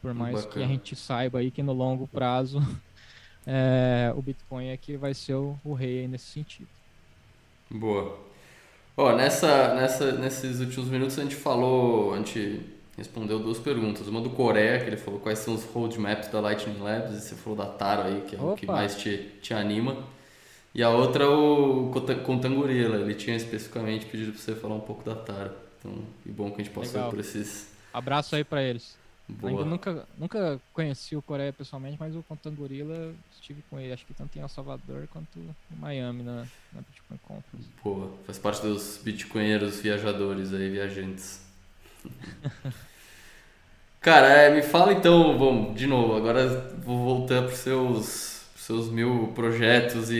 Por 0.00 0.14
mais 0.14 0.36
Bacana. 0.36 0.52
que 0.52 0.62
a 0.62 0.66
gente 0.68 0.94
saiba 0.94 1.40
aí 1.40 1.50
que 1.50 1.60
no 1.64 1.72
longo 1.72 2.06
prazo 2.06 2.62
é, 3.44 4.12
o 4.14 4.22
Bitcoin 4.22 4.68
é 4.68 4.76
que 4.76 4.96
vai 4.96 5.14
ser 5.14 5.34
o, 5.34 5.58
o 5.64 5.74
rei 5.74 6.06
nesse 6.06 6.26
sentido. 6.26 6.68
Boa. 7.68 8.16
Ó, 9.00 9.14
nessa, 9.14 9.74
nessa, 9.76 10.10
nesses 10.10 10.58
últimos 10.58 10.88
minutos 10.88 11.16
a 11.20 11.22
gente 11.22 11.36
falou, 11.36 12.14
a 12.14 12.16
gente 12.16 12.60
respondeu 12.96 13.38
duas 13.38 13.60
perguntas. 13.60 14.08
Uma 14.08 14.20
do 14.20 14.28
Coreia, 14.28 14.80
que 14.80 14.86
ele 14.86 14.96
falou 14.96 15.20
quais 15.20 15.38
são 15.38 15.54
os 15.54 15.62
roadmaps 15.62 16.28
da 16.30 16.40
Lightning 16.40 16.80
Labs, 16.80 17.16
e 17.16 17.20
você 17.20 17.36
falou 17.36 17.56
da 17.56 17.66
Taro 17.66 18.08
aí, 18.08 18.22
que 18.22 18.34
é 18.34 18.40
Opa. 18.40 18.50
o 18.50 18.56
que 18.56 18.66
mais 18.66 18.96
te, 18.96 19.18
te 19.40 19.54
anima. 19.54 19.96
E 20.74 20.82
a 20.82 20.90
outra 20.90 21.30
o 21.30 21.92
Contangorila, 22.24 22.96
ele 22.96 23.14
tinha 23.14 23.36
especificamente 23.36 24.04
pedido 24.04 24.32
para 24.32 24.40
você 24.40 24.56
falar 24.56 24.74
um 24.74 24.80
pouco 24.80 25.04
da 25.04 25.14
Taro. 25.14 25.52
Então, 25.78 25.92
que 26.24 26.32
bom 26.32 26.50
que 26.50 26.60
a 26.60 26.64
gente 26.64 26.74
passou 26.74 26.94
Legal. 26.94 27.10
por 27.10 27.20
esses... 27.20 27.68
Abraço 27.94 28.34
aí 28.34 28.42
para 28.42 28.64
eles. 28.64 28.96
Boa. 29.28 29.50
Ainda 29.50 29.64
nunca, 29.64 30.06
nunca 30.16 30.60
conheci 30.72 31.14
o 31.14 31.20
Coreia 31.20 31.52
pessoalmente, 31.52 31.98
mas 32.00 32.16
o 32.16 32.22
Contangorila 32.22 33.12
estive 33.30 33.62
com 33.68 33.78
ele, 33.78 33.92
acho 33.92 34.06
que 34.06 34.14
tanto 34.14 34.36
em 34.38 34.40
El 34.40 34.48
Salvador 34.48 35.06
quanto 35.12 35.38
em 35.38 35.54
Miami 35.78 36.22
na, 36.22 36.46
na 36.72 36.80
Bitcoin 36.80 37.18
Conference. 37.22 37.68
Boa, 37.84 38.10
faz 38.24 38.38
parte 38.38 38.62
dos 38.62 38.98
bitcoinheiros 39.04 39.80
viajadores 39.80 40.54
aí, 40.54 40.70
viajantes. 40.70 41.46
Cara, 44.00 44.28
é, 44.28 44.54
me 44.54 44.62
fala 44.62 44.92
então, 44.92 45.36
vamos, 45.38 45.78
de 45.78 45.86
novo, 45.86 46.16
agora 46.16 46.72
vou 46.82 47.04
voltar 47.04 47.42
para 47.42 47.52
os 47.52 47.58
seus, 47.58 48.42
seus 48.56 48.88
mil 48.88 49.32
projetos 49.34 50.10
e, 50.10 50.16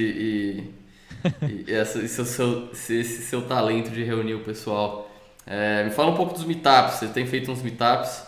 e, 1.44 1.64
e 1.64 1.64
essa, 1.72 2.00
esse, 2.00 2.22
seu, 2.26 2.70
esse 2.72 3.22
seu 3.22 3.46
talento 3.46 3.90
de 3.90 4.04
reunir 4.04 4.34
o 4.34 4.44
pessoal. 4.44 5.10
É, 5.46 5.84
me 5.84 5.90
fala 5.90 6.10
um 6.10 6.16
pouco 6.16 6.34
dos 6.34 6.44
meetups, 6.44 6.96
você 6.96 7.08
tem 7.08 7.26
feito 7.26 7.50
uns 7.50 7.62
meetups, 7.62 8.27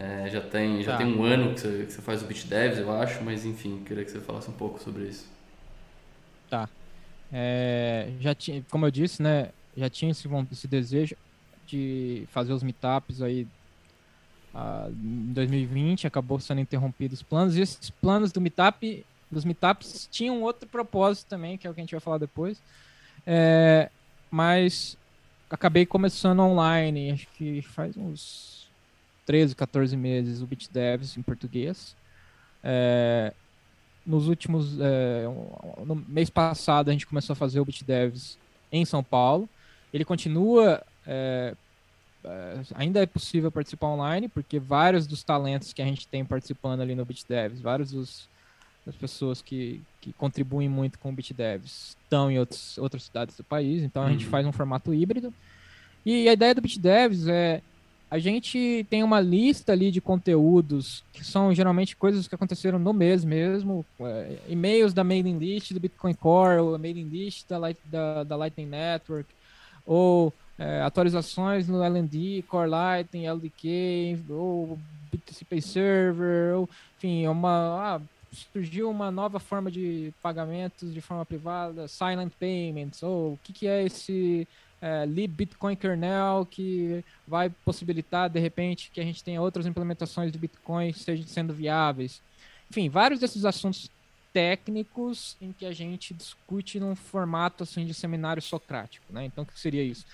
é, 0.00 0.30
já, 0.30 0.40
tem, 0.40 0.80
já 0.80 0.92
tá. 0.92 0.98
tem 0.98 1.06
um 1.08 1.24
ano 1.24 1.54
que 1.54 1.60
você, 1.60 1.84
que 1.84 1.92
você 1.92 2.02
faz 2.02 2.22
o 2.22 2.26
BitDevs, 2.26 2.78
eu 2.78 2.92
acho, 2.92 3.20
mas 3.24 3.44
enfim, 3.44 3.82
queria 3.84 4.04
que 4.04 4.10
você 4.12 4.20
falasse 4.20 4.48
um 4.48 4.52
pouco 4.52 4.80
sobre 4.80 5.06
isso. 5.06 5.28
Tá. 6.48 6.68
É, 7.32 8.12
já 8.20 8.32
tinha, 8.32 8.64
como 8.70 8.86
eu 8.86 8.92
disse, 8.92 9.20
né, 9.20 9.50
já 9.76 9.90
tinha 9.90 10.12
esse, 10.12 10.28
esse 10.52 10.68
desejo 10.68 11.16
de 11.66 12.28
fazer 12.30 12.52
os 12.52 12.62
meetups 12.62 13.20
aí 13.20 13.44
uh, 14.54 14.88
em 14.88 15.32
2020, 15.32 16.06
acabou 16.06 16.38
sendo 16.38 16.60
interrompido 16.60 17.14
os 17.14 17.22
planos, 17.22 17.56
e 17.56 17.60
esses 17.60 17.90
planos 17.90 18.30
do 18.30 18.40
meetup, 18.40 19.04
dos 19.28 19.44
meetups 19.44 20.08
tinham 20.10 20.40
outro 20.42 20.68
propósito 20.68 21.28
também, 21.28 21.58
que 21.58 21.66
é 21.66 21.70
o 21.70 21.74
que 21.74 21.80
a 21.80 21.82
gente 21.82 21.90
vai 21.90 22.00
falar 22.00 22.18
depois, 22.18 22.62
é, 23.26 23.90
mas 24.30 24.96
acabei 25.50 25.84
começando 25.84 26.38
online, 26.38 27.10
acho 27.10 27.26
que 27.36 27.62
faz 27.62 27.96
uns 27.96 28.67
13, 29.28 29.54
14 29.54 29.94
meses, 29.94 30.40
o 30.40 30.46
BitDevs 30.46 31.18
em 31.18 31.22
português, 31.22 31.94
É, 32.64 33.34
nos 34.06 34.26
últimos. 34.26 34.80
É, 34.80 35.24
no 35.84 35.94
mês 36.08 36.30
passado 36.30 36.88
a 36.88 36.92
gente 36.92 37.06
começou 37.06 37.34
a 37.34 37.36
fazer 37.36 37.60
o 37.60 37.64
BitDevs 37.64 38.38
em 38.72 38.86
São 38.86 39.04
Paulo. 39.04 39.46
Ele 39.92 40.02
continua. 40.02 40.82
É, 41.06 41.54
é, 42.24 42.60
ainda 42.74 43.02
é 43.02 43.06
possível 43.06 43.52
participar 43.52 43.88
online, 43.88 44.28
porque 44.28 44.58
vários 44.58 45.06
dos 45.06 45.22
talentos 45.22 45.74
que 45.74 45.82
a 45.82 45.84
gente 45.84 46.08
tem 46.08 46.24
participando 46.24 46.80
ali 46.80 46.94
no 46.94 47.04
BitDevs, 47.04 47.60
vários 47.60 47.90
dos, 47.90 48.28
das 48.86 48.96
pessoas 48.96 49.42
que, 49.42 49.82
que 50.00 50.10
contribuem 50.14 50.70
muito 50.70 50.98
com 50.98 51.10
o 51.10 51.12
BitDevs 51.12 51.96
estão 52.02 52.30
em 52.30 52.38
outros, 52.38 52.78
outras 52.78 53.02
cidades 53.04 53.36
do 53.36 53.44
país, 53.44 53.82
então 53.82 54.02
a 54.02 54.10
gente 54.10 54.24
uhum. 54.24 54.30
faz 54.30 54.46
um 54.46 54.52
formato 54.52 54.92
híbrido. 54.92 55.32
E 56.04 56.28
a 56.28 56.32
ideia 56.32 56.54
do 56.54 56.62
BitDevs 56.62 57.28
é 57.28 57.62
a 58.10 58.18
gente 58.18 58.86
tem 58.88 59.02
uma 59.02 59.20
lista 59.20 59.72
ali 59.72 59.90
de 59.90 60.00
conteúdos 60.00 61.04
que 61.12 61.24
são 61.24 61.54
geralmente 61.54 61.94
coisas 61.94 62.26
que 62.26 62.34
aconteceram 62.34 62.78
no 62.78 62.92
mês 62.92 63.24
mesmo, 63.24 63.84
é, 64.00 64.38
e-mails 64.48 64.94
da 64.94 65.04
mailing 65.04 65.38
list 65.38 65.72
do 65.72 65.80
Bitcoin 65.80 66.14
Core, 66.14 66.60
ou 66.60 66.74
a 66.74 66.78
mailing 66.78 67.08
list 67.08 67.46
da, 67.48 67.58
Light, 67.58 67.78
da, 67.84 68.24
da 68.24 68.36
Lightning 68.36 68.66
Network, 68.66 69.28
ou 69.84 70.32
é, 70.58 70.80
atualizações 70.82 71.68
no 71.68 71.82
LND, 71.82 72.42
Core 72.48 72.70
Lightning, 72.70 73.26
LDK, 73.26 74.18
ou 74.30 74.78
BTC 75.12 75.60
Server, 75.60 76.56
ou, 76.56 76.68
enfim, 76.96 77.26
uma, 77.26 77.96
ah, 77.96 78.00
surgiu 78.52 78.90
uma 78.90 79.10
nova 79.10 79.38
forma 79.38 79.70
de 79.70 80.12
pagamentos 80.22 80.94
de 80.94 81.00
forma 81.02 81.26
privada, 81.26 81.86
Silent 81.88 82.32
Payments, 82.40 83.02
ou 83.02 83.34
o 83.34 83.38
que, 83.44 83.52
que 83.52 83.66
é 83.66 83.84
esse 83.84 84.48
é, 84.80 85.04
lib 85.06 85.32
Bitcoin 85.34 85.76
kernel 85.76 86.46
que 86.50 87.04
vai 87.26 87.50
possibilitar 87.64 88.28
de 88.30 88.38
repente 88.38 88.90
que 88.92 89.00
a 89.00 89.04
gente 89.04 89.22
tenha 89.24 89.40
outras 89.40 89.66
implementações 89.66 90.30
de 90.32 90.38
Bitcoin 90.38 90.92
sejam 90.92 91.26
sendo 91.26 91.52
viáveis. 91.52 92.20
Enfim, 92.70 92.88
vários 92.88 93.20
desses 93.20 93.44
assuntos 93.44 93.90
técnicos 94.32 95.36
em 95.40 95.52
que 95.52 95.66
a 95.66 95.72
gente 95.72 96.14
discute 96.14 96.78
num 96.78 96.94
formato 96.94 97.64
assim 97.64 97.84
de 97.84 97.94
seminário 97.94 98.42
socrático, 98.42 99.06
né? 99.10 99.24
Então, 99.24 99.42
o 99.44 99.46
que 99.46 99.58
seria 99.58 99.82
isso? 99.82 100.06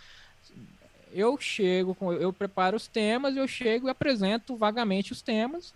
Eu 1.13 1.39
chego, 1.39 1.97
eu 2.19 2.33
preparo 2.33 2.77
os 2.77 2.87
temas, 2.87 3.37
eu 3.37 3.47
chego 3.47 3.87
e 3.87 3.91
apresento 3.91 4.57
vagamente 4.57 5.13
os 5.13 5.23
temas 5.23 5.73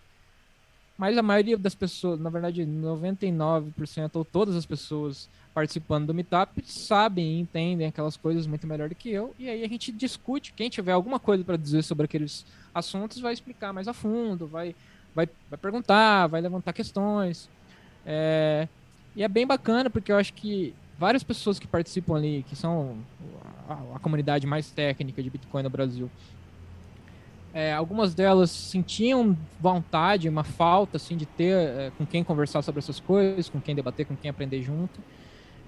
mas 0.99 1.17
a 1.17 1.23
maioria 1.23 1.57
das 1.57 1.77
pessoas, 1.77 2.19
na 2.19 2.29
verdade 2.29 2.67
99% 2.67 4.11
ou 4.15 4.25
todas 4.25 4.57
as 4.57 4.67
pessoas 4.67 5.31
participando 5.55 6.09
do 6.09 6.15
Meetup 6.15 6.61
sabem 6.67 7.25
e 7.25 7.41
entendem 7.41 7.87
aquelas 7.87 8.17
coisas 8.17 8.47
muito 8.49 8.67
melhor 8.67 8.89
do 8.89 8.97
que 8.97 9.09
eu, 9.09 9.33
e 9.39 9.49
aí 9.49 9.65
a 9.65 9.69
gente 9.69 9.93
discute, 9.93 10.53
quem 10.53 10.69
tiver 10.69 10.93
alguma 10.93 11.21
coisa 11.21 11.45
para 11.45 11.57
dizer 11.57 11.83
sobre 11.85 12.07
aqueles 12.07 12.45
assuntos 12.75 13.21
vai 13.21 13.33
explicar 13.33 13.73
mais 13.73 13.87
a 13.87 13.93
fundo, 13.93 14.49
vai, 14.49 14.75
vai, 15.15 15.29
vai 15.49 15.59
perguntar, 15.59 16.27
vai 16.27 16.41
levantar 16.41 16.73
questões, 16.73 17.49
é, 18.05 18.67
e 19.15 19.23
é 19.23 19.29
bem 19.29 19.47
bacana 19.47 19.89
porque 19.89 20.11
eu 20.11 20.17
acho 20.17 20.33
que 20.33 20.75
várias 20.99 21.23
pessoas 21.23 21.61
que 21.61 21.67
participam 21.67 22.17
ali, 22.17 22.45
que 22.49 22.57
são 22.57 22.99
a, 23.69 23.97
a 23.97 23.99
comunidade 24.01 24.47
mais 24.49 24.69
técnica 24.71 25.23
de 25.23 25.31
Bitcoin 25.31 25.63
no 25.63 25.71
Brasil, 25.71 26.11
é, 27.59 27.73
algumas 27.73 28.15
delas 28.15 28.53
sentiam 28.53 29.37
vontade, 29.59 30.29
uma 30.29 30.45
falta 30.45 30.97
assim 30.97 31.17
de 31.17 31.27
ter 31.27 31.57
é, 31.57 31.93
com 31.99 32.07
quem 32.07 32.23
conversar 32.23 32.63
sobre 32.63 32.79
essas 32.79 33.01
coisas, 33.01 33.49
com 33.49 33.61
quem 33.61 33.75
debater, 33.75 34.07
com 34.07 34.15
quem 34.15 34.31
aprender 34.31 34.63
junto. 34.63 35.01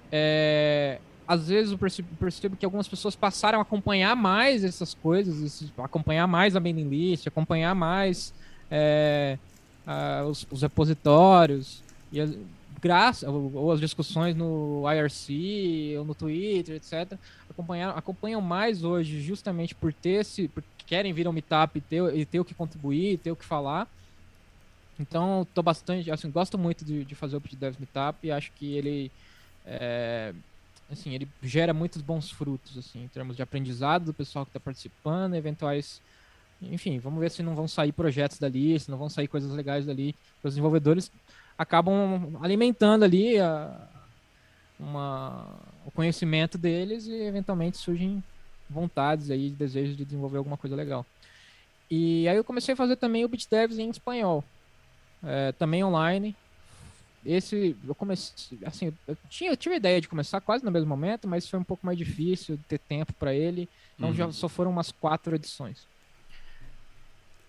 É, 0.09 0.99
às 1.27 1.49
vezes 1.49 1.73
eu 1.73 1.77
percebo, 1.77 2.07
percebo, 2.17 2.55
que 2.55 2.63
algumas 2.63 2.87
pessoas 2.87 3.13
passaram 3.13 3.59
a 3.59 3.63
acompanhar 3.63 4.15
mais 4.15 4.63
essas 4.63 4.93
coisas, 4.93 5.69
acompanhar 5.79 6.27
mais 6.27 6.55
a 6.55 6.61
mailing 6.61 6.87
list, 6.87 7.27
acompanhar 7.27 7.75
mais 7.75 8.33
é, 8.71 9.37
a, 9.85 10.23
os, 10.23 10.47
os, 10.49 10.61
repositórios 10.61 11.83
e 12.09 12.21
as, 12.21 12.33
graça, 12.81 13.29
ou, 13.29 13.51
ou, 13.53 13.69
as 13.69 13.81
discussões 13.81 14.33
no 14.33 14.85
IRC 14.89 15.97
ou 15.97 16.05
no 16.05 16.15
Twitter, 16.15 16.77
etc. 16.77 17.19
Acompanhar, 17.49 17.89
acompanham 17.97 18.39
mais 18.39 18.81
hoje 18.81 19.21
justamente 19.21 19.75
por 19.75 19.91
ter 19.91 20.21
esse, 20.21 20.47
por 20.47 20.63
querem 20.91 21.13
vir 21.13 21.25
ao 21.25 21.31
Meetup 21.31 21.77
e 21.77 21.81
ter, 21.81 22.17
e 22.17 22.25
ter 22.25 22.41
o 22.41 22.43
que 22.43 22.53
contribuir, 22.53 23.17
ter 23.17 23.31
o 23.31 23.35
que 23.37 23.45
falar. 23.45 23.87
Então, 24.99 25.47
tô 25.53 25.63
bastante, 25.63 26.11
assim, 26.11 26.29
gosto 26.29 26.57
muito 26.57 26.83
de, 26.83 27.05
de 27.05 27.15
fazer 27.15 27.37
o 27.37 27.39
Devs 27.39 27.79
Meetup 27.79 28.19
e 28.27 28.29
acho 28.29 28.51
que 28.51 28.73
ele, 28.73 29.09
é, 29.65 30.33
assim, 30.91 31.13
ele 31.13 31.29
gera 31.41 31.73
muitos 31.73 32.01
bons 32.01 32.29
frutos, 32.29 32.77
assim, 32.77 33.05
em 33.05 33.07
termos 33.07 33.37
de 33.37 33.41
aprendizado 33.41 34.03
do 34.03 34.13
pessoal 34.13 34.43
que 34.43 34.49
está 34.49 34.59
participando, 34.59 35.35
eventuais, 35.35 36.01
enfim, 36.61 36.99
vamos 36.99 37.21
ver 37.21 37.31
se 37.31 37.41
não 37.41 37.55
vão 37.55 37.69
sair 37.69 37.93
projetos 37.93 38.37
dali, 38.37 38.77
se 38.77 38.91
não 38.91 38.97
vão 38.97 39.07
sair 39.07 39.29
coisas 39.29 39.49
legais 39.53 39.85
dali. 39.85 40.13
Os 40.43 40.51
desenvolvedores 40.51 41.09
acabam 41.57 42.37
alimentando 42.41 43.05
ali 43.05 43.39
a, 43.39 43.87
uma, 44.77 45.47
o 45.85 45.91
conhecimento 45.91 46.57
deles 46.57 47.07
e 47.07 47.13
eventualmente 47.13 47.77
surgem 47.77 48.21
vontades 48.71 49.29
aí, 49.29 49.49
desejos 49.49 49.95
de 49.95 50.05
desenvolver 50.05 50.37
alguma 50.37 50.57
coisa 50.57 50.75
legal. 50.75 51.05
E 51.89 52.27
aí 52.27 52.37
eu 52.37 52.43
comecei 52.43 52.73
a 52.73 52.77
fazer 52.77 52.95
também 52.95 53.25
o 53.25 53.27
BitDevs 53.27 53.77
em 53.77 53.89
espanhol, 53.89 54.43
é, 55.23 55.51
também 55.51 55.83
online. 55.83 56.35
Esse, 57.25 57.75
eu 57.87 57.93
comecei, 57.93 58.57
assim, 58.65 58.93
eu 59.07 59.17
tinha, 59.29 59.51
eu 59.51 59.57
tive 59.57 59.75
a 59.75 59.77
ideia 59.77 60.01
de 60.01 60.07
começar 60.07 60.41
quase 60.41 60.65
no 60.65 60.71
mesmo 60.71 60.89
momento, 60.89 61.27
mas 61.27 61.47
foi 61.47 61.59
um 61.59 61.63
pouco 61.63 61.85
mais 61.85 61.97
difícil 61.97 62.57
ter 62.67 62.79
tempo 62.79 63.13
para 63.13 63.33
ele. 63.33 63.69
Então 63.95 64.09
uhum. 64.09 64.15
já 64.15 64.31
só 64.31 64.49
foram 64.49 64.71
umas 64.71 64.91
quatro 64.91 65.35
edições. 65.35 65.85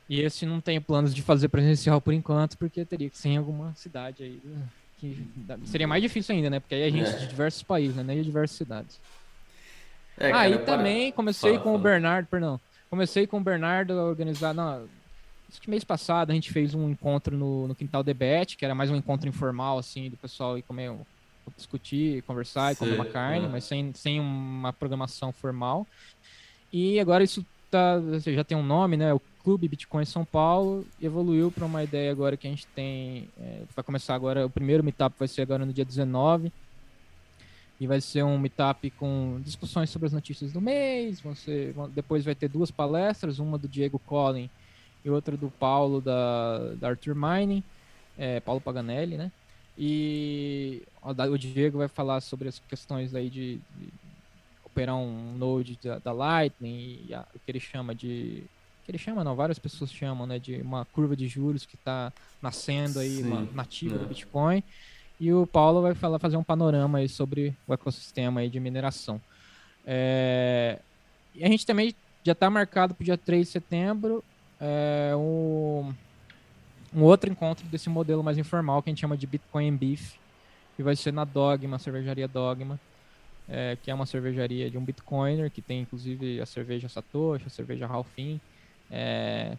E 0.08 0.20
esse 0.20 0.44
não 0.44 0.60
tem 0.60 0.80
planos 0.80 1.14
de 1.14 1.22
fazer 1.22 1.48
presencial 1.48 2.00
por 2.00 2.12
enquanto, 2.12 2.58
porque 2.58 2.84
teria 2.84 3.08
que 3.08 3.16
ser 3.16 3.30
em 3.30 3.36
alguma 3.38 3.74
cidade 3.74 4.22
aí. 4.22 4.42
Que 4.98 5.26
seria 5.64 5.88
mais 5.88 6.02
difícil 6.02 6.34
ainda, 6.34 6.50
né? 6.50 6.60
Porque 6.60 6.74
aí 6.74 6.84
a 6.84 6.90
gente 6.90 7.08
é. 7.08 7.18
de 7.18 7.28
diversos 7.28 7.62
países, 7.62 7.96
né? 7.96 8.14
De 8.14 8.22
diversas 8.22 8.56
cidades. 8.56 9.00
É, 10.22 10.32
ah, 10.32 10.48
e 10.48 10.56
também 10.58 11.10
comecei 11.10 11.50
fala, 11.50 11.62
com 11.62 11.70
fala. 11.70 11.78
o 11.78 11.80
Bernardo, 11.80 12.26
perdão. 12.28 12.60
Comecei 12.88 13.26
com 13.26 13.38
o 13.38 13.40
Bernardo 13.40 13.92
a 13.92 14.04
organizar. 14.04 14.54
Não, 14.54 14.84
acho 15.50 15.60
que 15.60 15.68
mês 15.68 15.82
passado 15.82 16.30
a 16.30 16.34
gente 16.34 16.52
fez 16.52 16.74
um 16.74 16.88
encontro 16.88 17.36
no, 17.36 17.66
no 17.66 17.74
Quintal 17.74 18.04
Debete, 18.04 18.56
que 18.56 18.64
era 18.64 18.72
mais 18.72 18.88
um 18.88 18.94
encontro 18.94 19.28
informal, 19.28 19.78
assim, 19.78 20.08
do 20.08 20.16
pessoal 20.16 20.56
ir 20.56 20.62
comer, 20.62 20.92
discutir, 21.56 22.22
conversar 22.22 22.72
e 22.72 22.76
comer 22.76 22.94
uma 22.94 23.04
carne, 23.04 23.46
é. 23.46 23.48
mas 23.48 23.64
sem, 23.64 23.92
sem 23.94 24.20
uma 24.20 24.72
programação 24.72 25.32
formal. 25.32 25.84
E 26.72 27.00
agora 27.00 27.24
isso 27.24 27.44
tá, 27.68 28.00
já 28.24 28.44
tem 28.44 28.56
um 28.56 28.62
nome, 28.62 28.96
né? 28.96 29.12
O 29.12 29.20
Clube 29.42 29.66
Bitcoin 29.66 30.04
São 30.04 30.24
Paulo 30.24 30.86
evoluiu 31.02 31.50
para 31.50 31.66
uma 31.66 31.82
ideia 31.82 32.12
agora 32.12 32.36
que 32.36 32.46
a 32.46 32.50
gente 32.50 32.68
tem. 32.68 33.28
É, 33.40 33.62
vai 33.74 33.82
começar 33.82 34.14
agora, 34.14 34.46
o 34.46 34.50
primeiro 34.50 34.84
meetup 34.84 35.16
vai 35.18 35.26
ser 35.26 35.42
agora 35.42 35.66
no 35.66 35.72
dia 35.72 35.84
19 35.84 36.52
e 37.82 37.86
vai 37.88 38.00
ser 38.00 38.22
um 38.22 38.38
meetup 38.38 38.88
com 38.92 39.40
discussões 39.44 39.90
sobre 39.90 40.06
as 40.06 40.12
notícias 40.12 40.52
do 40.52 40.60
mês. 40.60 41.20
Depois 41.92 42.24
vai 42.24 42.32
ter 42.32 42.46
duas 42.46 42.70
palestras, 42.70 43.40
uma 43.40 43.58
do 43.58 43.66
Diego 43.66 43.98
Collin 43.98 44.48
e 45.04 45.10
outra 45.10 45.36
do 45.36 45.50
Paulo 45.50 46.00
da, 46.00 46.74
da 46.76 46.90
Arthur 46.90 47.16
Mining, 47.16 47.60
é, 48.16 48.38
Paulo 48.38 48.60
Paganelli, 48.60 49.16
né? 49.16 49.32
E 49.76 50.84
o 51.02 51.36
Diego 51.36 51.78
vai 51.78 51.88
falar 51.88 52.20
sobre 52.20 52.46
as 52.46 52.62
questões 52.68 53.16
aí 53.16 53.28
de, 53.28 53.56
de 53.76 53.88
operar 54.64 54.94
um 54.94 55.36
node 55.36 55.76
da, 55.82 55.98
da 55.98 56.12
Lightning 56.12 57.04
e 57.08 57.12
a, 57.12 57.26
o 57.34 57.38
que 57.40 57.50
ele 57.50 57.58
chama 57.58 57.96
de 57.96 58.44
que 58.84 58.92
ele 58.92 58.98
chama 58.98 59.24
não, 59.24 59.34
várias 59.34 59.58
pessoas 59.58 59.92
chamam, 59.92 60.24
né, 60.24 60.38
de 60.38 60.60
uma 60.60 60.84
curva 60.84 61.16
de 61.16 61.26
juros 61.26 61.66
que 61.66 61.74
está 61.74 62.12
nascendo 62.40 63.00
aí, 63.00 63.16
Sim, 63.16 63.24
uma 63.24 63.42
nativa 63.52 63.98
do 63.98 64.04
é. 64.04 64.08
Bitcoin. 64.08 64.62
E 65.22 65.32
o 65.32 65.46
Paulo 65.46 65.80
vai 65.80 65.94
falar, 65.94 66.18
fazer 66.18 66.36
um 66.36 66.42
panorama 66.42 66.98
aí 66.98 67.08
sobre 67.08 67.56
o 67.64 67.72
ecossistema 67.72 68.40
aí 68.40 68.50
de 68.50 68.58
mineração. 68.58 69.20
É, 69.86 70.80
e 71.32 71.44
a 71.44 71.48
gente 71.48 71.64
também 71.64 71.94
já 72.24 72.32
está 72.32 72.50
marcado 72.50 72.92
para 72.92 73.02
o 73.02 73.04
dia 73.04 73.16
3 73.16 73.46
de 73.46 73.52
setembro 73.52 74.24
é, 74.60 75.14
um, 75.14 75.94
um 76.92 77.04
outro 77.04 77.30
encontro 77.30 77.64
desse 77.68 77.88
modelo 77.88 78.20
mais 78.20 78.36
informal 78.36 78.82
que 78.82 78.90
a 78.90 78.92
gente 78.92 79.00
chama 79.00 79.16
de 79.16 79.24
Bitcoin 79.28 79.68
and 79.68 79.76
Beef, 79.76 80.16
que 80.76 80.82
vai 80.82 80.96
ser 80.96 81.12
na 81.12 81.24
Dogma, 81.24 81.78
cervejaria 81.78 82.26
Dogma, 82.26 82.80
é, 83.48 83.78
que 83.80 83.92
é 83.92 83.94
uma 83.94 84.06
cervejaria 84.06 84.68
de 84.68 84.76
um 84.76 84.84
Bitcoiner, 84.84 85.52
que 85.52 85.62
tem 85.62 85.82
inclusive 85.82 86.40
a 86.40 86.46
cerveja 86.46 86.88
Satoshi, 86.88 87.46
a 87.46 87.50
cerveja 87.50 87.86
Ralphine. 87.86 88.40
É, 88.90 89.56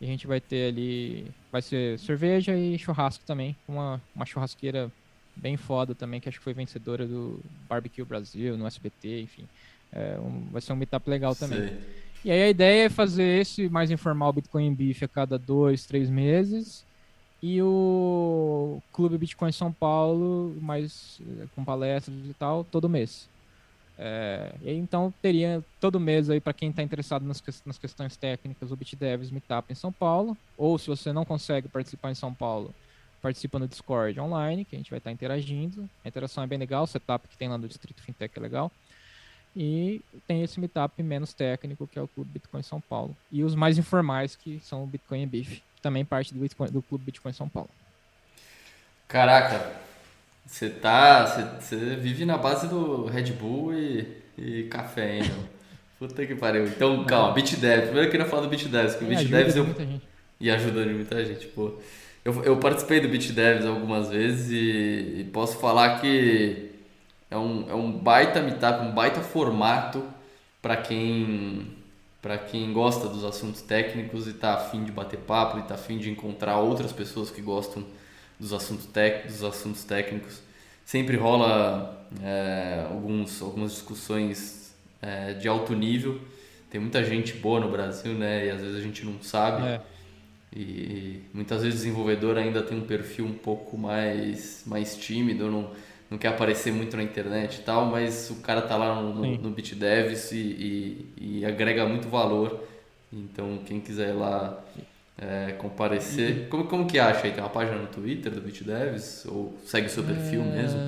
e 0.00 0.06
a 0.06 0.08
gente 0.08 0.26
vai 0.26 0.40
ter 0.40 0.70
ali, 0.70 1.30
vai 1.52 1.62
ser 1.62 2.00
cerveja 2.00 2.56
e 2.56 2.76
churrasco 2.76 3.22
também, 3.24 3.56
uma, 3.68 4.02
uma 4.12 4.26
churrasqueira 4.26 4.90
bem 5.36 5.56
foda 5.56 5.94
também, 5.94 6.20
que 6.20 6.28
acho 6.28 6.38
que 6.38 6.44
foi 6.44 6.54
vencedora 6.54 7.06
do 7.06 7.40
Barbecue 7.68 8.04
Brasil, 8.04 8.56
no 8.56 8.66
SBT, 8.66 9.22
enfim. 9.22 9.44
É, 9.92 10.18
um, 10.18 10.48
vai 10.50 10.60
ser 10.60 10.72
um 10.72 10.76
meetup 10.76 11.08
legal 11.08 11.34
também. 11.34 11.68
Sei. 11.68 11.80
E 12.24 12.30
aí 12.30 12.42
a 12.42 12.48
ideia 12.48 12.86
é 12.86 12.88
fazer 12.88 13.40
esse 13.40 13.68
mais 13.68 13.90
informal 13.90 14.32
Bitcoin 14.32 14.74
Beef 14.74 15.02
a 15.02 15.08
cada 15.08 15.38
dois, 15.38 15.84
três 15.84 16.08
meses. 16.08 16.84
E 17.42 17.60
o 17.60 18.80
Clube 18.90 19.18
Bitcoin 19.18 19.52
São 19.52 19.70
Paulo, 19.70 20.56
mais 20.62 21.20
é, 21.42 21.44
com 21.54 21.62
palestras 21.62 22.16
e 22.26 22.32
tal, 22.32 22.64
todo 22.64 22.88
mês. 22.88 23.28
É, 23.98 24.54
e 24.62 24.72
então 24.72 25.12
teria 25.22 25.62
todo 25.78 26.00
mês 26.00 26.28
aí 26.28 26.40
para 26.40 26.52
quem 26.52 26.70
está 26.70 26.82
interessado 26.82 27.24
nas, 27.24 27.40
que, 27.40 27.50
nas, 27.64 27.78
questões 27.78 28.16
técnicas 28.16 28.72
o 28.72 28.76
BitDevs 28.76 29.30
Meetup 29.30 29.70
em 29.70 29.76
São 29.76 29.92
Paulo. 29.92 30.36
Ou 30.56 30.78
se 30.78 30.86
você 30.86 31.12
não 31.12 31.26
consegue 31.26 31.68
participar 31.68 32.10
em 32.10 32.14
São 32.14 32.32
Paulo, 32.32 32.74
participa 33.24 33.58
no 33.58 33.66
Discord 33.66 34.20
online, 34.20 34.66
que 34.66 34.76
a 34.76 34.78
gente 34.78 34.90
vai 34.90 34.98
estar 34.98 35.10
interagindo. 35.10 35.88
A 36.04 36.08
interação 36.08 36.44
é 36.44 36.46
bem 36.46 36.58
legal, 36.58 36.84
o 36.84 36.86
setup 36.86 37.26
que 37.26 37.38
tem 37.38 37.48
lá 37.48 37.56
no 37.56 37.66
Distrito 37.66 38.02
Fintech 38.02 38.38
é 38.38 38.40
legal. 38.40 38.70
E 39.56 40.02
tem 40.28 40.42
esse 40.42 40.60
meetup 40.60 41.02
menos 41.02 41.32
técnico, 41.32 41.86
que 41.86 41.98
é 41.98 42.02
o 42.02 42.08
Clube 42.08 42.32
Bitcoin 42.34 42.62
São 42.62 42.82
Paulo. 42.82 43.16
E 43.32 43.42
os 43.42 43.54
mais 43.54 43.78
informais, 43.78 44.36
que 44.36 44.60
são 44.62 44.84
o 44.84 44.86
Bitcoin 44.86 45.22
e 45.22 45.26
Beef, 45.26 45.60
também 45.80 46.04
parte 46.04 46.34
do, 46.34 46.40
Bitcoin, 46.40 46.70
do 46.70 46.82
Clube 46.82 47.06
Bitcoin 47.06 47.32
São 47.32 47.48
Paulo. 47.48 47.70
Caraca, 49.08 49.72
você 50.44 50.68
tá. 50.68 51.24
Você 51.60 51.96
vive 51.96 52.26
na 52.26 52.36
base 52.36 52.68
do 52.68 53.06
Red 53.06 53.32
Bull 53.32 53.72
e, 53.72 54.22
e 54.36 54.64
café, 54.64 55.16
hein, 55.16 55.22
meu? 55.22 55.48
Puta 55.98 56.26
que 56.26 56.34
pariu. 56.34 56.66
Então, 56.66 57.04
calma, 57.04 57.32
BitDevs. 57.32 57.84
Primeiro 57.84 58.08
eu 58.08 58.10
queria 58.10 58.26
falar 58.26 58.42
do 58.42 58.48
BitDevs, 58.48 58.96
porque 58.96 59.14
o 59.14 59.16
BitDevs 59.16 59.56
eu. 59.56 59.66
E 60.38 60.50
ajuda 60.50 60.84
muita 60.84 61.24
gente, 61.24 61.46
pô. 61.46 61.78
Eu, 62.24 62.42
eu 62.42 62.56
participei 62.56 63.00
do 63.00 63.08
BitDevs 63.08 63.66
algumas 63.66 64.08
vezes 64.08 64.50
e, 64.50 65.20
e 65.20 65.30
posso 65.32 65.58
falar 65.58 66.00
que 66.00 66.70
é 67.30 67.36
um, 67.36 67.68
é 67.68 67.74
um 67.74 67.92
baita 67.92 68.40
meetup, 68.40 68.86
um 68.86 68.92
baita 68.92 69.20
formato 69.20 70.02
para 70.62 70.76
quem 70.76 71.76
para 72.22 72.38
quem 72.38 72.72
gosta 72.72 73.06
dos 73.06 73.22
assuntos 73.22 73.60
técnicos 73.60 74.26
e 74.26 74.30
está 74.30 74.54
afim 74.54 74.82
de 74.82 74.90
bater 74.90 75.18
papo 75.18 75.58
e 75.58 75.60
está 75.60 75.74
afim 75.74 75.98
de 75.98 76.08
encontrar 76.08 76.58
outras 76.58 76.90
pessoas 76.90 77.30
que 77.30 77.42
gostam 77.42 77.84
dos 78.40 78.54
assuntos, 78.54 78.86
tec, 78.86 79.26
dos 79.26 79.44
assuntos 79.44 79.84
técnicos. 79.84 80.40
Sempre 80.86 81.18
rola 81.18 82.06
é, 82.22 82.86
alguns, 82.90 83.42
algumas 83.42 83.72
discussões 83.72 84.74
é, 85.02 85.34
de 85.34 85.46
alto 85.46 85.74
nível. 85.74 86.18
Tem 86.70 86.80
muita 86.80 87.04
gente 87.04 87.34
boa 87.34 87.60
no 87.60 87.70
Brasil, 87.70 88.14
né? 88.14 88.46
E 88.46 88.50
às 88.50 88.62
vezes 88.62 88.76
a 88.76 88.80
gente 88.80 89.04
não 89.04 89.22
sabe. 89.22 89.66
É. 89.66 89.80
E 90.54 91.20
muitas 91.32 91.62
vezes 91.62 91.80
o 91.80 91.82
desenvolvedor 91.82 92.38
ainda 92.38 92.62
tem 92.62 92.78
um 92.78 92.86
perfil 92.86 93.26
um 93.26 93.34
pouco 93.34 93.76
mais, 93.76 94.62
mais 94.64 94.96
tímido, 94.96 95.50
não, 95.50 95.72
não 96.08 96.16
quer 96.16 96.28
aparecer 96.28 96.72
muito 96.72 96.96
na 96.96 97.02
internet 97.02 97.56
e 97.56 97.62
tal, 97.62 97.86
mas 97.86 98.30
o 98.30 98.36
cara 98.36 98.62
tá 98.62 98.76
lá 98.76 99.02
no, 99.02 99.14
no, 99.14 99.36
no 99.36 99.50
BitDevs 99.50 100.30
e, 100.30 100.36
e, 100.36 101.40
e, 101.40 101.44
agrega 101.44 101.84
muito 101.86 102.08
valor. 102.08 102.62
Então, 103.12 103.58
quem 103.66 103.80
quiser 103.80 104.10
ir 104.10 104.12
lá 104.12 104.62
é, 105.18 105.56
comparecer. 105.58 106.48
Como, 106.48 106.68
como 106.68 106.86
que 106.86 107.00
acha 107.00 107.26
aí? 107.26 107.32
Tem 107.32 107.42
uma 107.42 107.50
página 107.50 107.78
no 107.78 107.88
Twitter 107.88 108.32
do 108.32 108.40
BitDevs? 108.40 109.26
Ou 109.26 109.58
segue 109.64 109.88
o 109.88 109.90
seu 109.90 110.04
perfil 110.04 110.42
é... 110.42 110.44
mesmo? 110.44 110.78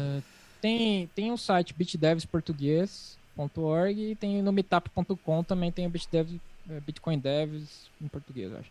Tem, 0.61 1.11
tem 1.15 1.33
um 1.33 1.37
site 1.37 1.75
bitdevsportuguês.org 1.75 4.13
e 4.13 4.15
tem 4.15 4.41
no 4.43 4.53
meetup.com 4.53 5.43
também 5.43 5.73
tem 5.73 5.87
o 5.87 5.91
BitDevs, 5.91 6.39
é, 6.71 6.79
Bitcoin 6.81 7.19
Devs 7.19 7.91
em 8.01 8.07
português, 8.07 8.53
acho. 8.53 8.71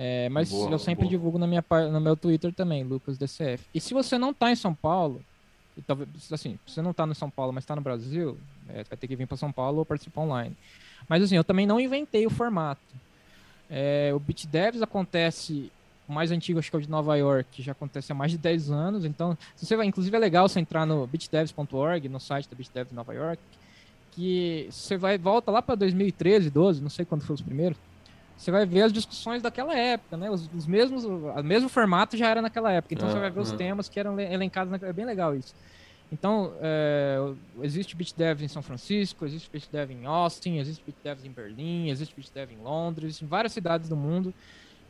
É, 0.00 0.28
mas 0.28 0.48
boa, 0.48 0.70
eu 0.70 0.78
sempre 0.78 1.06
boa. 1.06 1.10
divulgo 1.10 1.38
na 1.38 1.46
minha, 1.48 1.64
no 1.90 2.00
meu 2.00 2.16
Twitter 2.16 2.54
também, 2.54 2.84
LucasDCF. 2.84 3.64
E 3.74 3.80
se 3.80 3.92
você 3.92 4.16
não 4.16 4.30
está 4.30 4.48
em 4.48 4.54
São 4.54 4.72
Paulo, 4.72 5.20
talvez 5.84 6.08
assim, 6.30 6.56
você 6.64 6.80
não 6.80 6.92
está 6.92 7.04
no 7.04 7.16
São 7.16 7.28
Paulo, 7.28 7.52
mas 7.52 7.64
está 7.64 7.74
no 7.74 7.82
Brasil, 7.82 8.38
é, 8.68 8.84
vai 8.84 8.96
ter 8.96 9.08
que 9.08 9.16
vir 9.16 9.26
para 9.26 9.36
São 9.36 9.50
Paulo 9.50 9.78
ou 9.78 9.84
participar 9.84 10.20
online. 10.20 10.56
Mas 11.08 11.24
assim, 11.24 11.34
eu 11.34 11.42
também 11.42 11.66
não 11.66 11.80
inventei 11.80 12.24
o 12.24 12.30
formato. 12.30 12.80
É, 13.68 14.12
o 14.14 14.20
BitDevs 14.20 14.82
acontece, 14.82 15.70
o 16.08 16.12
mais 16.12 16.30
antigo 16.30 16.60
acho 16.60 16.70
que 16.70 16.76
é 16.76 16.78
o 16.78 16.82
de 16.82 16.88
Nova 16.88 17.16
York, 17.16 17.50
que 17.50 17.62
já 17.62 17.72
acontece 17.72 18.12
há 18.12 18.14
mais 18.14 18.30
de 18.30 18.38
10 18.38 18.70
anos. 18.70 19.04
Então, 19.04 19.36
se 19.56 19.66
você 19.66 19.74
vai, 19.74 19.86
inclusive 19.86 20.16
é 20.16 20.20
legal 20.20 20.48
você 20.48 20.60
entrar 20.60 20.86
no 20.86 21.08
bitdevs.org, 21.08 22.08
no 22.08 22.20
site 22.20 22.48
da 22.48 22.54
BitDevs 22.54 22.92
Nova 22.92 23.12
York, 23.12 23.42
que 24.12 24.68
você 24.70 24.96
vai 24.96 25.18
volta 25.18 25.50
lá 25.50 25.60
para 25.60 25.74
2013, 25.74 26.50
12, 26.50 26.80
não 26.80 26.90
sei 26.90 27.04
quando 27.04 27.22
foi 27.22 27.34
os 27.34 27.42
primeiros. 27.42 27.76
Você 28.38 28.52
vai 28.52 28.64
ver 28.64 28.82
as 28.82 28.92
discussões 28.92 29.42
daquela 29.42 29.76
época, 29.76 30.16
né? 30.16 30.30
Os, 30.30 30.48
os 30.54 30.64
mesmos, 30.64 31.04
o 31.04 31.42
mesmo 31.42 31.68
formato 31.68 32.16
já 32.16 32.28
era 32.28 32.40
naquela 32.40 32.70
época. 32.70 32.94
Então 32.94 33.10
você 33.10 33.18
vai 33.18 33.30
ver 33.30 33.40
os 33.40 33.50
temas 33.50 33.88
que 33.88 33.98
eram 33.98 34.18
elencados. 34.18 34.70
Na, 34.70 34.88
é 34.88 34.92
bem 34.92 35.04
legal 35.04 35.34
isso. 35.34 35.54
Então, 36.10 36.54
é, 36.60 37.18
existe 37.60 37.94
BitDev 37.94 38.42
em 38.42 38.48
São 38.48 38.62
Francisco, 38.62 39.26
existe 39.26 39.50
BitDev 39.50 39.92
em 39.92 40.06
Austin, 40.06 40.56
existe 40.56 40.82
BitDev 40.86 41.26
em 41.26 41.30
Berlim, 41.30 41.90
existe 41.90 42.14
BitDev 42.14 42.52
em 42.52 42.58
Londres, 42.58 43.20
em 43.20 43.26
várias 43.26 43.52
cidades 43.52 43.88
do 43.88 43.96
mundo. 43.96 44.32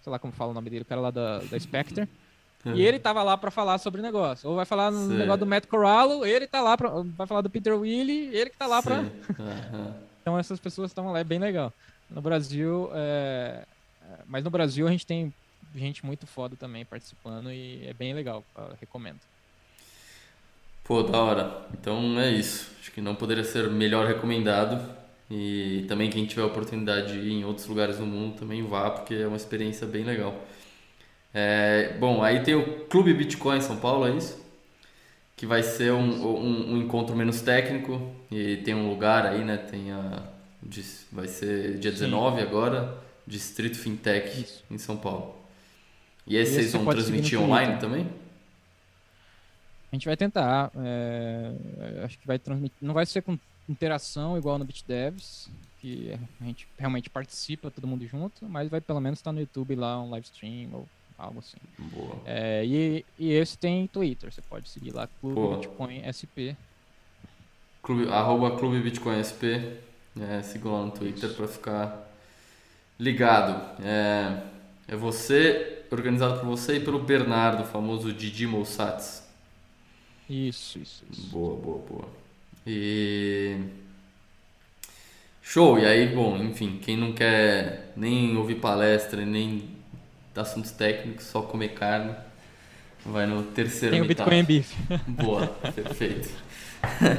sei 0.00 0.10
lá 0.12 0.20
como 0.20 0.32
fala 0.32 0.52
o 0.52 0.54
nome 0.54 0.70
dele, 0.70 0.82
o 0.82 0.84
cara 0.84 1.00
lá 1.00 1.10
da, 1.10 1.38
da 1.38 1.58
Spectre. 1.58 2.08
E 2.66 2.80
ele 2.80 2.98
tava 2.98 3.22
lá 3.22 3.36
para 3.36 3.50
falar 3.50 3.76
sobre 3.76 4.00
o 4.00 4.02
negócio. 4.02 4.48
Ou 4.48 4.56
vai 4.56 4.64
falar 4.64 4.90
no 4.90 5.08
Sim. 5.08 5.18
negócio 5.18 5.40
do 5.40 5.46
Matt 5.46 5.66
Corallo, 5.66 6.24
ele 6.24 6.46
tá 6.46 6.62
lá, 6.62 6.78
pra, 6.78 6.88
vai 6.88 7.26
falar 7.26 7.42
do 7.42 7.50
Peter 7.50 7.78
Willy, 7.78 8.34
ele 8.34 8.48
que 8.48 8.56
tá 8.56 8.66
lá 8.66 8.82
para. 8.82 9.00
Uhum. 9.00 9.94
então 10.22 10.38
essas 10.38 10.58
pessoas 10.58 10.90
estão 10.90 11.12
lá, 11.12 11.18
é 11.18 11.24
bem 11.24 11.38
legal. 11.38 11.70
No 12.08 12.22
Brasil, 12.22 12.88
é... 12.94 13.66
mas 14.24 14.42
no 14.42 14.48
Brasil 14.48 14.88
a 14.88 14.90
gente 14.90 15.04
tem 15.04 15.30
gente 15.74 16.06
muito 16.06 16.26
foda 16.26 16.56
também 16.56 16.86
participando 16.86 17.52
e 17.52 17.86
é 17.86 17.92
bem 17.92 18.14
legal, 18.14 18.42
recomendo. 18.80 19.20
Pô, 20.84 21.02
da 21.02 21.18
hora. 21.18 21.66
Então 21.72 22.20
é 22.20 22.30
isso. 22.30 22.70
Acho 22.78 22.92
que 22.92 23.00
não 23.00 23.14
poderia 23.14 23.42
ser 23.42 23.70
melhor 23.70 24.06
recomendado. 24.06 24.94
E 25.30 25.84
também 25.88 26.10
quem 26.10 26.26
tiver 26.26 26.42
oportunidade 26.42 27.12
de 27.12 27.26
ir 27.26 27.32
em 27.32 27.44
outros 27.44 27.66
lugares 27.66 27.96
do 27.96 28.04
mundo 28.04 28.36
também 28.38 28.62
vá, 28.62 28.90
porque 28.90 29.14
é 29.14 29.26
uma 29.26 29.36
experiência 29.36 29.86
bem 29.86 30.04
legal. 30.04 30.38
É, 31.32 31.96
bom, 31.98 32.22
aí 32.22 32.40
tem 32.40 32.54
o 32.54 32.84
Clube 32.84 33.14
Bitcoin 33.14 33.60
São 33.60 33.76
Paulo, 33.76 34.06
é 34.06 34.16
isso? 34.16 34.38
Que 35.34 35.46
vai 35.46 35.62
ser 35.62 35.92
um, 35.92 36.24
um, 36.24 36.74
um, 36.74 36.78
encontro 36.78 37.16
menos 37.16 37.40
técnico 37.40 38.14
e 38.30 38.58
tem 38.58 38.74
um 38.74 38.88
lugar 38.88 39.26
aí, 39.26 39.42
né? 39.42 39.56
Tem 39.56 39.90
a, 39.90 40.22
vai 41.10 41.26
ser 41.26 41.78
dia 41.78 41.90
19 41.90 42.36
Sim. 42.36 42.42
agora, 42.42 42.96
Distrito 43.26 43.78
Fintech 43.78 44.42
isso. 44.42 44.62
em 44.70 44.78
São 44.78 44.96
Paulo. 44.96 45.34
E 46.26 46.36
esse, 46.36 46.54
vocês 46.54 46.72
vão 46.72 46.84
transmitir 46.86 47.40
online 47.40 47.78
também? 47.78 48.06
A 49.94 49.96
gente 49.96 50.06
vai 50.06 50.16
tentar. 50.16 50.72
É, 50.76 52.02
acho 52.04 52.18
que 52.18 52.26
vai 52.26 52.36
transmitir. 52.36 52.76
Não 52.82 52.92
vai 52.92 53.06
ser 53.06 53.22
com 53.22 53.38
interação 53.68 54.36
igual 54.36 54.58
no 54.58 54.64
BitDevs, 54.64 55.48
que 55.78 56.12
a 56.40 56.44
gente 56.44 56.66
realmente 56.76 57.08
participa, 57.08 57.70
todo 57.70 57.86
mundo 57.86 58.04
junto, 58.04 58.44
mas 58.44 58.68
vai 58.68 58.80
pelo 58.80 59.00
menos 59.00 59.20
estar 59.20 59.30
no 59.30 59.38
YouTube 59.38 59.76
lá, 59.76 60.02
um 60.02 60.10
live 60.10 60.26
stream 60.26 60.70
ou 60.72 60.88
algo 61.16 61.38
assim. 61.38 61.58
Boa. 61.78 62.16
É, 62.26 62.66
e, 62.66 63.06
e 63.16 63.32
esse 63.34 63.56
tem 63.56 63.86
Twitter, 63.86 64.32
você 64.32 64.42
pode 64.42 64.68
seguir 64.68 64.90
lá, 64.90 65.08
Clube 65.20 65.36
Boa. 65.36 65.56
Bitcoin 65.58 66.02
SP. 66.10 66.58
Clube, 67.80 68.08
arroba 68.08 68.58
Clube 68.58 68.80
Bitcoin 68.80 69.22
SP, 69.22 69.78
é, 70.20 70.42
siga 70.42 70.70
lá 70.70 70.86
no 70.86 70.90
Twitter 70.90 71.32
para 71.34 71.46
ficar 71.46 72.10
ligado. 72.98 73.80
É, 73.80 74.42
é 74.88 74.96
você, 74.96 75.84
organizado 75.88 76.40
por 76.40 76.46
você 76.46 76.78
e 76.78 76.80
pelo 76.80 76.98
Bernardo, 76.98 77.62
o 77.62 77.66
famoso 77.66 78.12
Didi 78.12 78.44
Moussats. 78.44 79.23
Isso, 80.28 80.78
isso, 80.78 81.04
isso. 81.10 81.26
Boa, 81.28 81.56
boa, 81.56 81.78
boa. 81.78 82.08
E... 82.66 83.56
Show! 85.42 85.78
E 85.78 85.84
aí, 85.84 86.08
bom, 86.08 86.38
enfim, 86.38 86.78
quem 86.82 86.96
não 86.96 87.12
quer 87.12 87.92
nem 87.96 88.36
ouvir 88.36 88.54
palestra, 88.56 89.24
nem 89.24 89.68
assuntos 90.34 90.70
técnicos, 90.70 91.26
só 91.26 91.42
comer 91.42 91.74
carne. 91.74 92.14
Vai 93.04 93.26
no 93.26 93.42
terceiro 93.42 93.94
Tem 93.94 94.02
o. 94.02 94.06
Bitcoin 94.06 94.44
Beef. 94.44 94.72
Boa, 95.06 95.46
perfeito. 95.46 96.30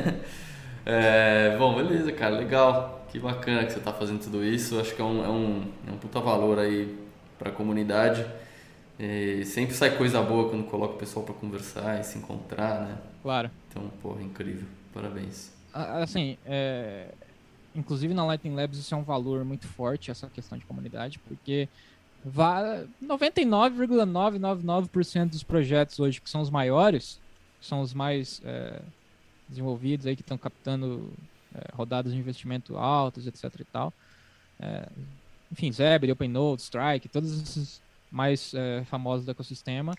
é, 0.84 1.56
bom, 1.58 1.76
beleza, 1.76 2.12
cara, 2.12 2.36
legal. 2.36 3.06
Que 3.12 3.20
bacana 3.20 3.64
que 3.66 3.72
você 3.72 3.78
está 3.78 3.94
fazendo 3.94 4.20
tudo 4.20 4.44
isso. 4.44 4.80
Acho 4.80 4.96
que 4.96 5.02
é 5.02 5.06
um, 5.06 5.24
é 5.24 5.30
um, 5.30 5.64
é 5.88 5.92
um 5.92 5.98
puta 5.98 6.20
valor 6.20 6.58
aí 6.58 6.98
para 7.38 7.50
a 7.50 7.54
comunidade. 7.54 8.26
E 9.00 9.46
sempre 9.46 9.74
sai 9.76 9.98
coisa 9.98 10.22
boa 10.22 10.50
quando 10.50 10.66
coloca 10.66 10.96
o 10.96 10.98
pessoal 10.98 11.26
para 11.26 11.36
conversar 11.36 12.00
e 12.00 12.04
se 12.04 12.18
encontrar, 12.18 12.82
né? 12.82 12.98
Claro. 13.22 13.52
Então, 13.70 13.90
porra, 14.02 14.22
incrível. 14.22 14.68
Parabéns. 14.94 15.54
Assim, 15.74 16.38
é... 16.46 17.10
inclusive 17.76 18.14
na 18.14 18.26
Lightning 18.26 18.56
Labs 18.56 18.78
isso 18.78 18.96
é 18.96 18.98
um 18.98 19.04
valor 19.04 19.44
muito 19.44 19.68
forte, 19.68 20.10
essa 20.10 20.30
questão 20.30 20.58
de 20.58 20.66
comunidade, 20.66 21.20
porque 21.20 21.68
99,999% 23.04 25.30
dos 25.30 25.44
projetos 25.44 26.00
hoje 26.00 26.22
que 26.22 26.30
são 26.30 26.40
os 26.42 26.50
maiores, 26.50 27.20
que 27.60 27.68
são 27.68 27.82
os 27.82 27.94
mais 27.94 28.42
é, 28.46 28.82
desenvolvidos 29.48 30.08
aí, 30.08 30.16
que 30.16 30.22
estão 30.22 30.38
captando 30.38 31.12
é, 31.54 31.66
rodadas 31.74 32.14
de 32.14 32.20
investimento 32.20 32.78
altas, 32.78 33.28
etc 33.28 33.44
e 33.60 33.66
tal. 33.66 33.94
É, 34.60 34.88
enfim, 35.52 35.72
Zebra, 35.72 36.12
OpenNode, 36.14 36.64
Strike, 36.64 37.08
todos 37.10 37.40
esses 37.42 37.80
mais 38.16 38.54
é, 38.54 38.82
famosos 38.86 39.26
do 39.26 39.32
ecossistema, 39.32 39.94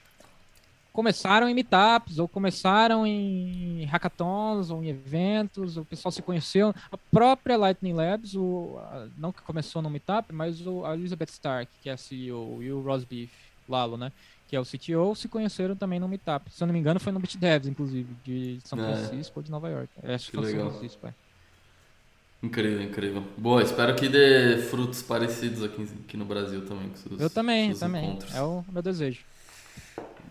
começaram 0.91 1.47
em 1.47 1.53
meetups, 1.53 2.19
ou 2.19 2.27
começaram 2.27 3.07
em 3.07 3.85
hackathons, 3.85 4.71
ou 4.71 4.83
em 4.83 4.89
eventos, 4.89 5.77
o 5.77 5.85
pessoal 5.85 6.11
se 6.11 6.23
conheceu. 6.23 6.75
A 6.91 6.97
própria 6.97 7.59
Lightning 7.59 7.93
Labs, 7.93 8.35
o, 8.35 8.81
não 9.19 9.31
que 9.31 9.43
começou 9.43 9.83
no 9.83 9.91
meetup, 9.91 10.33
mas 10.33 10.67
o, 10.67 10.87
a 10.87 10.95
Elizabeth 10.95 11.29
Stark, 11.29 11.71
que 11.83 11.91
é 11.91 11.93
a 11.93 11.97
CEO, 11.99 12.63
e 12.63 12.73
o 12.73 12.81
Ross 12.81 13.05
Beef, 13.05 13.31
Lalo, 13.69 13.99
né? 13.99 14.11
Que 14.49 14.57
é 14.57 14.61
o 14.61 14.65
CTO, 14.65 15.15
se 15.15 15.29
conheceram 15.29 15.77
também 15.77 16.01
no 16.01 16.09
meetup. 16.09 16.51
Se 16.51 16.63
eu 16.63 16.67
não 16.67 16.73
me 16.73 16.81
engano, 16.81 16.99
foi 16.99 17.13
no 17.13 17.21
BitDevs, 17.21 17.69
inclusive, 17.69 18.09
de 18.25 18.59
São 18.65 18.79
é. 18.79 18.97
Francisco 18.97 19.35
é. 19.35 19.41
ou 19.41 19.43
de 19.43 19.51
Nova 19.51 19.69
York. 19.69 19.91
Acho 20.03 20.31
que, 20.31 20.31
que 20.31 20.43
foi 20.43 20.53
São 20.53 20.71
Francisco, 20.71 21.07
é. 21.07 21.15
Incrível, 22.43 22.83
incrível. 22.83 23.25
Boa, 23.37 23.63
espero 23.63 23.95
que 23.95 24.09
dê 24.09 24.59
frutos 24.59 25.03
parecidos 25.03 25.63
aqui, 25.63 25.89
aqui 26.05 26.17
no 26.17 26.25
Brasil 26.25 26.65
também. 26.67 26.89
Com 26.91 26.97
seus, 26.97 27.21
eu 27.21 27.31
também, 27.31 27.75
também. 27.75 28.11
Encontros. 28.11 28.35
É 28.35 28.43
o 28.43 28.65
meu 28.71 28.83
desejo. 28.83 29.25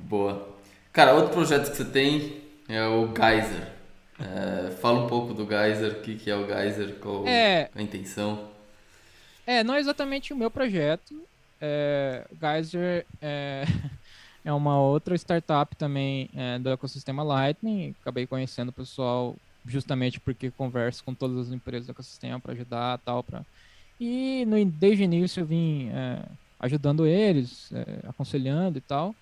Boa. 0.02 0.56
Cara, 0.94 1.14
outro 1.14 1.34
projeto 1.34 1.72
que 1.72 1.78
você 1.78 1.86
tem 1.86 2.42
é 2.70 2.86
o 2.88 3.08
Geyser. 3.08 3.74
É, 4.20 4.72
fala 4.72 5.04
um 5.04 5.08
pouco 5.08 5.34
do 5.34 5.46
Geyser, 5.46 5.92
o 5.92 6.02
que, 6.02 6.16
que 6.16 6.32
é 6.32 6.36
o 6.36 6.48
Geyser, 6.48 6.96
qual 7.02 7.28
é, 7.28 7.70
a 7.76 7.82
intenção. 7.82 8.50
É, 9.46 9.64
não 9.64 9.74
é 9.74 9.80
exatamente 9.80 10.32
o 10.32 10.38
meu 10.38 10.50
projeto. 10.50 11.22
É, 11.60 12.26
Geyser 12.40 13.06
é, 13.22 13.66
é 14.46 14.54
uma 14.54 14.80
outra 14.80 15.16
startup 15.16 15.76
também 15.76 16.30
é, 16.34 16.60
do 16.60 16.70
ecossistema 16.70 17.24
Lightning. 17.24 17.94
Acabei 18.02 18.26
conhecendo 18.26 18.70
o 18.70 18.74
pessoal 18.74 19.36
justamente 19.68 20.20
porque 20.20 20.52
converso 20.52 21.04
com 21.04 21.14
todas 21.14 21.48
as 21.48 21.54
empresas 21.54 21.88
do 21.88 21.92
ecossistema 21.92 22.40
para 22.40 22.54
ajudar 22.54 23.00
tal. 23.00 23.24
Pra... 23.24 23.44
E 24.00 24.46
no, 24.46 24.64
desde 24.66 25.04
o 25.04 25.06
início 25.06 25.42
eu 25.42 25.46
vim 25.46 25.90
é, 25.90 26.24
ajudando 26.60 27.06
eles, 27.06 27.72
é, 27.72 28.08
aconselhando 28.08 28.78
e 28.78 28.82
tal. 28.82 29.16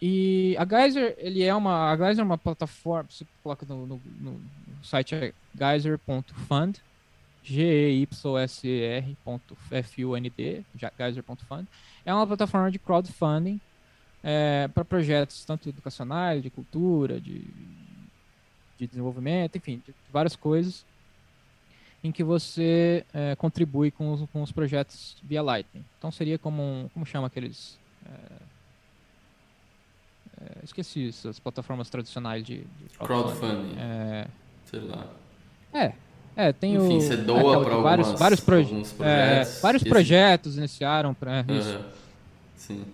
E 0.00 0.56
a 0.58 0.64
Geyser, 0.66 1.14
ele 1.18 1.44
é 1.44 1.54
uma, 1.54 1.92
a 1.92 1.96
Geyser 1.96 2.22
é 2.22 2.24
uma 2.24 2.38
plataforma, 2.38 3.08
você 3.08 3.24
coloca 3.42 3.64
no, 3.66 3.86
no, 3.86 4.00
no 4.20 4.40
site 4.82 5.14
é 5.14 5.32
geyser.fund, 5.56 6.78
G-E-Y-S-E-R.F-U-N-D, 7.44 8.14
geyser.fund. 10.98 11.66
É 12.04 12.12
uma 12.14 12.26
plataforma 12.26 12.68
de 12.70 12.78
crowdfunding 12.78 13.60
é, 14.22 14.68
para 14.68 14.84
projetos 14.84 15.44
tanto 15.44 15.68
educacionais, 15.68 16.42
de 16.42 16.50
cultura, 16.50 17.20
de, 17.20 17.40
de 18.86 18.88
desenvolvimento, 18.88 19.56
enfim, 19.56 19.80
de 19.86 19.94
várias 20.12 20.34
coisas 20.34 20.84
em 22.04 22.10
que 22.10 22.24
você 22.24 23.04
é, 23.14 23.36
contribui 23.36 23.90
com 23.90 24.12
os, 24.12 24.28
com 24.30 24.42
os 24.42 24.50
projetos 24.50 25.16
via 25.22 25.40
Lightning. 25.40 25.84
Então 25.98 26.10
seria 26.10 26.36
como, 26.38 26.62
um, 26.62 26.88
como 26.92 27.06
chama 27.06 27.28
aqueles... 27.28 27.78
É, 28.04 28.10
é, 30.40 30.64
esqueci 30.64 31.08
essas 31.08 31.38
plataformas 31.38 31.88
tradicionais 31.88 32.44
de, 32.44 32.58
de 32.58 32.98
crowdfunding. 32.98 33.76
É, 33.78 34.26
Sei 34.64 34.80
lá. 34.80 35.06
É. 35.72 35.92
É, 36.34 36.52
tem 36.52 36.74
Enfim, 36.74 36.96
o. 36.96 37.00
você 37.00 37.16
doa 37.16 37.62
para 37.62 37.76
vários, 37.76 38.12
vários 38.12 38.40
proje 38.40 38.70
projetos. 38.70 39.00
É, 39.00 39.60
vários 39.60 39.82
projetos 39.84 40.56
iniciaram 40.56 41.12
para 41.12 41.44
isso. 41.48 41.76
Uhum. 41.76 41.84
Sim. 42.56 42.84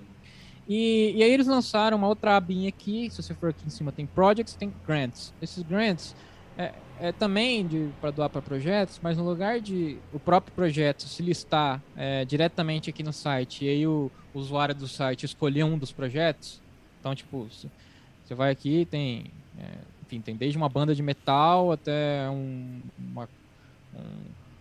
E, 0.69 1.14
e 1.16 1.23
aí 1.23 1.33
eles 1.33 1.47
lançaram 1.47 1.97
uma 1.97 2.07
outra 2.07 2.37
abinha 2.37 2.69
aqui. 2.69 3.09
Se 3.11 3.23
você 3.23 3.35
for 3.35 3.51
aqui 3.51 3.64
em 3.66 3.71
cima, 3.71 3.91
tem 3.91 4.05
projects, 4.07 4.55
tem 4.55 4.73
grants. 4.87 5.33
Esses 5.41 5.62
grants 5.62 6.14
é, 6.59 6.75
é 7.01 7.12
também 7.12 7.66
para 8.01 8.11
doar 8.11 8.29
para 8.29 8.43
projetos, 8.43 9.01
mas 9.03 9.16
no 9.16 9.25
lugar 9.25 9.61
de 9.61 9.97
o 10.12 10.19
próprio 10.19 10.55
projeto 10.55 11.05
se 11.05 11.23
listar 11.23 11.83
é, 11.97 12.25
diretamente 12.25 12.91
aqui 12.91 13.03
no 13.03 13.12
site 13.12 13.64
e 13.64 13.69
aí 13.69 13.87
o, 13.87 14.11
o 14.35 14.39
usuário 14.39 14.75
do 14.75 14.87
site 14.87 15.25
escolher 15.25 15.64
um 15.64 15.79
dos 15.79 15.93
projetos, 15.93 16.61
então, 17.01 17.14
tipo, 17.14 17.49
você 18.25 18.35
vai 18.35 18.51
aqui, 18.51 18.85
tem, 18.91 19.31
é, 19.59 19.64
enfim, 20.05 20.21
tem 20.21 20.37
desde 20.37 20.59
uma 20.59 20.69
banda 20.69 20.95
de 20.95 21.03
metal 21.03 21.73
até 21.73 22.29
um, 22.29 22.81
uma 22.99 23.29
um, 23.95 24.01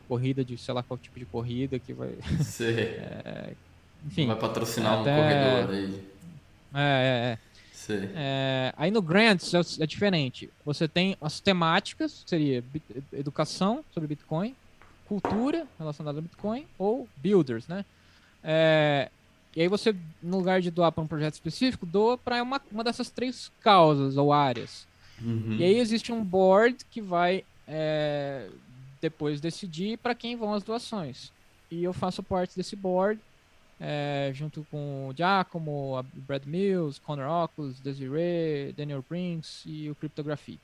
corrida 0.08 0.46
de, 0.46 0.58
sei 0.58 0.74
lá 0.74 0.84
qual 0.84 0.98
tipo 0.98 1.20
de 1.20 1.26
corrida 1.26 1.80
que 1.80 1.94
vai... 1.94 2.10
É, 2.62 3.54
enfim. 4.06 4.28
Vai 4.28 4.36
patrocinar 4.36 5.02
até, 5.02 5.14
um 5.14 5.22
corredor 5.22 5.76
aí. 5.76 6.04
É, 6.74 6.80
é, 6.80 7.34
é. 7.34 7.48
É, 8.14 8.74
aí 8.76 8.92
no 8.92 9.02
Grants 9.02 9.54
é, 9.54 9.84
é, 9.84 9.88
diferente. 9.88 10.50
Você 10.66 10.88
tem 10.88 11.16
as 11.22 11.40
temáticas, 11.40 12.24
seria 12.26 12.64
educação 13.14 13.84
sobre 13.94 14.08
Bitcoin, 14.08 14.54
cultura 15.08 15.66
relacionada 15.80 16.20
a 16.20 16.22
Bitcoin 16.22 16.66
ou 16.78 17.08
builders, 17.16 17.66
né? 17.68 17.86
É, 18.44 19.10
e 19.56 19.62
aí 19.62 19.68
você, 19.68 19.96
no 20.22 20.38
lugar 20.38 20.62
de 20.62 20.70
doar 20.70 20.92
para 20.92 21.04
um 21.04 21.08
projeto 21.08 21.34
específico, 21.34 21.86
doa 21.86 22.18
para 22.18 22.44
uma, 22.44 22.62
uma 22.72 22.84
dessas 22.84 23.10
três 23.10 23.52
causas 23.62 24.18
ou 24.18 24.32
áreas. 24.32 24.86
Uhum. 25.22 25.56
E 25.58 25.64
aí 25.64 25.80
existe 25.80 26.12
um 26.12 26.24
board 26.24 26.86
que 26.92 27.02
vai 27.02 27.44
é, 27.68 28.50
depois 29.02 29.42
decidir 29.42 29.98
para 29.98 30.14
quem 30.14 30.36
vão 30.36 30.54
as 30.54 30.64
doações. 30.64 31.32
E 31.72 31.84
eu 31.84 31.92
faço 31.92 32.22
parte 32.22 32.56
desse 32.56 32.76
board, 32.76 33.20
é, 33.80 34.32
junto 34.34 34.66
com 34.72 35.10
o 35.10 35.14
Giacomo, 35.16 36.04
Brad 36.14 36.46
Mills, 36.46 37.00
Connor 37.02 37.44
Oculus, 37.44 37.80
Desiree, 37.80 38.74
Daniel 38.76 39.04
Brinks 39.08 39.64
e 39.66 39.90
o 39.90 39.96
Cryptographic. 39.96 40.60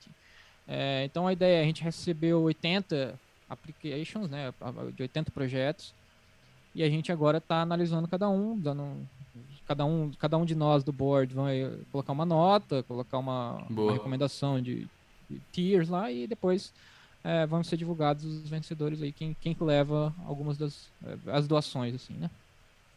É, 0.68 1.04
então 1.06 1.28
a 1.28 1.34
ideia 1.34 1.60
é 1.60 1.62
a 1.62 1.66
gente 1.66 1.84
recebeu 1.84 2.42
80 2.44 3.20
applications, 3.50 4.30
né, 4.30 4.54
de 4.96 5.04
80 5.04 5.32
projetos, 5.32 5.94
e 6.74 6.82
a 6.82 6.90
gente 6.90 7.12
agora 7.12 7.38
está 7.38 7.62
analisando 7.62 8.08
cada 8.08 8.30
um, 8.30 8.58
dando 8.58 9.08
cada 9.68 9.86
um, 9.86 10.12
cada 10.18 10.38
um 10.38 10.46
de 10.46 10.56
nós 10.56 10.84
do 10.84 10.92
board 10.92 11.34
vai 11.34 11.72
colocar 11.92 12.12
uma 12.12 12.26
nota, 12.26 12.84
colocar 12.84 13.18
uma, 13.18 13.64
uma 13.70 13.94
recomendação 13.94 14.62
de, 14.62 14.88
de, 15.30 15.40
tiers 15.52 15.88
lá 15.88 16.12
e 16.12 16.28
depois 16.28 16.74
é, 17.24 17.46
vão 17.46 17.64
ser 17.64 17.78
divulgados 17.78 18.26
os 18.26 18.50
vencedores 18.50 19.02
aí, 19.02 19.12
quem, 19.12 19.36
quem 19.40 19.56
leva 19.60 20.14
algumas 20.26 20.58
das 20.58 20.90
é, 21.06 21.32
as 21.32 21.48
doações, 21.48 21.94
assim, 21.96 22.14
né? 22.14 22.30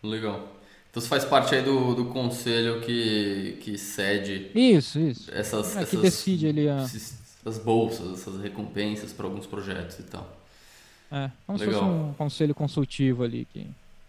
Legal. 0.09 0.57
Então 0.90 1.02
você 1.02 1.09
faz 1.09 1.24
parte 1.24 1.54
aí 1.54 1.62
do, 1.62 1.94
do 1.94 2.07
conselho 2.07 2.80
que, 2.80 3.59
que 3.61 3.76
cede 3.76 4.50
isso, 4.54 4.98
isso. 4.98 5.30
essas, 5.30 5.76
é, 5.76 5.80
essas, 5.80 5.90
que 5.90 5.96
decide 5.98 6.48
ali 6.48 6.68
a... 6.68 6.76
essas 6.76 7.59
bolsas, 7.62 8.20
essas 8.20 8.40
recompensas 8.40 9.12
para 9.12 9.26
alguns 9.26 9.46
projetos 9.46 9.98
e 9.98 10.04
tal. 10.04 10.36
É, 11.12 11.30
como 11.46 11.59
Legal. 11.59 11.74
se 11.74 11.80
fosse 11.80 11.92
um 11.92 12.12
conselho 12.14 12.54
consultivo 12.54 13.24
ali. 13.24 13.46
Que... 13.52 13.66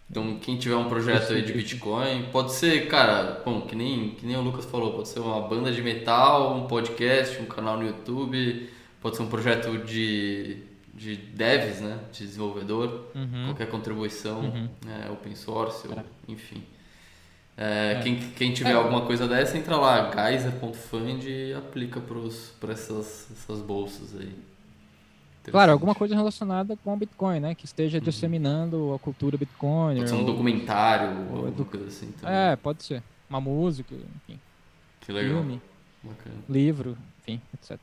Então, 0.10 0.40
quem 0.40 0.58
tiver 0.58 0.76
um 0.76 0.88
projeto 0.88 1.34
aí 1.34 1.42
de 1.42 1.52
Bitcoin, 1.52 2.30
pode 2.32 2.54
ser, 2.54 2.88
cara, 2.88 3.42
bom, 3.44 3.62
que 3.62 3.76
nem, 3.76 4.12
que 4.12 4.26
nem 4.26 4.38
o 4.38 4.42
Lucas 4.42 4.64
falou, 4.66 4.94
pode 4.94 5.10
ser 5.10 5.20
uma 5.20 5.42
banda 5.42 5.72
de 5.72 5.82
metal, 5.82 6.56
um 6.56 6.68
podcast, 6.68 7.38
um 7.42 7.46
canal 7.46 7.78
no 7.78 7.86
YouTube, 7.86 8.70
pode 9.02 9.18
ser 9.18 9.24
um 9.24 9.28
projeto 9.28 9.78
de, 9.80 10.58
de 10.98 11.16
devs, 11.16 11.80
né, 11.80 12.00
de 12.12 12.26
desenvolvedor, 12.26 13.12
uhum. 13.14 13.46
qualquer 13.46 13.70
contribuição, 13.70 14.40
uhum. 14.40 14.70
é, 14.88 15.12
open 15.12 15.36
source, 15.36 15.88
ou, 15.88 15.96
enfim. 16.28 16.64
É, 17.56 17.94
é. 17.94 18.02
Quem, 18.02 18.20
quem 18.32 18.52
tiver 18.52 18.72
é. 18.72 18.74
alguma 18.74 19.06
coisa 19.06 19.28
dessa, 19.28 19.58
entra 19.58 19.78
lá, 19.78 20.12
geyser.fund 20.12 21.24
e 21.24 21.54
aplica 21.54 22.02
para 22.02 22.72
essas, 22.72 23.28
essas 23.32 23.62
bolsas 23.62 24.20
aí. 24.20 24.34
Claro, 25.44 25.72
alguma 25.72 25.96
coisa 25.96 26.14
relacionada 26.14 26.76
com 26.84 26.94
o 26.94 26.98
Bitcoin, 26.98 27.40
né? 27.40 27.56
Que 27.56 27.64
esteja 27.64 28.00
uhum. 28.00 28.04
disseminando 28.04 28.94
a 28.94 29.00
cultura 29.00 29.38
Bitcoin. 29.38 29.98
Pode 29.98 30.10
ser 30.10 30.16
um 30.16 30.20
ou, 30.20 30.26
documentário, 30.26 31.10
ou 31.32 31.46
alguma 31.46 31.66
coisa 31.66 31.88
assim 31.88 32.12
também. 32.12 32.36
É, 32.36 32.56
pode 32.58 32.84
ser. 32.84 33.02
Uma 33.30 33.40
música, 33.40 33.96
enfim. 33.96 34.40
Que 35.00 35.12
legal. 35.14 35.36
Filme, 35.38 35.62
Bacana. 36.04 36.36
livro, 36.50 36.98
enfim, 37.22 37.42
etc. 37.54 37.80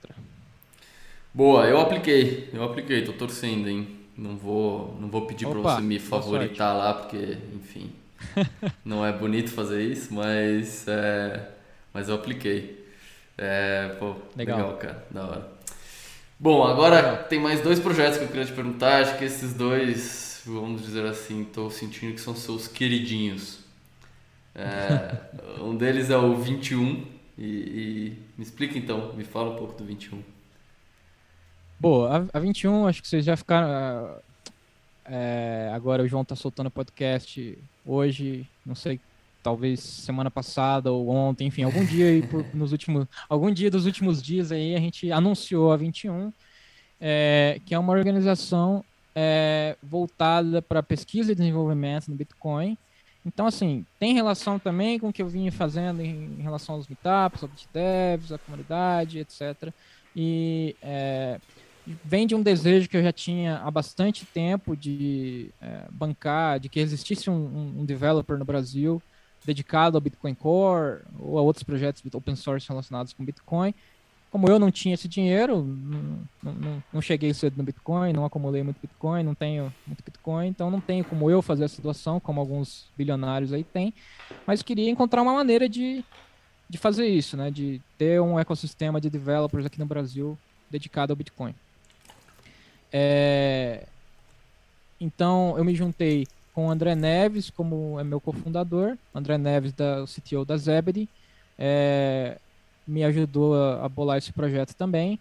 Boa, 1.34 1.66
eu 1.66 1.80
apliquei. 1.80 2.48
Eu 2.52 2.62
apliquei, 2.62 3.02
tô 3.02 3.12
torcendo, 3.12 3.68
hein? 3.68 3.88
Não 4.16 4.36
vou, 4.36 4.96
não 5.00 5.08
vou 5.08 5.26
pedir 5.26 5.48
para 5.48 5.58
você 5.58 5.82
me 5.82 5.98
favoritar 5.98 6.76
lá, 6.76 6.94
porque, 6.94 7.36
enfim, 7.52 7.90
não 8.84 9.04
é 9.04 9.10
bonito 9.10 9.50
fazer 9.50 9.82
isso, 9.82 10.14
mas 10.14 10.86
é, 10.86 11.48
mas 11.92 12.08
eu 12.08 12.14
apliquei. 12.14 12.86
É, 13.36 13.96
pô, 13.98 14.14
legal. 14.36 14.58
legal, 14.58 14.76
cara, 14.76 15.04
da 15.10 15.26
hora. 15.26 15.52
Bom, 16.38 16.62
agora 16.62 17.16
tem 17.16 17.40
mais 17.40 17.60
dois 17.60 17.80
projetos 17.80 18.18
que 18.18 18.24
eu 18.24 18.28
queria 18.28 18.44
te 18.44 18.52
perguntar. 18.52 19.02
Acho 19.02 19.18
que 19.18 19.24
esses 19.24 19.54
dois, 19.54 20.40
vamos 20.46 20.82
dizer 20.82 21.04
assim, 21.04 21.42
estou 21.42 21.68
sentindo 21.68 22.14
que 22.14 22.20
são 22.20 22.36
seus 22.36 22.68
queridinhos. 22.68 23.58
É, 24.54 25.16
um 25.60 25.76
deles 25.76 26.10
é 26.10 26.16
o 26.16 26.36
21. 26.36 27.06
E, 27.36 27.44
e, 27.44 28.18
me 28.38 28.44
explica 28.44 28.78
então, 28.78 29.12
me 29.14 29.24
fala 29.24 29.50
um 29.50 29.56
pouco 29.56 29.76
do 29.76 29.84
21. 29.84 30.22
Bom, 31.78 32.06
a, 32.06 32.24
a 32.32 32.38
21, 32.38 32.86
acho 32.86 33.02
que 33.02 33.08
vocês 33.08 33.24
já 33.24 33.36
ficaram. 33.36 34.16
É, 35.04 35.70
agora 35.74 36.02
o 36.02 36.08
João 36.08 36.24
tá 36.24 36.34
soltando 36.34 36.70
podcast 36.70 37.58
hoje, 37.84 38.48
não 38.64 38.74
sei, 38.74 38.98
talvez 39.42 39.80
semana 39.80 40.30
passada 40.30 40.90
ou 40.90 41.10
ontem, 41.10 41.48
enfim, 41.48 41.62
algum 41.62 41.84
dia 41.84 42.06
aí 42.06 42.22
por, 42.26 42.42
nos 42.54 42.72
últimos, 42.72 43.06
algum 43.28 43.52
dia 43.52 43.70
dos 43.70 43.84
últimos 43.84 44.22
dias 44.22 44.50
aí 44.50 44.74
a 44.74 44.80
gente 44.80 45.12
anunciou 45.12 45.70
a 45.70 45.76
21, 45.76 46.32
é, 46.98 47.60
que 47.66 47.74
é 47.74 47.78
uma 47.78 47.92
organização 47.92 48.82
é, 49.14 49.76
voltada 49.82 50.62
para 50.62 50.82
pesquisa 50.82 51.32
e 51.32 51.34
desenvolvimento 51.34 52.08
no 52.08 52.16
Bitcoin. 52.16 52.78
Então, 53.26 53.46
assim, 53.46 53.86
tem 53.98 54.12
relação 54.14 54.58
também 54.58 54.98
com 54.98 55.08
o 55.08 55.12
que 55.12 55.22
eu 55.22 55.28
vinha 55.28 55.50
fazendo 55.50 56.00
em, 56.02 56.42
relação 56.42 56.74
aos 56.74 56.88
meetups, 56.88 57.42
aos 57.42 57.68
devs, 57.72 58.32
a 58.32 58.38
comunidade, 58.38 59.18
etc. 59.18 59.72
E 60.14 60.76
é, 60.82 61.40
vem 61.86 62.26
de 62.26 62.34
um 62.34 62.42
desejo 62.42 62.88
que 62.88 62.96
eu 62.96 63.02
já 63.02 63.12
tinha 63.12 63.58
há 63.58 63.70
bastante 63.70 64.24
tempo 64.24 64.76
de 64.76 65.50
é, 65.60 65.84
bancar, 65.90 66.58
de 66.58 66.68
que 66.68 66.80
existisse 66.80 67.28
um, 67.28 67.74
um, 67.78 67.84
developer 67.84 68.38
no 68.38 68.44
Brasil 68.44 69.02
dedicado 69.44 69.96
ao 69.96 70.00
Bitcoin 70.00 70.34
Core 70.34 71.02
ou 71.18 71.38
a 71.38 71.42
outros 71.42 71.62
projetos 71.62 72.02
open 72.12 72.36
source 72.36 72.68
relacionados 72.68 73.12
com 73.12 73.24
Bitcoin. 73.24 73.74
Como 74.30 74.48
eu 74.48 74.58
não 74.58 74.70
tinha 74.70 74.94
esse 74.94 75.06
dinheiro, 75.06 75.62
não, 75.62 76.52
não, 76.52 76.82
não 76.92 77.02
cheguei 77.02 77.32
cedo 77.34 77.56
no 77.56 77.62
Bitcoin, 77.62 78.12
não 78.12 78.24
acumulei 78.24 78.62
muito 78.62 78.80
Bitcoin, 78.80 79.22
não 79.22 79.34
tenho 79.34 79.72
muito 79.86 80.02
Bitcoin, 80.02 80.48
então 80.48 80.70
não 80.70 80.80
tenho 80.80 81.04
como 81.04 81.30
eu 81.30 81.40
fazer 81.40 81.64
essa 81.64 81.80
doação, 81.80 82.18
como 82.18 82.40
alguns 82.40 82.86
bilionários 82.96 83.52
aí 83.52 83.62
têm, 83.62 83.94
mas 84.46 84.62
queria 84.62 84.90
encontrar 84.90 85.22
uma 85.22 85.34
maneira 85.34 85.68
de, 85.68 86.02
de 86.68 86.78
fazer 86.78 87.06
isso, 87.06 87.36
né? 87.36 87.50
de 87.50 87.80
ter 87.96 88.20
um 88.20 88.38
ecossistema 88.38 89.00
de 89.00 89.08
developers 89.08 89.66
aqui 89.66 89.78
no 89.78 89.86
Brasil 89.86 90.36
dedicado 90.68 91.12
ao 91.12 91.16
Bitcoin. 91.16 91.54
É... 92.96 93.82
Então 95.00 95.58
eu 95.58 95.64
me 95.64 95.74
juntei 95.74 96.28
com 96.54 96.68
o 96.68 96.70
André 96.70 96.94
Neves, 96.94 97.50
como 97.50 97.98
é 97.98 98.04
meu 98.04 98.20
cofundador, 98.20 98.96
André 99.12 99.36
Neves, 99.36 99.72
da, 99.72 100.04
o 100.04 100.06
CTO 100.06 100.44
da 100.44 100.56
Zebedee, 100.56 101.08
é... 101.58 102.38
me 102.86 103.02
ajudou 103.02 103.56
a, 103.56 103.84
a, 103.84 103.88
bolar 103.88 104.18
esse 104.18 104.32
projeto 104.32 104.74
também, 104.74 105.18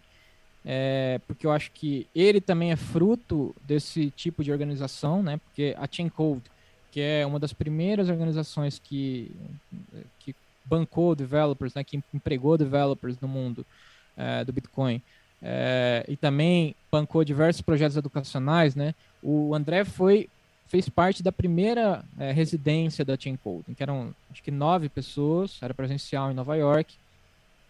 é... 0.64 1.20
porque 1.26 1.44
eu 1.44 1.50
acho 1.50 1.72
que 1.72 2.06
ele 2.14 2.40
também 2.40 2.70
é 2.70 2.76
fruto 2.76 3.52
desse 3.66 4.08
tipo 4.12 4.44
de 4.44 4.52
organização, 4.52 5.20
né? 5.20 5.38
porque 5.38 5.74
a 5.76 5.88
Chain 5.90 6.08
Code, 6.08 6.44
que 6.92 7.00
é 7.00 7.26
uma 7.26 7.40
das 7.40 7.52
primeiras 7.52 8.08
organizações 8.08 8.78
que, 8.78 9.34
que 10.20 10.32
bancou 10.64 11.16
developers, 11.16 11.74
né? 11.74 11.82
que 11.82 12.00
empregou 12.14 12.56
developers 12.56 13.18
no 13.18 13.26
mundo 13.26 13.66
é, 14.16 14.44
do 14.44 14.52
Bitcoin, 14.52 15.02
é, 15.46 16.02
e 16.08 16.16
também 16.16 16.74
bancou 16.90 17.22
diversos 17.22 17.60
projetos 17.60 17.98
educacionais, 17.98 18.74
né? 18.74 18.94
O 19.22 19.54
André 19.54 19.84
foi 19.84 20.30
fez 20.66 20.88
parte 20.88 21.22
da 21.22 21.30
primeira 21.30 22.02
é, 22.18 22.32
residência 22.32 23.04
da 23.04 23.16
Chain 23.16 23.36
Code, 23.36 23.74
que 23.76 23.82
eram 23.82 24.14
acho 24.30 24.42
que 24.42 24.50
nove 24.50 24.88
pessoas, 24.88 25.58
era 25.60 25.74
presencial 25.74 26.32
em 26.32 26.34
Nova 26.34 26.56
York, 26.56 26.94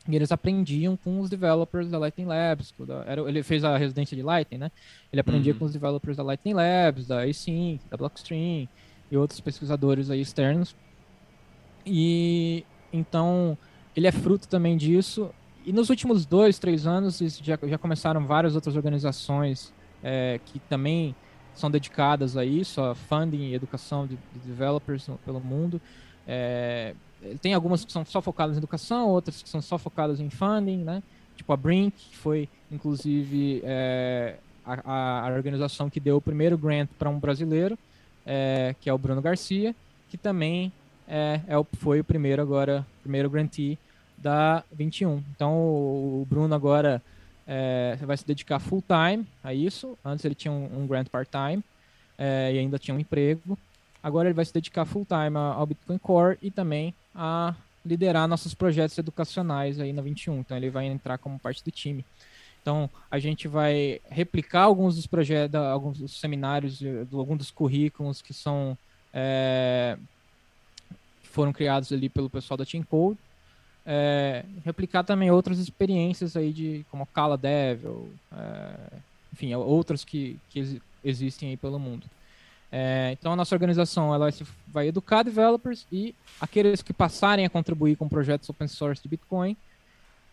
e 0.09 0.14
eles 0.14 0.31
aprendiam 0.31 0.97
com 0.97 1.18
os 1.18 1.29
developers 1.29 1.91
da 1.91 1.99
Lightning 1.99 2.27
Labs. 2.27 2.72
Era, 3.07 3.22
ele 3.22 3.43
fez 3.43 3.64
a 3.64 3.77
residência 3.77 4.16
de 4.16 4.22
Lightning, 4.22 4.59
né? 4.59 4.70
Ele 5.12 5.20
aprendia 5.20 5.53
uhum. 5.53 5.59
com 5.59 5.64
os 5.64 5.72
developers 5.72 6.16
da 6.16 6.22
Lightning 6.22 6.55
Labs, 6.55 7.09
da 7.09 7.25
Async, 7.25 7.81
da 7.91 7.97
Blockstream 7.97 8.68
e 9.11 9.16
outros 9.16 9.41
pesquisadores 9.41 10.11
aí 10.11 10.20
externos. 10.20 10.77
E 11.85 12.64
então 12.93 13.59
ele 13.97 14.07
é 14.07 14.12
fruto 14.12 14.47
também 14.47 14.77
disso 14.77 15.31
e 15.65 15.73
nos 15.73 15.91
últimos 15.91 16.27
dois, 16.27 16.59
três 16.59 16.87
anos, 16.87 17.19
já, 17.19 17.59
já 17.62 17.79
começaram 17.79 18.27
várias 18.27 18.55
outras 18.55 18.77
organizações 18.77 19.73
é, 20.03 20.39
que 20.45 20.59
também 20.59 21.15
são 21.55 21.71
dedicadas 21.71 22.37
a 22.37 22.45
isso, 22.45 22.81
a 22.81 22.95
funding 22.95 23.51
e 23.51 23.55
educação 23.55 24.07
de, 24.07 24.17
de 24.17 24.39
developers 24.47 25.09
pelo 25.25 25.41
mundo. 25.41 25.81
É, 26.27 26.95
tem 27.41 27.55
algumas 27.55 27.85
que 27.85 27.93
são 27.93 28.05
só 28.05 28.21
focadas 28.21 28.57
em 28.57 28.59
educação, 28.59 29.09
outras 29.09 29.43
que 29.43 29.49
são 29.49 29.62
só 29.62 29.79
focadas 29.79 30.21
em 30.21 30.29
funding, 30.29 30.79
né? 30.79 31.03
Tipo 31.37 31.53
a 31.53 31.57
Brink, 31.57 31.97
que 32.11 32.17
foi 32.17 32.49
inclusive 32.71 33.62
é, 33.65 34.37
a, 34.65 35.29
a, 35.29 35.33
organização 35.33 35.89
que 35.89 36.01
deu 36.01 36.17
o 36.17 36.21
primeiro 36.21 36.59
grant 36.59 36.89
para 36.99 37.09
um 37.09 37.19
brasileiro, 37.19 37.79
é, 38.27 38.75
que 38.81 38.91
é 38.91 38.93
o 38.93 38.99
Bruno 38.99 39.23
Garcia, 39.23 39.75
que 40.09 40.19
também 40.19 40.73
é, 41.09 41.41
é 41.47 41.67
foi 41.79 42.01
o 42.01 42.05
primeiro 42.05 42.43
agora, 42.43 42.87
primeiro 43.03 43.31
grantee 43.31 43.79
da 44.17 44.65
21. 44.73 45.23
Então 45.35 45.53
o 45.53 46.27
Bruno 46.29 46.55
agora 46.55 47.03
é, 47.47 47.97
vai 48.03 48.17
se 48.17 48.27
dedicar 48.27 48.59
full 48.59 48.83
time 48.83 49.27
a 49.43 49.53
isso. 49.53 49.99
Antes 50.05 50.25
ele 50.25 50.35
tinha 50.35 50.53
um, 50.53 50.83
um 50.83 50.87
grant 50.87 51.09
part 51.09 51.31
time 51.31 51.62
é, 52.19 52.53
e 52.55 52.59
ainda 52.59 52.79
tinha 52.79 52.95
um 52.95 53.01
emprego. 53.01 53.59
Agora 54.03 54.29
ele 54.29 54.35
vai 54.35 54.45
se 54.45 54.53
dedicar 54.53 54.85
full 54.85 55.07
time 55.07 55.37
ao 55.37 55.67
Bitcoin 55.67 55.99
Core 55.99 56.39
e 56.43 56.51
também 56.51 56.95
a 57.15 57.55
liderar 57.85 58.27
nossos 58.27 58.55
projetos 58.55 58.97
educacionais 58.97 59.79
aí 59.79 59.93
na 59.93 60.03
21. 60.03 60.41
Então 60.41 60.57
ele 60.57 60.71
vai 60.71 60.87
entrar 60.87 61.19
como 61.19 61.39
parte 61.39 61.62
do 61.65 61.71
time. 61.71 62.05
Então 62.61 62.89
a 63.11 63.19
gente 63.19 63.47
vai 63.47 64.01
replicar 64.09 64.62
alguns 64.62 64.97
dos 64.97 65.07
projetos, 65.07 65.55
alguns 65.55 65.99
dos 65.99 66.19
seminários, 66.19 66.81
alguns 67.12 67.39
dos 67.39 67.51
currículos 67.51 68.23
que 68.23 68.33
são 68.33 68.77
é, 69.12 69.99
foram 71.23 71.53
criados 71.53 71.93
ali 71.93 72.09
pelo 72.09 72.31
pessoal 72.31 72.57
da 72.57 72.65
Team 72.65 72.83
Code 72.83 73.19
é, 73.87 74.45
replicar 74.64 75.05
também 75.05 75.30
outras 75.30 75.59
experiências 75.59 76.37
aí 76.37 76.53
de 76.53 76.85
como 76.91 77.07
Kala 77.07 77.37
Devil, 77.37 78.09
é, 78.32 78.74
enfim, 79.32 79.55
outras 79.55 80.05
que, 80.05 80.39
que 80.51 80.80
existem 81.05 81.51
aí 81.51 81.57
pelo 81.57 81.78
mundo. 81.78 82.07
É, 82.72 83.11
então 83.12 83.32
a 83.32 83.37
nossa 83.37 83.55
organização 83.55 84.12
ela 84.12 84.30
vai 84.66 84.89
educar 84.89 85.22
developers 85.22 85.87
e 85.93 86.14
aqueles 86.41 86.82
que 86.82 86.93
passarem 86.93 87.47
a 87.47 87.51
contribuir 87.51 87.97
com 87.97 88.09
projetos 88.09 88.49
open 88.49 88.66
source 88.66 89.01
de 89.01 89.09
Bitcoin 89.09 89.57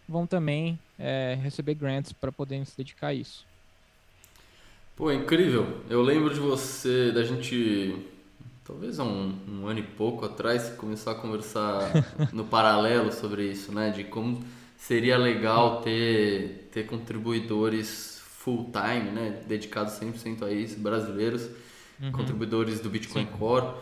vão 0.09 0.25
também 0.25 0.79
é, 0.97 1.37
receber 1.41 1.75
grants 1.75 2.11
para 2.11 2.31
poderem 2.31 2.65
se 2.65 2.75
dedicar 2.75 3.07
a 3.07 3.13
isso. 3.13 3.45
Pô, 4.95 5.11
incrível. 5.11 5.81
Eu 5.89 6.01
lembro 6.01 6.33
de 6.33 6.39
você, 6.39 7.11
da 7.11 7.23
gente 7.23 7.95
talvez 8.71 9.01
há 9.01 9.03
um, 9.03 9.35
um, 9.49 9.67
ano 9.67 9.79
e 9.79 9.83
pouco 9.83 10.23
atrás, 10.23 10.69
começou 10.69 11.11
a 11.11 11.15
conversar 11.15 11.91
no 12.31 12.45
paralelo 12.45 13.11
sobre 13.11 13.51
isso, 13.51 13.73
né? 13.73 13.89
De 13.89 14.05
como 14.05 14.41
seria 14.77 15.17
legal 15.17 15.81
ter, 15.81 16.69
ter 16.71 16.85
contribuidores 16.85 18.21
full 18.23 18.71
time, 18.71 19.11
né? 19.11 19.41
Dedicados 19.45 19.95
100% 19.95 20.43
a 20.43 20.51
isso, 20.53 20.79
brasileiros, 20.79 21.49
uhum. 22.01 22.13
contribuidores 22.13 22.79
do 22.79 22.89
Bitcoin 22.89 23.25
Sim. 23.25 23.37
Core. 23.37 23.75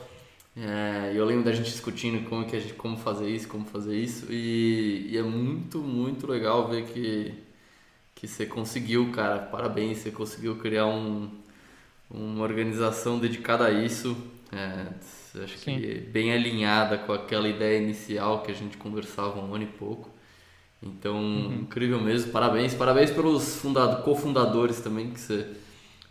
É, 0.57 1.11
eu 1.13 1.23
lembro 1.23 1.43
da 1.45 1.53
gente 1.53 1.69
discutindo 1.69 2.27
como, 2.27 2.45
que 2.45 2.55
a 2.55 2.59
gente, 2.59 2.73
como 2.73 2.97
fazer 2.97 3.29
isso, 3.29 3.47
como 3.47 3.65
fazer 3.65 3.95
isso, 3.95 4.25
e, 4.31 5.07
e 5.11 5.17
é 5.17 5.21
muito, 5.21 5.77
muito 5.77 6.25
legal 6.25 6.67
ver 6.67 6.85
que, 6.85 7.35
que 8.15 8.27
você 8.27 8.47
conseguiu, 8.47 9.11
cara. 9.11 9.37
Parabéns, 9.37 9.99
você 9.99 10.09
conseguiu 10.09 10.55
criar 10.55 10.87
um, 10.87 11.29
uma 12.09 12.43
organização 12.43 13.19
dedicada 13.19 13.67
a 13.67 13.71
isso. 13.71 14.17
É, 14.51 15.43
acho 15.43 15.57
Sim. 15.59 15.79
que 15.79 15.99
bem 15.99 16.33
alinhada 16.33 16.97
com 16.97 17.13
aquela 17.13 17.47
ideia 17.47 17.79
inicial 17.79 18.41
que 18.41 18.51
a 18.51 18.55
gente 18.55 18.77
conversava 18.77 19.39
um 19.39 19.53
ano 19.53 19.63
e 19.63 19.67
pouco. 19.67 20.09
Então, 20.81 21.17
uhum. 21.17 21.53
incrível 21.61 21.99
mesmo. 21.99 22.31
Parabéns, 22.31 22.73
parabéns 22.73 23.11
pelos 23.11 23.57
fundado, 23.57 24.01
cofundadores 24.03 24.79
também 24.79 25.11
que 25.11 25.19
você, 25.19 25.47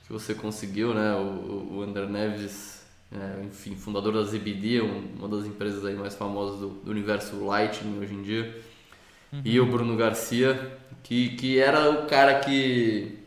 que 0.07 0.13
você 0.13 0.35
conseguiu, 0.35 0.95
né? 0.95 1.15
O, 1.15 1.79
o 1.79 1.83
André 1.83 2.07
Neves, 2.07 2.87
é, 3.11 3.45
enfim, 3.45 3.75
fundador 3.75 4.13
da 4.13 4.23
ZBD, 4.23 4.81
uma 4.81 5.29
das 5.29 5.47
empresas 5.47 5.85
aí 5.85 5.95
mais 5.95 6.15
famosas 6.15 6.61
do, 6.61 6.69
do 6.69 6.91
universo 6.91 7.43
Lightning 7.45 7.99
hoje 7.99 8.15
em 8.15 8.23
dia. 8.23 8.63
Uhum. 9.33 9.43
E 9.45 9.59
o 9.59 9.67
Bruno 9.67 9.97
Garcia, 9.97 10.79
que, 11.03 11.31
que 11.31 11.59
era 11.59 11.91
o 11.91 12.07
cara 12.07 12.39
que 12.41 13.19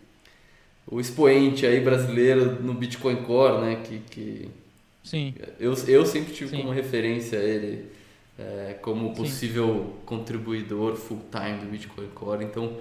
o 0.87 0.99
expoente 0.99 1.65
aí 1.65 1.79
brasileiro 1.79 2.61
no 2.61 2.73
Bitcoin 2.73 3.17
Core, 3.23 3.61
né? 3.61 3.75
Que, 3.83 3.99
que 3.99 4.60
Sim. 5.03 5.33
Eu, 5.59 5.73
eu 5.87 6.05
sempre 6.05 6.33
tive 6.33 6.51
Sim. 6.51 6.57
como 6.57 6.71
referência 6.71 7.37
ele 7.37 7.89
é, 8.37 8.77
como 8.81 9.13
possível 9.13 9.67
Sim. 9.67 10.05
contribuidor 10.05 10.95
full 10.95 11.21
time 11.31 11.59
do 11.59 11.65
Bitcoin 11.67 12.07
Core. 12.09 12.43
Então, 12.43 12.77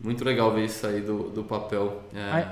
muito 0.00 0.24
legal 0.24 0.52
ver 0.52 0.64
isso 0.64 0.86
aí 0.86 1.00
do, 1.00 1.30
do 1.30 1.44
papel. 1.44 2.02
É, 2.14 2.48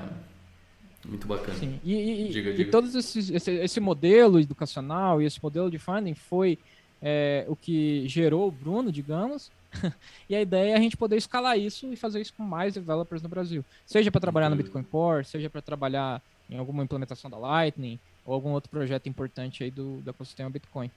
muito 1.05 1.27
bacana. 1.27 1.57
Sim. 1.57 1.79
E, 1.83 1.93
e, 1.93 2.29
diga, 2.29 2.51
diga. 2.51 2.61
e 2.61 2.71
todos 2.71 2.95
esses, 2.95 3.29
esse, 3.29 3.51
esse 3.51 3.79
modelo 3.79 4.39
educacional 4.39 5.21
e 5.21 5.25
esse 5.25 5.41
modelo 5.41 5.69
de 5.69 5.79
funding 5.79 6.13
foi 6.13 6.59
é, 7.01 7.45
o 7.47 7.55
que 7.55 8.07
gerou 8.07 8.47
o 8.47 8.51
Bruno, 8.51 8.91
digamos. 8.91 9.51
e 10.29 10.35
a 10.35 10.41
ideia 10.41 10.73
é 10.73 10.77
a 10.77 10.79
gente 10.79 10.97
poder 10.97 11.17
escalar 11.17 11.57
isso 11.57 11.91
e 11.91 11.95
fazer 11.95 12.21
isso 12.21 12.33
com 12.33 12.43
mais 12.43 12.73
developers 12.73 13.21
no 13.21 13.29
Brasil. 13.29 13.65
Seja 13.85 14.11
para 14.11 14.21
trabalhar 14.21 14.49
no 14.49 14.55
Bitcoin 14.55 14.83
Core, 14.83 15.25
seja 15.25 15.49
para 15.49 15.61
trabalhar 15.61 16.21
em 16.49 16.57
alguma 16.57 16.83
implementação 16.83 17.31
da 17.31 17.37
Lightning 17.37 17.99
ou 18.25 18.33
algum 18.33 18.51
outro 18.51 18.69
projeto 18.69 19.07
importante 19.07 19.63
aí 19.63 19.71
do, 19.71 20.01
do 20.01 20.09
ecossistema 20.09 20.49
Bitcoin. 20.49 20.89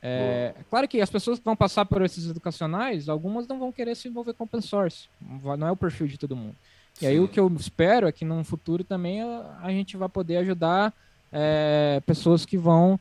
É, 0.00 0.54
claro 0.70 0.86
que 0.86 1.00
as 1.00 1.10
pessoas 1.10 1.38
que 1.38 1.44
vão 1.44 1.56
passar 1.56 1.84
por 1.84 2.02
esses 2.02 2.30
educacionais, 2.30 3.08
algumas 3.08 3.48
não 3.48 3.58
vão 3.58 3.72
querer 3.72 3.96
se 3.96 4.08
envolver 4.08 4.32
com 4.32 4.44
open 4.44 4.60
source. 4.60 5.08
Não 5.20 5.66
é 5.66 5.70
o 5.70 5.76
perfil 5.76 6.06
de 6.06 6.18
todo 6.18 6.36
mundo. 6.36 6.54
E 6.96 7.00
Sim. 7.00 7.06
aí 7.06 7.20
o 7.20 7.28
que 7.28 7.38
eu 7.38 7.48
espero 7.56 8.06
é 8.06 8.12
que 8.12 8.24
no 8.24 8.42
futuro 8.44 8.84
também 8.84 9.22
a, 9.22 9.58
a 9.62 9.70
gente 9.70 9.96
vai 9.96 10.08
poder 10.08 10.36
ajudar 10.38 10.92
é, 11.32 12.00
pessoas 12.06 12.44
que 12.44 12.56
vão. 12.56 12.98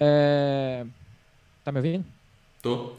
É... 0.00 0.84
Tá 1.64 1.72
me 1.72 1.78
ouvindo? 1.78 2.04
Tô. 2.62 2.92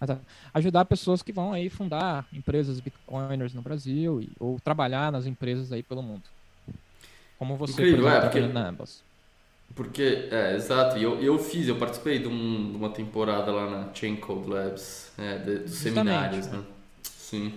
Ah, 0.00 0.06
tá. 0.06 0.18
Ajudar 0.54 0.84
pessoas 0.84 1.22
que 1.22 1.32
vão 1.32 1.52
aí 1.52 1.68
fundar 1.70 2.26
empresas 2.32 2.80
bitcoiners 2.80 3.54
no 3.54 3.62
Brasil 3.62 4.20
e, 4.20 4.32
ou 4.38 4.58
trabalhar 4.58 5.12
nas 5.12 5.26
empresas 5.26 5.72
aí 5.72 5.82
pelo 5.82 6.02
mundo. 6.02 6.24
Como 7.42 7.56
você, 7.56 7.72
Incrível, 7.72 8.02
por 8.02 8.08
exemplo, 8.08 8.18
é, 8.18 8.30
porque... 8.30 8.40
na 8.52 8.68
Ambas. 8.68 9.02
Porque, 9.74 10.28
é, 10.30 10.54
exato, 10.54 10.96
e 10.96 11.02
eu, 11.02 11.20
eu 11.20 11.36
fiz, 11.40 11.66
eu 11.66 11.74
participei 11.74 12.20
de, 12.20 12.28
um, 12.28 12.70
de 12.70 12.76
uma 12.76 12.90
temporada 12.90 13.50
lá 13.50 13.68
na 13.68 13.92
Chain 13.92 14.14
Code 14.14 14.48
Labs, 14.48 15.10
é, 15.18 15.38
de, 15.38 15.58
dos 15.58 15.74
seminários, 15.74 16.46
né? 16.46 16.62
Sim. 17.02 17.52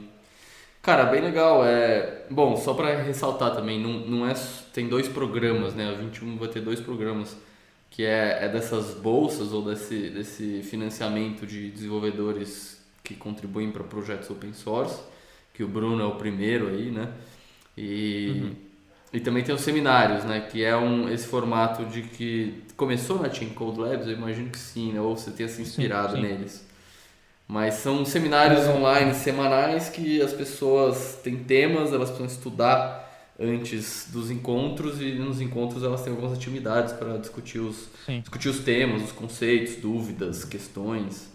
Cara, 0.82 1.06
bem 1.06 1.22
legal. 1.22 1.64
É... 1.64 2.26
Bom, 2.32 2.58
só 2.58 2.74
para 2.74 3.00
ressaltar 3.04 3.54
também, 3.54 3.80
não, 3.80 3.92
não 4.00 4.28
é... 4.28 4.34
tem 4.74 4.90
dois 4.90 5.08
programas, 5.08 5.76
né? 5.76 5.88
A 5.88 5.94
21 5.94 6.36
vai 6.36 6.48
ter 6.48 6.62
dois 6.62 6.80
programas, 6.80 7.38
que 7.92 8.04
é, 8.04 8.44
é 8.44 8.50
dessas 8.50 8.96
bolsas 8.96 9.54
ou 9.54 9.64
desse, 9.64 10.10
desse 10.10 10.64
financiamento 10.64 11.46
de 11.46 11.70
desenvolvedores 11.70 12.84
que 13.04 13.14
contribuem 13.14 13.70
para 13.70 13.84
projetos 13.84 14.32
open 14.32 14.52
source, 14.52 15.00
que 15.54 15.64
o 15.64 15.68
Bruno 15.68 16.02
é 16.02 16.08
o 16.08 16.16
primeiro 16.16 16.70
aí, 16.70 16.90
né? 16.90 17.14
E... 17.78 18.42
Uhum. 18.42 18.65
E 19.16 19.20
também 19.22 19.46
tem 19.46 19.56
os 19.56 19.62
seminários, 19.62 20.26
né? 20.26 20.42
Que 20.42 20.62
é 20.62 20.76
um, 20.76 21.10
esse 21.10 21.26
formato 21.26 21.86
de 21.86 22.02
que 22.02 22.62
começou 22.76 23.18
na 23.18 23.30
Team 23.30 23.50
Code 23.52 23.80
Labs, 23.80 24.08
eu 24.08 24.14
imagino 24.14 24.50
que 24.50 24.60
sim, 24.60 24.92
né? 24.92 25.00
Ou 25.00 25.16
você 25.16 25.32
tenha 25.32 25.48
se 25.48 25.62
inspirado 25.62 26.18
sim, 26.18 26.22
sim. 26.22 26.28
neles. 26.28 26.68
Mas 27.48 27.76
são 27.76 28.04
seminários 28.04 28.68
online 28.68 29.14
semanais 29.14 29.88
que 29.88 30.22
as 30.22 30.34
pessoas 30.34 31.18
têm 31.24 31.38
temas, 31.38 31.94
elas 31.94 32.10
precisam 32.10 32.26
estudar 32.26 33.10
antes 33.40 34.10
dos 34.12 34.30
encontros 34.30 35.00
e 35.02 35.14
nos 35.14 35.40
encontros 35.40 35.82
elas 35.82 36.02
têm 36.02 36.12
algumas 36.12 36.34
atividades 36.34 36.92
para 36.92 37.18
discutir 37.18 37.60
os, 37.60 37.88
discutir 38.20 38.50
os 38.50 38.60
temas, 38.60 39.02
os 39.02 39.14
conceitos, 39.14 39.78
dúvidas, 39.78 40.44
questões. 40.44 41.32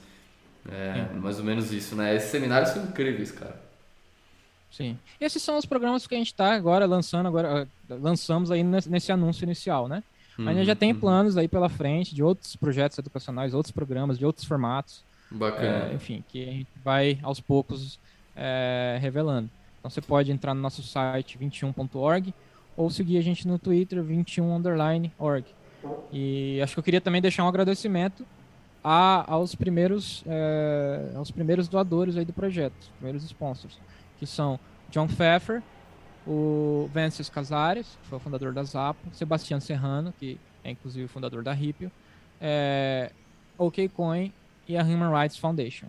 É, 0.70 1.14
mais 1.14 1.38
ou 1.38 1.44
menos 1.46 1.72
isso, 1.72 1.96
né? 1.96 2.14
Esses 2.14 2.30
seminários 2.30 2.72
são 2.72 2.84
incríveis, 2.84 3.32
cara. 3.32 3.69
Sim. 4.70 4.96
Esses 5.20 5.42
são 5.42 5.58
os 5.58 5.66
programas 5.66 6.06
que 6.06 6.14
a 6.14 6.18
gente 6.18 6.28
está 6.28 6.54
agora 6.54 6.86
lançando, 6.86 7.26
agora 7.26 7.68
ah, 7.90 7.94
lançamos 8.00 8.50
aí 8.50 8.62
nesse 8.62 9.10
anúncio 9.10 9.44
inicial, 9.44 9.88
né? 9.88 10.02
Uhum, 10.38 10.48
a 10.48 10.54
gente 10.54 10.66
já 10.66 10.76
tem 10.76 10.92
uhum. 10.92 11.00
planos 11.00 11.36
aí 11.36 11.48
pela 11.48 11.68
frente 11.68 12.14
de 12.14 12.22
outros 12.22 12.54
projetos 12.56 12.96
educacionais, 12.98 13.52
outros 13.52 13.72
programas, 13.72 14.18
de 14.18 14.24
outros 14.24 14.46
formatos. 14.46 15.02
Bacana. 15.30 15.90
É, 15.90 15.94
enfim, 15.94 16.24
que 16.28 16.42
a 16.42 16.52
gente 16.52 16.68
vai 16.84 17.18
aos 17.22 17.40
poucos 17.40 17.98
é, 18.36 18.98
revelando. 19.00 19.50
Então 19.78 19.90
você 19.90 20.00
pode 20.00 20.30
entrar 20.30 20.54
no 20.54 20.60
nosso 20.60 20.82
site 20.82 21.38
21.org 21.38 22.32
ou 22.76 22.90
seguir 22.90 23.18
a 23.18 23.22
gente 23.22 23.46
no 23.46 23.58
Twitter 23.58 24.02
21_org. 24.02 25.44
E 26.12 26.60
acho 26.62 26.74
que 26.74 26.78
eu 26.78 26.84
queria 26.84 27.00
também 27.00 27.20
deixar 27.20 27.44
um 27.44 27.48
agradecimento 27.48 28.24
a, 28.84 29.30
aos 29.30 29.54
primeiros 29.54 30.22
é, 30.26 31.12
aos 31.14 31.30
primeiros 31.30 31.68
doadores 31.68 32.16
aí 32.16 32.24
do 32.24 32.32
projeto, 32.32 32.74
os 32.80 32.88
primeiros 32.88 33.24
sponsors 33.24 33.78
que 34.20 34.26
são 34.26 34.60
John 34.90 35.08
Pfeffer, 35.08 35.62
o 36.26 36.88
Vences 36.92 37.30
Casares, 37.30 37.98
que 38.02 38.08
foi 38.08 38.18
o 38.18 38.20
fundador 38.20 38.52
da 38.52 38.62
Zapo, 38.62 39.00
Sebastião 39.12 39.58
Serrano, 39.58 40.12
que 40.18 40.38
é 40.62 40.70
inclusive 40.70 41.06
o 41.06 41.08
fundador 41.08 41.42
da 41.42 41.52
Ripio, 41.52 41.90
é, 42.40 43.10
OKCoin 43.58 44.32
e 44.68 44.76
a 44.76 44.82
Human 44.82 45.10
Rights 45.10 45.38
Foundation. 45.38 45.88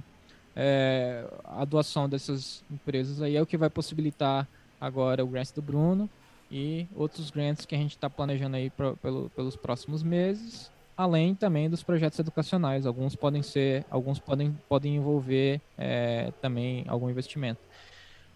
É, 0.56 1.26
a 1.44 1.66
doação 1.66 2.10
dessas 2.10 2.64
empresas 2.72 3.22
aí 3.22 3.36
é 3.36 3.42
o 3.42 3.46
que 3.46 3.58
vai 3.58 3.70
possibilitar 3.70 4.48
agora 4.80 5.24
o 5.24 5.28
grant 5.28 5.54
do 5.54 5.62
Bruno 5.62 6.10
e 6.50 6.88
outros 6.96 7.30
grants 7.30 7.66
que 7.66 7.76
a 7.76 7.78
gente 7.78 7.92
está 7.92 8.10
planejando 8.10 8.56
aí 8.56 8.70
pra, 8.70 8.94
pelo, 8.96 9.30
pelos 9.30 9.56
próximos 9.56 10.04
meses, 10.04 10.72
além 10.98 11.36
também 11.36 11.70
dos 11.70 11.84
projetos 11.84 12.20
educacionais. 12.20 12.86
Alguns 12.86 13.16
podem 13.16 13.44
ser, 13.44 13.86
alguns 13.90 14.20
podem, 14.20 14.58
podem 14.68 14.96
envolver 14.96 15.62
é, 15.78 16.32
também 16.42 16.86
algum 16.88 17.10
investimento. 17.10 17.62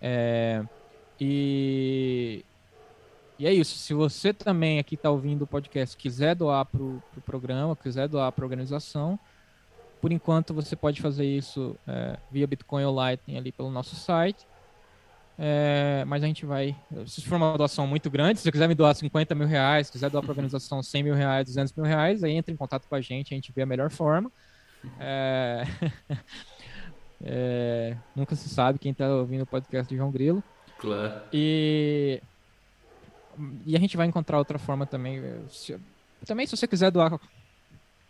É, 0.01 0.63
e, 1.19 2.43
e 3.39 3.47
é 3.47 3.53
isso. 3.53 3.77
Se 3.77 3.93
você 3.93 4.33
também 4.33 4.79
aqui 4.79 4.95
está 4.95 5.09
ouvindo 5.09 5.43
o 5.43 5.47
podcast 5.47 5.95
quiser 5.95 6.35
doar 6.35 6.65
para 6.65 6.81
o 6.81 7.01
pro 7.11 7.21
programa, 7.21 7.75
quiser 7.75 8.07
doar 8.07 8.31
para 8.31 8.43
a 8.43 8.45
organização, 8.45 9.19
por 10.01 10.11
enquanto 10.11 10.53
você 10.53 10.75
pode 10.75 11.01
fazer 11.01 11.25
isso 11.25 11.75
é, 11.87 12.17
via 12.31 12.47
Bitcoin 12.47 12.83
ou 12.83 12.93
Lightning 12.93 13.37
ali 13.37 13.51
pelo 13.51 13.71
nosso 13.71 13.95
site. 13.95 14.45
É, 15.37 16.05
mas 16.07 16.23
a 16.23 16.27
gente 16.27 16.45
vai. 16.45 16.75
Se 17.05 17.21
for 17.21 17.35
uma 17.35 17.57
doação 17.57 17.85
muito 17.85 18.09
grande, 18.09 18.39
se 18.39 18.43
você 18.43 18.51
quiser 18.51 18.67
me 18.69 18.75
doar 18.75 18.95
50 18.95 19.35
mil 19.35 19.47
reais, 19.47 19.89
quiser 19.89 20.09
doar 20.09 20.23
para 20.23 20.31
a 20.31 20.33
organização 20.33 20.81
100 20.81 21.03
mil 21.03 21.13
reais, 21.13 21.45
200 21.47 21.73
mil 21.73 21.85
reais, 21.85 22.23
aí 22.23 22.31
entra 22.31 22.53
em 22.53 22.57
contato 22.57 22.87
com 22.87 22.95
a 22.95 23.01
gente, 23.01 23.33
a 23.33 23.35
gente 23.35 23.51
vê 23.51 23.63
a 23.63 23.65
melhor 23.65 23.89
forma. 23.89 24.31
É... 24.99 25.63
É, 27.27 27.97
nunca 28.15 28.35
se 28.35 28.47
sabe 28.47 28.77
quem 28.77 28.91
está 28.91 29.07
ouvindo 29.09 29.41
o 29.41 29.47
podcast 29.47 29.89
de 29.89 29.97
João 29.97 30.11
Grilo. 30.11 30.43
Claro. 30.77 31.21
E, 31.33 32.21
e 33.65 33.75
a 33.75 33.79
gente 33.79 33.97
vai 33.97 34.05
encontrar 34.05 34.37
outra 34.37 34.59
forma 34.59 34.85
também. 34.85 35.23
Se, 35.49 35.75
também, 36.23 36.45
se 36.45 36.55
você 36.55 36.67
quiser 36.67 36.91
doar 36.91 37.19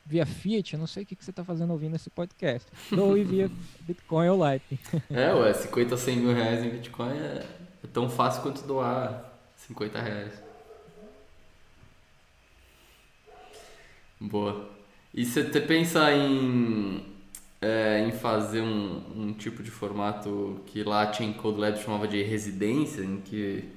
via 0.05 0.25
Fiat, 0.25 0.73
eu 0.73 0.79
não 0.79 0.85
sei 0.85 1.03
o 1.03 1.05
que, 1.05 1.15
que 1.15 1.23
você 1.23 1.31
está 1.31 1.45
fazendo 1.45 1.71
ouvindo 1.71 1.95
esse 1.95 2.09
podcast. 2.09 2.69
Doe 2.91 3.23
via 3.23 3.49
Bitcoin 3.79 4.27
ou 4.27 4.37
Lightning. 4.37 4.79
É, 5.09 5.33
ué, 5.33 5.53
50, 5.53 5.95
100 5.95 6.17
mil 6.17 6.33
reais 6.33 6.65
em 6.65 6.69
Bitcoin 6.69 7.17
é, 7.17 7.45
é 7.83 7.87
tão 7.93 8.09
fácil 8.09 8.41
quanto 8.43 8.67
doar 8.67 9.33
50 9.55 10.01
reais. 10.01 10.43
Boa. 14.19 14.69
E 15.13 15.25
você 15.25 15.43
pensa 15.61 16.11
em 16.11 17.14
é, 17.65 18.05
em 18.07 18.11
fazer 18.11 18.61
um, 18.61 19.01
um 19.15 19.33
tipo 19.33 19.63
de 19.63 19.71
formato 19.71 20.61
que 20.67 20.83
lá 20.83 21.07
tinha 21.07 21.27
em 21.27 21.33
Code 21.33 21.59
Lab 21.59 21.77
chamava 21.81 22.07
de 22.07 22.21
residência, 22.21 23.01
em 23.01 23.19
que 23.19 23.67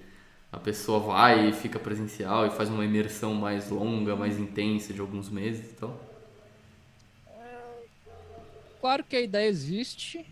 a 0.53 0.59
pessoa 0.59 1.01
vai 1.01 1.49
e 1.49 1.53
fica 1.53 1.79
presencial 1.79 2.47
e 2.47 2.51
faz 2.51 2.69
uma 2.69 2.85
imersão 2.85 3.33
mais 3.33 3.71
longa, 3.71 4.15
mais 4.15 4.39
intensa 4.39 4.93
de 4.93 5.01
alguns 5.01 5.31
meses 5.31 5.73
então? 5.73 5.97
Claro 8.79 9.03
que 9.03 9.17
a 9.17 9.21
ideia 9.23 9.49
existe, 9.49 10.25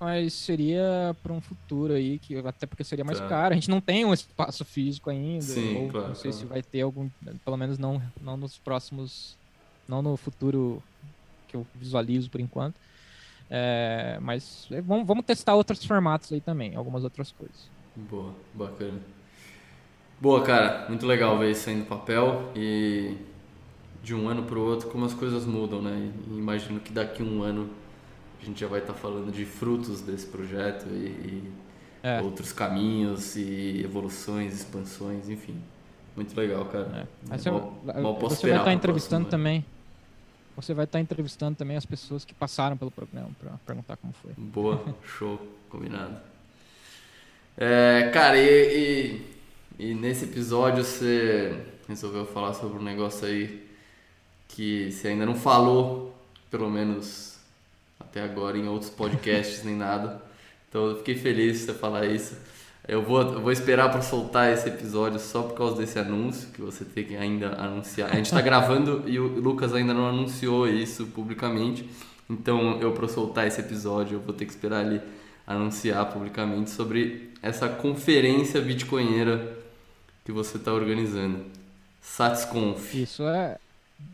mas 0.00 0.32
seria 0.32 1.14
para 1.22 1.32
um 1.32 1.40
futuro 1.40 1.92
aí, 1.92 2.18
que 2.18 2.36
até 2.38 2.66
porque 2.66 2.84
seria 2.84 3.04
mais 3.04 3.20
tá. 3.20 3.28
caro. 3.28 3.52
A 3.52 3.54
gente 3.54 3.70
não 3.70 3.82
tem 3.82 4.04
um 4.04 4.14
espaço 4.14 4.64
físico 4.64 5.10
ainda, 5.10 5.42
Sim, 5.42 5.76
ou 5.76 5.88
claro, 5.90 6.08
não 6.08 6.14
sei 6.14 6.30
claro. 6.30 6.46
se 6.46 6.50
vai 6.50 6.62
ter 6.62 6.80
algum, 6.80 7.08
pelo 7.44 7.56
menos 7.56 7.78
não, 7.78 8.02
não 8.20 8.36
nos 8.36 8.58
próximos, 8.58 9.36
não 9.86 10.02
no 10.02 10.16
futuro 10.16 10.82
que 11.64 11.76
eu 11.76 11.80
visualizo 11.80 12.30
por 12.30 12.40
enquanto. 12.40 12.76
É, 13.48 14.18
mas 14.20 14.66
é, 14.70 14.80
vamos, 14.80 15.06
vamos 15.06 15.24
testar 15.24 15.54
outros 15.54 15.84
formatos 15.84 16.32
aí 16.32 16.40
também, 16.40 16.74
algumas 16.74 17.04
outras 17.04 17.30
coisas. 17.32 17.70
Boa, 17.94 18.34
bacana. 18.52 19.00
Boa, 20.20 20.42
cara, 20.42 20.86
muito 20.88 21.06
legal 21.06 21.38
ver 21.38 21.50
isso 21.50 21.68
aí 21.68 21.76
no 21.76 21.84
papel 21.84 22.50
e 22.54 23.16
de 24.02 24.14
um 24.14 24.28
ano 24.28 24.44
para 24.44 24.58
o 24.58 24.62
outro 24.62 24.88
como 24.88 25.04
as 25.04 25.14
coisas 25.14 25.44
mudam, 25.44 25.82
né? 25.82 26.10
E 26.28 26.38
imagino 26.38 26.80
que 26.80 26.92
daqui 26.92 27.22
a 27.22 27.24
um 27.24 27.42
ano 27.42 27.70
a 28.40 28.44
gente 28.44 28.60
já 28.60 28.66
vai 28.66 28.80
estar 28.80 28.92
tá 28.92 28.98
falando 28.98 29.30
de 29.30 29.44
frutos 29.44 30.00
desse 30.00 30.26
projeto 30.26 30.86
e, 30.88 31.06
e 31.06 31.52
é. 32.02 32.20
outros 32.20 32.52
caminhos 32.52 33.36
e 33.36 33.82
evoluções, 33.84 34.54
expansões, 34.54 35.28
enfim. 35.28 35.60
Muito 36.14 36.34
legal, 36.38 36.64
cara. 36.66 37.08
É. 37.30 37.50
Mal, 37.50 37.82
mal 37.84 38.18
você 38.18 38.42
vai 38.42 38.52
estar 38.52 38.64
tá 38.64 38.72
entrevistando 38.72 39.28
também. 39.28 39.64
Você 40.56 40.72
vai 40.72 40.86
estar 40.86 40.98
entrevistando 40.98 41.56
também 41.56 41.76
as 41.76 41.84
pessoas 41.84 42.24
que 42.24 42.32
passaram 42.32 42.76
pelo 42.76 42.90
programa 42.90 43.30
para 43.38 43.52
perguntar 43.66 43.96
como 43.98 44.14
foi. 44.14 44.32
Boa, 44.38 44.82
show, 45.04 45.38
combinado. 45.68 46.16
É, 47.58 48.10
cara, 48.12 48.38
e, 48.38 49.20
e, 49.78 49.90
e, 49.90 49.94
nesse 49.94 50.24
episódio 50.24 50.82
você 50.82 51.62
resolveu 51.86 52.24
falar 52.26 52.54
sobre 52.54 52.78
um 52.78 52.82
negócio 52.82 53.26
aí 53.26 53.66
que 54.48 54.90
você 54.90 55.08
ainda 55.08 55.26
não 55.26 55.34
falou, 55.34 56.16
pelo 56.50 56.70
menos 56.70 57.38
até 58.00 58.22
agora, 58.22 58.56
em 58.56 58.66
outros 58.66 58.90
podcasts 58.90 59.62
nem 59.62 59.76
nada. 59.76 60.22
Então 60.68 60.86
eu 60.86 60.96
fiquei 60.98 61.14
feliz 61.14 61.60
de 61.60 61.64
você 61.66 61.74
falar 61.74 62.06
isso. 62.06 62.36
Eu 62.88 63.02
vou, 63.02 63.20
eu 63.20 63.40
vou 63.40 63.50
esperar 63.50 63.90
para 63.90 64.00
soltar 64.00 64.52
esse 64.52 64.68
episódio 64.68 65.18
só 65.18 65.42
por 65.42 65.54
causa 65.54 65.76
desse 65.76 65.98
anúncio 65.98 66.48
que 66.50 66.60
você 66.60 66.84
tem 66.84 67.04
que 67.04 67.16
ainda 67.16 67.48
anunciar. 67.60 68.10
A 68.10 68.14
gente 68.14 68.26
está 68.26 68.40
gravando 68.40 69.02
e 69.10 69.18
o 69.18 69.26
Lucas 69.26 69.74
ainda 69.74 69.92
não 69.92 70.06
anunciou 70.06 70.68
isso 70.68 71.06
publicamente. 71.06 71.88
Então, 72.30 72.80
eu 72.80 72.92
para 72.92 73.08
soltar 73.08 73.46
esse 73.46 73.60
episódio, 73.60 74.16
eu 74.16 74.20
vou 74.20 74.32
ter 74.32 74.46
que 74.46 74.52
esperar 74.52 74.84
ele 74.86 75.00
anunciar 75.46 76.12
publicamente 76.12 76.70
sobre 76.70 77.32
essa 77.42 77.68
conferência 77.68 78.60
bitcoinheira 78.60 79.58
que 80.24 80.32
você 80.32 80.56
está 80.56 80.72
organizando. 80.72 81.44
SatsConf. 82.00 82.94
Isso 82.94 83.24
é 83.24 83.58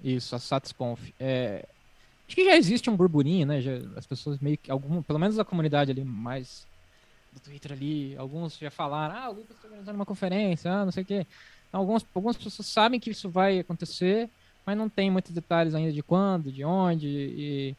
isso, 0.02 0.34
a 0.34 0.38
SatsConf. 0.38 1.12
É, 1.18 1.66
acho 2.26 2.36
que 2.36 2.44
já 2.44 2.56
existe 2.56 2.88
um 2.88 2.96
burburinho, 2.96 3.46
né? 3.46 3.60
Já, 3.60 3.72
as 3.96 4.06
pessoas 4.06 4.38
meio 4.38 4.56
que 4.56 4.70
algum, 4.70 5.02
pelo 5.02 5.18
menos 5.18 5.38
a 5.38 5.44
comunidade 5.44 5.90
ali 5.90 6.04
mais 6.04 6.66
do 7.32 7.40
Twitter 7.40 7.72
ali, 7.72 8.16
alguns 8.16 8.58
já 8.58 8.70
falaram, 8.70 9.16
ah, 9.16 9.30
o 9.30 9.34
Lucas 9.34 9.56
está 9.56 9.68
organizando 9.68 9.96
uma 9.96 10.06
conferência, 10.06 10.72
ah, 10.72 10.84
não 10.84 10.92
sei 10.92 11.02
o 11.02 11.06
quê. 11.06 11.26
Então, 11.68 11.80
algumas, 11.80 12.04
algumas 12.14 12.36
pessoas 12.36 12.66
sabem 12.66 13.00
que 13.00 13.10
isso 13.10 13.30
vai 13.30 13.58
acontecer, 13.58 14.28
mas 14.64 14.76
não 14.76 14.88
tem 14.88 15.10
muitos 15.10 15.32
detalhes 15.32 15.74
ainda 15.74 15.92
de 15.92 16.02
quando, 16.02 16.52
de 16.52 16.64
onde. 16.64 17.08
E, 17.08 17.76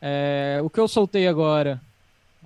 é, 0.00 0.60
o 0.62 0.68
que 0.68 0.80
eu 0.80 0.88
soltei 0.88 1.26
agora, 1.28 1.80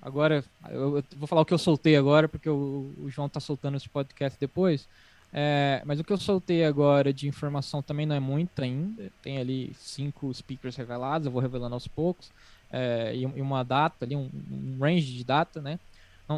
agora, 0.00 0.44
eu, 0.68 0.98
eu, 0.98 1.04
vou 1.16 1.26
falar 1.26 1.42
o 1.42 1.46
que 1.46 1.54
eu 1.54 1.58
soltei 1.58 1.96
agora, 1.96 2.28
porque 2.28 2.48
o, 2.48 2.92
o 2.98 3.08
João 3.08 3.26
está 3.26 3.40
soltando 3.40 3.76
esse 3.76 3.88
podcast 3.88 4.38
depois. 4.38 4.86
É, 5.32 5.80
mas 5.84 6.00
o 6.00 6.04
que 6.04 6.12
eu 6.12 6.18
soltei 6.18 6.64
agora 6.64 7.12
de 7.12 7.28
informação 7.28 7.80
também 7.82 8.04
não 8.04 8.14
é 8.14 8.20
muito 8.20 8.62
ainda. 8.62 9.10
Tem 9.22 9.38
ali 9.38 9.72
cinco 9.78 10.32
speakers 10.34 10.76
revelados, 10.76 11.26
eu 11.26 11.32
vou 11.32 11.40
revelando 11.40 11.74
aos 11.74 11.88
poucos. 11.88 12.30
É, 12.72 13.14
e, 13.14 13.22
e, 13.22 13.40
uma 13.40 13.64
data 13.64 14.04
ali, 14.04 14.14
um, 14.14 14.30
um 14.50 14.78
range 14.80 15.12
de 15.12 15.24
data, 15.24 15.60
né? 15.60 15.78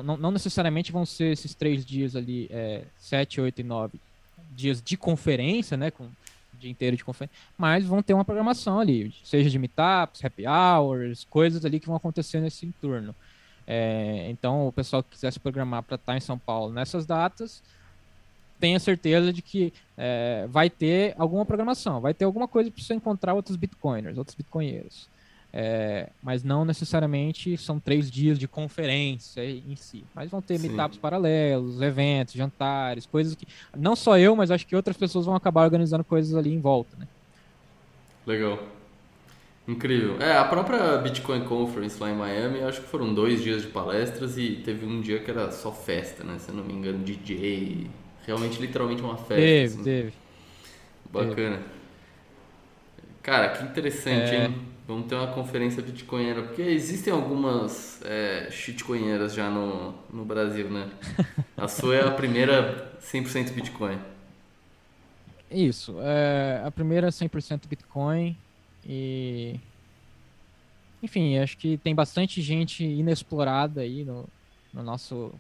Não, 0.01 0.17
não, 0.17 0.31
necessariamente 0.31 0.91
vão 0.91 1.05
ser 1.05 1.33
esses 1.33 1.55
três 1.55 1.85
dias 1.85 2.17
ali, 2.17 2.49
é, 2.51 2.85
7, 2.99 3.43
8 3.43 3.61
e 3.61 3.65
9 3.65 4.01
dias 4.53 4.81
de 4.81 4.97
conferência, 4.97 5.77
né? 5.77 5.91
Com 5.91 6.05
o 6.05 6.11
dia 6.59 6.71
inteiro 6.71 6.97
de 6.97 7.05
conferência, 7.05 7.37
mas 7.59 7.85
vão 7.85 8.03
ter 8.03 8.15
uma 8.15 8.25
programação 8.25 8.79
ali, 8.79 9.13
seja 9.23 9.51
de 9.51 9.59
meetups, 9.59 10.25
happy 10.25 10.45
hours, 10.47 11.27
coisas 11.29 11.65
ali 11.65 11.79
que 11.79 11.87
vão 11.87 11.97
acontecer 11.97 12.41
nesse 12.41 12.65
entorno. 12.65 13.15
É, 13.67 14.29
então, 14.31 14.67
o 14.67 14.73
pessoal 14.73 15.03
que 15.03 15.11
quiser 15.11 15.33
se 15.33 15.41
programar 15.41 15.83
para 15.83 15.97
estar 15.97 16.17
em 16.17 16.21
São 16.21 16.39
Paulo 16.39 16.73
nessas 16.73 17.05
datas, 17.05 17.63
tenha 18.59 18.79
certeza 18.79 19.33
de 19.33 19.43
que 19.43 19.73
é, 19.97 20.47
vai 20.49 20.71
ter 20.71 21.15
alguma 21.19 21.45
programação, 21.45 22.01
vai 22.01 22.15
ter 22.15 22.25
alguma 22.25 22.47
coisa 22.47 22.71
para 22.71 22.83
você 22.83 22.95
encontrar 22.95 23.35
outros 23.35 23.57
bitcoiners, 23.57 24.17
outros 24.17 24.37
bitcoinheiros. 24.37 25.09
É, 25.55 26.09
mas 26.23 26.43
não 26.43 26.65
necessariamente 26.65 27.59
são 27.59 27.79
três 27.79 28.11
dias 28.11 28.39
de 28.39 28.49
conferência 28.49 29.45
em 29.45 29.77
si. 29.77 30.03
Mas 30.15 30.31
vão 30.31 30.41
ter 30.41 30.59
meetups 30.59 30.97
paralelos, 30.97 31.83
eventos, 31.83 32.33
jantares, 32.35 33.05
coisas 33.05 33.35
que. 33.35 33.47
Não 33.77 33.95
só 33.95 34.19
eu, 34.19 34.35
mas 34.35 34.51
acho 34.51 34.67
que 34.67 34.75
outras 34.75 34.97
pessoas 34.97 35.27
vão 35.27 35.35
acabar 35.35 35.65
organizando 35.65 36.03
coisas 36.05 36.35
ali 36.35 36.55
em 36.55 36.61
volta, 36.61 36.97
né? 36.97 37.07
Legal. 38.27 38.59
Incrível. 39.69 40.17
É, 40.21 40.39
a 40.39 40.45
própria 40.45 40.97
Bitcoin 40.99 41.45
Conference 41.45 42.01
lá 42.01 42.11
em 42.11 42.17
Miami, 42.17 42.61
acho 42.63 42.81
que 42.81 42.89
foram 42.89 43.13
dois 43.13 43.43
dias 43.43 43.63
de 43.63 43.69
palestras 43.69 44.39
e 44.39 44.63
teve 44.65 44.87
um 44.87 45.03
dia 45.03 45.21
que 45.21 45.31
era 45.31 45.53
só 45.53 45.71
festa, 45.71 46.25
né? 46.25 46.39
Se 46.39 46.49
eu 46.49 46.55
não 46.55 46.65
me 46.65 46.73
engano, 46.73 46.99
DJ. 47.05 47.91
Realmente, 48.27 48.59
literalmente 48.59 49.03
uma 49.03 49.17
festa. 49.17 49.35
Teve, 49.35 49.65
assim. 49.65 49.83
teve. 49.83 50.13
Bacana. 51.13 51.57
Teve. 51.57 51.69
Cara, 53.23 53.51
que 53.51 53.65
interessante, 53.65 54.35
é... 54.35 54.47
hein? 54.47 54.72
Vamos 54.87 55.07
ter 55.07 55.15
uma 55.15 55.33
conferência 55.33 55.81
bitcoinera, 55.81 56.43
porque 56.43 56.63
existem 56.63 57.13
algumas 57.13 58.03
é, 58.05 58.49
shitcoinheiras 58.51 59.33
já 59.33 59.49
no, 59.49 59.95
no 60.13 60.25
Brasil, 60.25 60.69
né? 60.69 60.91
A 61.57 61.69
sua 61.69 61.95
é 61.95 62.07
a 62.07 62.11
primeira 62.11 62.99
100% 63.01 63.53
Bitcoin. 63.53 63.99
Isso, 65.51 65.97
é 66.01 66.63
a 66.65 66.71
primeira 66.71 67.09
100% 67.09 67.69
Bitcoin 67.69 68.37
e... 68.85 69.61
Enfim, 71.03 71.39
acho 71.39 71.57
que 71.59 71.77
tem 71.79 71.95
bastante 71.95 72.41
gente 72.41 72.85
inexplorada 72.85 73.81
aí 73.81 74.05
no, 74.05 74.29
no 74.73 74.83
nosso, 74.83 75.33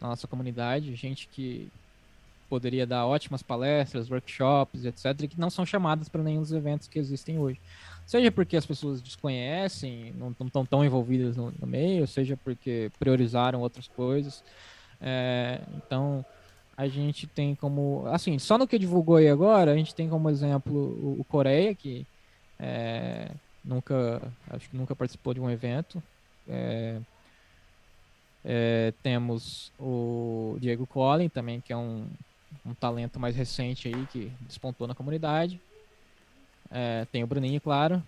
na 0.00 0.08
nossa 0.08 0.26
comunidade, 0.26 0.94
gente 0.94 1.28
que 1.30 1.70
poderia 2.48 2.86
dar 2.86 3.06
ótimas 3.06 3.42
palestras, 3.42 4.10
workshops, 4.10 4.84
etc., 4.84 5.28
que 5.28 5.38
não 5.38 5.50
são 5.50 5.66
chamadas 5.66 6.08
para 6.08 6.22
nenhum 6.22 6.40
dos 6.40 6.52
eventos 6.52 6.88
que 6.88 6.98
existem 6.98 7.38
hoje. 7.38 7.60
Seja 8.08 8.32
porque 8.32 8.56
as 8.56 8.64
pessoas 8.64 9.02
desconhecem, 9.02 10.14
não 10.16 10.30
estão 10.30 10.64
tão 10.64 10.82
envolvidas 10.82 11.36
no, 11.36 11.52
no, 11.60 11.66
meio, 11.66 12.06
seja 12.06 12.38
porque 12.38 12.90
priorizaram 12.98 13.60
outras 13.60 13.86
coisas. 13.86 14.42
É, 14.98 15.60
então, 15.76 16.24
a 16.74 16.88
gente 16.88 17.26
tem 17.26 17.54
como. 17.54 18.06
Assim, 18.06 18.38
só 18.38 18.56
no 18.56 18.66
que 18.66 18.78
divulgou 18.78 19.16
aí 19.16 19.28
agora, 19.28 19.72
a 19.72 19.76
gente 19.76 19.94
tem 19.94 20.08
como 20.08 20.30
exemplo 20.30 20.74
o, 20.74 21.20
o 21.20 21.24
Coreia, 21.24 21.74
que 21.74 22.06
é, 22.58 23.30
nunca. 23.62 24.22
Acho 24.48 24.70
que 24.70 24.76
nunca 24.78 24.96
participou 24.96 25.34
de 25.34 25.40
um 25.40 25.50
evento. 25.50 26.02
É, 26.48 26.98
é, 28.42 28.94
temos 29.02 29.70
o 29.78 30.56
Diego 30.58 30.86
Collin 30.86 31.28
também, 31.28 31.60
que 31.60 31.74
é 31.74 31.76
um, 31.76 32.06
um 32.64 32.72
talento 32.72 33.20
mais 33.20 33.36
recente 33.36 33.88
aí 33.88 34.06
que 34.06 34.32
despontou 34.46 34.86
na 34.88 34.94
comunidade. 34.94 35.60
É, 36.70 37.06
tem 37.10 37.24
o 37.24 37.26
Bruninho, 37.26 37.60
claro. 37.60 38.02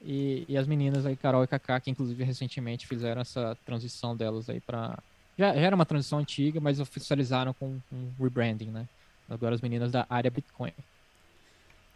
E, 0.00 0.44
e, 0.48 0.56
as 0.56 0.66
meninas 0.66 1.04
aí, 1.04 1.16
Carol 1.16 1.42
e 1.42 1.46
Kaká, 1.46 1.80
que 1.80 1.90
inclusive 1.90 2.22
recentemente 2.22 2.86
fizeram 2.86 3.20
essa 3.20 3.56
transição 3.64 4.16
delas 4.16 4.48
aí 4.48 4.60
para 4.60 4.96
já, 5.36 5.54
já, 5.54 5.60
era 5.60 5.74
uma 5.74 5.86
transição 5.86 6.18
antiga, 6.18 6.60
mas 6.60 6.78
oficializaram 6.78 7.52
com 7.52 7.80
um 7.92 8.12
rebranding, 8.18 8.70
né? 8.70 8.86
Agora 9.28 9.54
as 9.54 9.60
meninas 9.60 9.90
da 9.90 10.06
área 10.08 10.30
Bitcoin. 10.30 10.72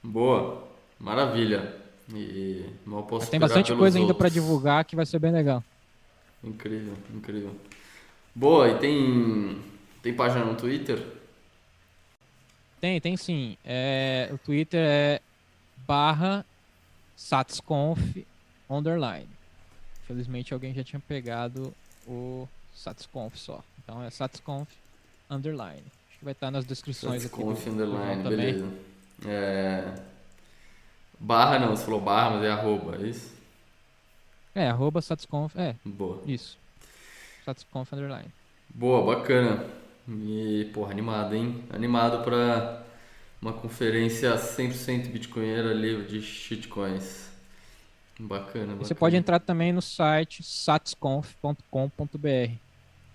Boa, 0.02 0.68
maravilha. 0.98 1.76
E 2.12 2.66
mal 2.84 3.04
posso 3.04 3.30
Tem 3.30 3.40
bastante 3.40 3.74
coisa 3.74 3.98
ainda 3.98 4.12
para 4.12 4.28
divulgar 4.28 4.84
que 4.84 4.96
vai 4.96 5.06
ser 5.06 5.18
bem 5.18 5.32
legal. 5.32 5.62
Incrível, 6.42 6.94
incrível. 7.14 7.56
Boa, 8.34 8.68
e 8.68 8.78
tem 8.78 9.62
tem 10.02 10.12
página 10.12 10.44
no 10.44 10.56
Twitter? 10.56 11.06
Tem, 12.80 13.00
tem 13.00 13.16
sim. 13.16 13.56
É, 13.64 14.28
o 14.32 14.38
Twitter 14.38 14.84
é 14.84 15.20
barra 15.92 16.46
satsconf 17.14 18.00
underline. 18.70 19.28
Infelizmente 20.02 20.54
alguém 20.54 20.72
já 20.72 20.82
tinha 20.82 20.98
pegado 21.06 21.74
o 22.06 22.48
satsconf 22.74 23.36
só. 23.36 23.62
Então 23.78 24.02
é 24.02 24.08
satsconf 24.08 24.70
underline. 25.28 25.84
Acho 26.08 26.18
que 26.18 26.24
vai 26.24 26.32
estar 26.32 26.50
nas 26.50 26.64
descrições 26.64 27.24
satsconf 27.24 27.42
aqui. 27.42 27.60
Satsconf 27.60 27.74
underline, 27.74 28.22
beleza. 28.22 28.68
É... 29.26 29.94
Barra 31.20 31.58
não, 31.58 31.76
você 31.76 31.84
falou 31.84 32.00
barra, 32.00 32.30
mas 32.30 32.44
é 32.44 32.50
arroba, 32.50 32.96
é 32.96 33.08
isso? 33.08 33.34
É, 34.54 34.68
arroba 34.68 35.02
satsconf, 35.02 35.54
é. 35.58 35.76
Boa. 35.84 36.22
Isso. 36.26 36.56
Satsconf 37.44 37.92
underline. 37.92 38.32
Boa, 38.70 39.14
bacana. 39.14 39.66
E, 40.08 40.70
porra, 40.72 40.90
animado, 40.90 41.36
hein? 41.36 41.62
Animado 41.70 42.24
pra 42.24 42.82
uma 43.42 43.52
conferência 43.52 44.32
100% 44.36 45.08
bitcoinera 45.08 45.74
livre 45.74 46.06
de 46.06 46.22
shitcoins. 46.22 47.28
Bacana, 48.16 48.66
bacana. 48.66 48.76
Você 48.76 48.94
pode 48.94 49.16
entrar 49.16 49.40
também 49.40 49.72
no 49.72 49.82
site 49.82 50.44
satsconf.com.br. 50.44 52.52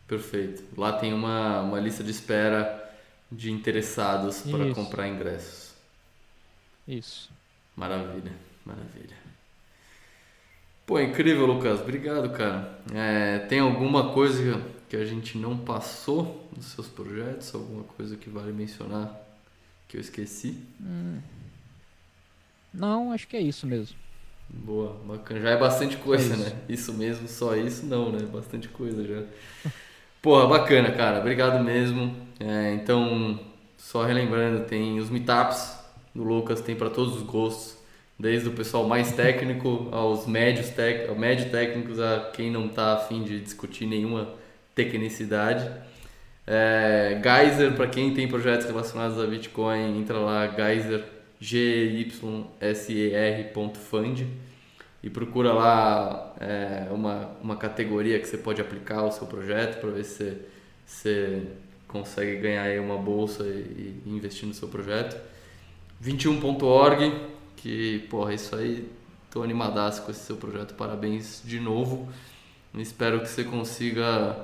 Perfeito. 0.05 0.63
Lá 0.77 0.91
tem 0.91 1.13
uma, 1.13 1.61
uma 1.61 1.79
lista 1.79 2.03
de 2.03 2.11
espera 2.11 2.83
de 3.31 3.51
interessados 3.51 4.41
para 4.41 4.73
comprar 4.73 5.07
ingressos. 5.07 5.73
Isso. 6.85 7.31
Maravilha, 7.75 8.33
maravilha. 8.65 9.15
Pô, 10.85 10.99
incrível, 10.99 11.45
Lucas. 11.45 11.81
Obrigado, 11.81 12.29
cara. 12.31 12.79
É, 12.93 13.39
tem 13.39 13.59
alguma 13.59 14.13
coisa 14.13 14.61
que 14.89 14.95
a 14.95 15.05
gente 15.05 15.37
não 15.37 15.57
passou 15.57 16.49
nos 16.55 16.65
seus 16.67 16.87
projetos? 16.87 17.53
Alguma 17.53 17.83
coisa 17.83 18.15
que 18.15 18.29
vale 18.29 18.51
mencionar? 18.51 19.26
Que 19.87 19.97
eu 19.97 20.01
esqueci? 20.01 20.57
Hum. 20.81 21.19
Não, 22.73 23.11
acho 23.11 23.27
que 23.27 23.37
é 23.37 23.41
isso 23.41 23.65
mesmo. 23.65 23.95
Boa, 24.49 24.93
bacana. 25.05 25.41
Já 25.41 25.49
é 25.51 25.57
bastante 25.57 25.97
coisa, 25.97 26.33
é 26.33 26.37
isso. 26.37 26.45
né? 26.45 26.61
Isso 26.69 26.93
mesmo, 26.93 27.27
só 27.27 27.55
isso 27.55 27.85
não, 27.85 28.11
né? 28.11 28.19
Bastante 28.25 28.67
coisa 28.69 29.03
já. 29.05 29.23
Porra, 30.21 30.47
bacana, 30.47 30.91
cara. 30.91 31.19
Obrigado 31.19 31.63
mesmo. 31.63 32.15
É, 32.39 32.73
então, 32.73 33.39
só 33.77 34.03
relembrando, 34.05 34.65
tem 34.65 34.99
os 34.99 35.09
meetups 35.09 35.77
do 36.13 36.23
Lucas, 36.23 36.61
tem 36.61 36.75
para 36.75 36.89
todos 36.89 37.15
os 37.15 37.23
gostos. 37.23 37.77
Desde 38.19 38.49
o 38.49 38.53
pessoal 38.53 38.87
mais 38.87 39.11
técnico 39.11 39.89
aos 39.91 40.25
médios 40.25 40.69
tec, 40.69 41.07
médio 41.15 41.51
técnicos 41.51 41.99
a 41.99 42.31
quem 42.33 42.49
não 42.49 42.65
está 42.65 42.93
afim 42.93 43.23
de 43.23 43.39
discutir 43.39 43.85
nenhuma 43.85 44.33
tecnicidade. 44.73 45.69
É, 46.47 47.19
Geyser, 47.21 47.73
para 47.73 47.87
quem 47.87 48.13
tem 48.13 48.25
projetos 48.27 48.65
relacionados 48.65 49.21
a 49.21 49.27
Bitcoin, 49.27 49.99
entra 49.99 50.17
lá, 50.17 50.47
Geyser, 50.47 51.03
G-Y-S-E-R.fund 51.39 52.07
e 55.03 55.09
procura 55.09 55.53
lá 55.53 56.33
é, 56.39 56.87
uma, 56.91 57.31
uma 57.41 57.55
categoria 57.55 58.19
que 58.19 58.27
você 58.27 58.37
pode 58.37 58.61
aplicar 58.61 59.03
o 59.03 59.11
seu 59.11 59.27
projeto 59.27 59.79
para 59.79 59.89
ver 59.91 60.03
se 60.03 60.37
você 60.85 61.43
consegue 61.87 62.37
ganhar 62.37 62.63
aí 62.63 62.79
uma 62.79 62.97
bolsa 62.97 63.43
e, 63.43 64.01
e 64.05 64.09
investir 64.09 64.47
no 64.47 64.53
seu 64.53 64.67
projeto. 64.67 65.17
21.org, 66.03 67.13
que, 67.55 67.99
porra, 68.09 68.33
isso 68.33 68.55
aí, 68.55 68.89
tô 69.31 69.43
animadaço 69.43 70.03
com 70.03 70.11
esse 70.11 70.21
seu 70.21 70.37
projeto, 70.37 70.73
parabéns 70.75 71.41
de 71.43 71.59
novo. 71.59 72.07
Espero 72.75 73.21
que 73.21 73.27
você 73.27 73.43
consiga, 73.43 74.37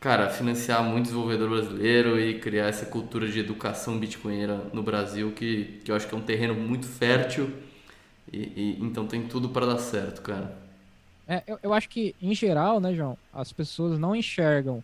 cara, 0.00 0.30
financiar 0.30 0.82
muito 0.82 1.04
desenvolvedor 1.04 1.50
brasileiro 1.50 2.18
e 2.18 2.40
criar 2.40 2.66
essa 2.66 2.86
cultura 2.86 3.28
de 3.28 3.38
educação 3.38 3.98
bitcoinera 3.98 4.56
no 4.72 4.82
Brasil, 4.82 5.30
que, 5.32 5.80
que 5.84 5.90
eu 5.90 5.94
acho 5.94 6.08
que 6.08 6.14
é 6.14 6.18
um 6.18 6.22
terreno 6.22 6.54
muito 6.54 6.86
fértil 6.86 7.52
e, 8.32 8.38
e 8.38 8.78
então 8.80 9.06
tem 9.06 9.26
tudo 9.26 9.50
para 9.50 9.66
dar 9.66 9.78
certo, 9.78 10.22
cara. 10.22 10.56
É, 11.28 11.42
eu, 11.46 11.58
eu 11.62 11.74
acho 11.74 11.88
que, 11.88 12.14
em 12.20 12.34
geral, 12.34 12.80
né, 12.80 12.94
João, 12.94 13.16
as 13.32 13.52
pessoas 13.52 13.98
não 13.98 14.16
enxergam. 14.16 14.82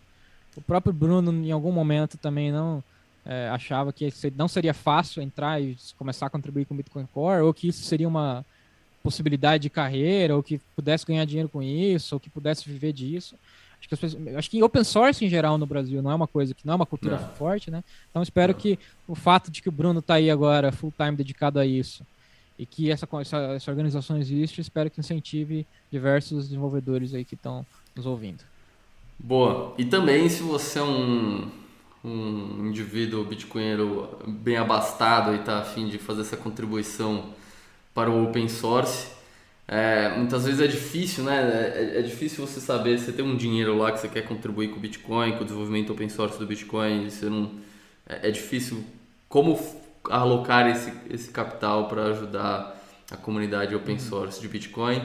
O 0.55 0.61
próprio 0.61 0.93
Bruno, 0.93 1.31
em 1.31 1.51
algum 1.51 1.71
momento, 1.71 2.17
também 2.17 2.51
não 2.51 2.83
é, 3.25 3.49
achava 3.49 3.91
que 3.91 4.13
não 4.35 4.47
seria 4.47 4.73
fácil 4.73 5.21
entrar 5.21 5.61
e 5.61 5.75
começar 5.97 6.27
a 6.27 6.29
contribuir 6.29 6.65
com 6.65 6.73
o 6.73 6.77
Bitcoin 6.77 7.05
Core, 7.13 7.41
ou 7.41 7.53
que 7.53 7.67
isso 7.67 7.83
seria 7.83 8.07
uma 8.07 8.45
possibilidade 9.03 9.63
de 9.63 9.69
carreira, 9.69 10.35
ou 10.35 10.43
que 10.43 10.59
pudesse 10.75 11.05
ganhar 11.05 11.25
dinheiro 11.25 11.49
com 11.49 11.61
isso, 11.61 12.15
ou 12.15 12.19
que 12.19 12.29
pudesse 12.29 12.69
viver 12.69 12.93
disso. 12.93 13.35
Acho 13.79 13.89
que, 13.89 13.95
pessoas, 13.95 14.35
acho 14.35 14.49
que 14.49 14.63
open 14.63 14.83
source 14.83 15.23
em 15.23 15.29
geral 15.29 15.57
no 15.57 15.65
Brasil 15.65 16.01
não 16.01 16.11
é 16.11 16.15
uma 16.15 16.27
coisa 16.27 16.53
que 16.53 16.65
não 16.65 16.73
é 16.73 16.75
uma 16.75 16.85
cultura 16.85 17.17
não. 17.17 17.29
forte, 17.29 17.71
né? 17.71 17.83
Então 18.09 18.21
espero 18.21 18.53
não. 18.53 18.59
que 18.59 18.77
o 19.07 19.15
fato 19.15 19.49
de 19.51 19.61
que 19.61 19.69
o 19.69 19.71
Bruno 19.71 19.99
está 19.99 20.15
aí 20.15 20.29
agora 20.29 20.71
full 20.71 20.93
time 20.97 21.15
dedicado 21.15 21.59
a 21.59 21.65
isso 21.65 22.05
e 22.57 22.65
que 22.65 22.89
essa, 22.89 23.07
essa, 23.21 23.37
essa 23.53 23.71
organização 23.71 24.17
existe, 24.17 24.61
espero 24.61 24.89
que 24.89 24.99
incentive 24.99 25.65
diversos 25.91 26.45
desenvolvedores 26.45 27.13
aí 27.13 27.23
que 27.23 27.35
estão 27.35 27.65
nos 27.95 28.05
ouvindo. 28.05 28.43
Boa. 29.19 29.73
E 29.77 29.85
também 29.85 30.27
se 30.27 30.41
você 30.41 30.79
é 30.79 30.83
um 30.83 31.49
um 32.03 32.67
indivíduo 32.67 33.25
bitcoinheiro 33.25 34.17
bem 34.25 34.57
abastado 34.57 35.33
e 35.33 35.39
está 35.39 35.59
afim 35.59 35.87
de 35.87 35.97
fazer 35.97 36.21
essa 36.21 36.37
contribuição 36.37 37.33
para 37.93 38.09
o 38.09 38.23
open 38.23 38.47
source, 38.47 39.07
é, 39.67 40.15
muitas 40.15 40.45
vezes 40.45 40.61
é 40.61 40.67
difícil, 40.67 41.25
né? 41.25 41.73
É, 41.75 41.99
é, 41.99 42.01
difícil 42.01 42.45
você 42.45 42.59
saber, 42.61 42.97
você 42.97 43.11
tem 43.11 43.25
um 43.25 43.35
dinheiro 43.35 43.77
lá 43.77 43.91
que 43.91 43.99
você 43.99 44.07
quer 44.07 44.21
contribuir 44.21 44.69
com 44.69 44.77
o 44.77 44.79
Bitcoin, 44.79 45.33
com 45.33 45.41
o 45.41 45.43
desenvolvimento 45.43 45.91
open 45.91 46.07
source 46.07 46.39
do 46.39 46.45
Bitcoin, 46.45 47.09
você 47.09 47.25
não, 47.25 47.51
é, 48.07 48.29
é 48.29 48.31
difícil 48.31 48.83
como 49.27 49.59
alocar 50.09 50.69
esse, 50.69 50.93
esse 51.09 51.31
capital 51.31 51.89
para 51.89 52.05
ajudar 52.05 52.81
a 53.11 53.17
comunidade 53.17 53.75
open 53.75 53.95
uhum. 53.95 53.99
source 53.99 54.39
de 54.39 54.47
Bitcoin. 54.47 55.01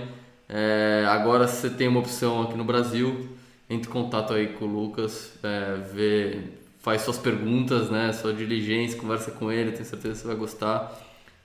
É, 0.48 1.04
agora 1.08 1.48
você 1.48 1.68
tem 1.68 1.88
uma 1.88 2.00
opção 2.00 2.42
aqui 2.42 2.56
no 2.56 2.64
Brasil, 2.64 3.30
entre 3.68 3.88
em 3.88 3.92
contato 3.92 4.32
aí 4.32 4.48
com 4.48 4.66
o 4.66 4.68
Lucas, 4.68 5.32
é, 5.42 5.76
vê 5.92 6.40
faz 6.78 7.02
suas 7.02 7.16
perguntas, 7.16 7.90
né? 7.90 8.12
Sua 8.12 8.32
diligência, 8.34 8.98
conversa 8.98 9.30
com 9.30 9.50
ele, 9.50 9.70
tenho 9.70 9.84
certeza 9.84 10.14
que 10.14 10.20
você 10.20 10.26
vai 10.26 10.36
gostar. 10.36 11.00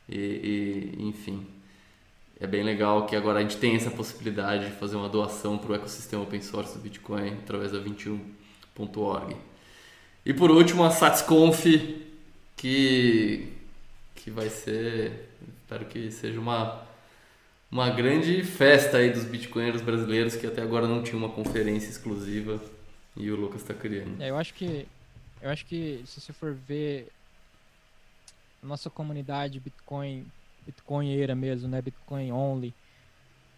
E, 0.09 0.17
e, 0.97 1.07
enfim, 1.07 1.45
é 2.39 2.47
bem 2.47 2.63
legal 2.63 3.05
que 3.05 3.15
agora 3.15 3.39
a 3.39 3.41
gente 3.41 3.57
tem 3.57 3.75
essa 3.75 3.89
possibilidade 3.89 4.65
de 4.65 4.71
fazer 4.71 4.95
uma 4.95 5.09
doação 5.09 5.57
para 5.57 5.71
o 5.71 5.75
ecossistema 5.75 6.23
open 6.23 6.41
source 6.41 6.73
do 6.73 6.79
Bitcoin 6.79 7.33
através 7.33 7.71
da 7.71 7.79
21.org. 7.79 9.35
E 10.25 10.33
por 10.33 10.51
último, 10.51 10.83
a 10.83 10.91
SatsConf, 10.91 11.65
que, 12.55 13.53
que 14.15 14.29
vai 14.29 14.49
ser, 14.49 15.29
espero 15.61 15.85
que 15.85 16.11
seja 16.11 16.39
uma, 16.39 16.83
uma 17.71 17.89
grande 17.89 18.43
festa 18.43 18.97
aí 18.97 19.11
dos 19.11 19.23
bitcoinheiros 19.23 19.81
brasileiros 19.81 20.35
que 20.35 20.45
até 20.45 20.61
agora 20.61 20.87
não 20.87 21.01
tinha 21.01 21.17
uma 21.17 21.29
conferência 21.29 21.89
exclusiva 21.89 22.61
e 23.15 23.31
o 23.31 23.35
Lucas 23.35 23.61
está 23.61 23.73
criando. 23.73 24.21
É, 24.21 24.29
eu 24.29 24.37
acho 24.37 24.53
que 24.53 24.87
eu 25.41 25.49
acho 25.49 25.65
que 25.65 26.03
se 26.05 26.19
você 26.19 26.33
for 26.33 26.53
ver 26.53 27.07
a 28.61 28.65
nossa 28.65 28.89
comunidade 28.89 29.59
Bitcoin, 29.59 30.25
Bitcoinheira 30.67 31.33
mesmo, 31.33 31.67
né, 31.67 31.81
Bitcoin 31.81 32.31
only, 32.31 32.73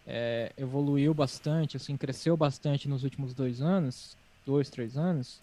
é, 0.08 0.54
evoluiu 0.58 1.14
bastante, 1.14 1.76
assim, 1.76 1.98
cresceu 1.98 2.38
bastante 2.38 2.88
nos 2.88 3.04
últimos 3.04 3.34
dois 3.34 3.62
anos, 3.62 4.16
dois, 4.46 4.70
três 4.70 4.96
anos. 4.96 5.42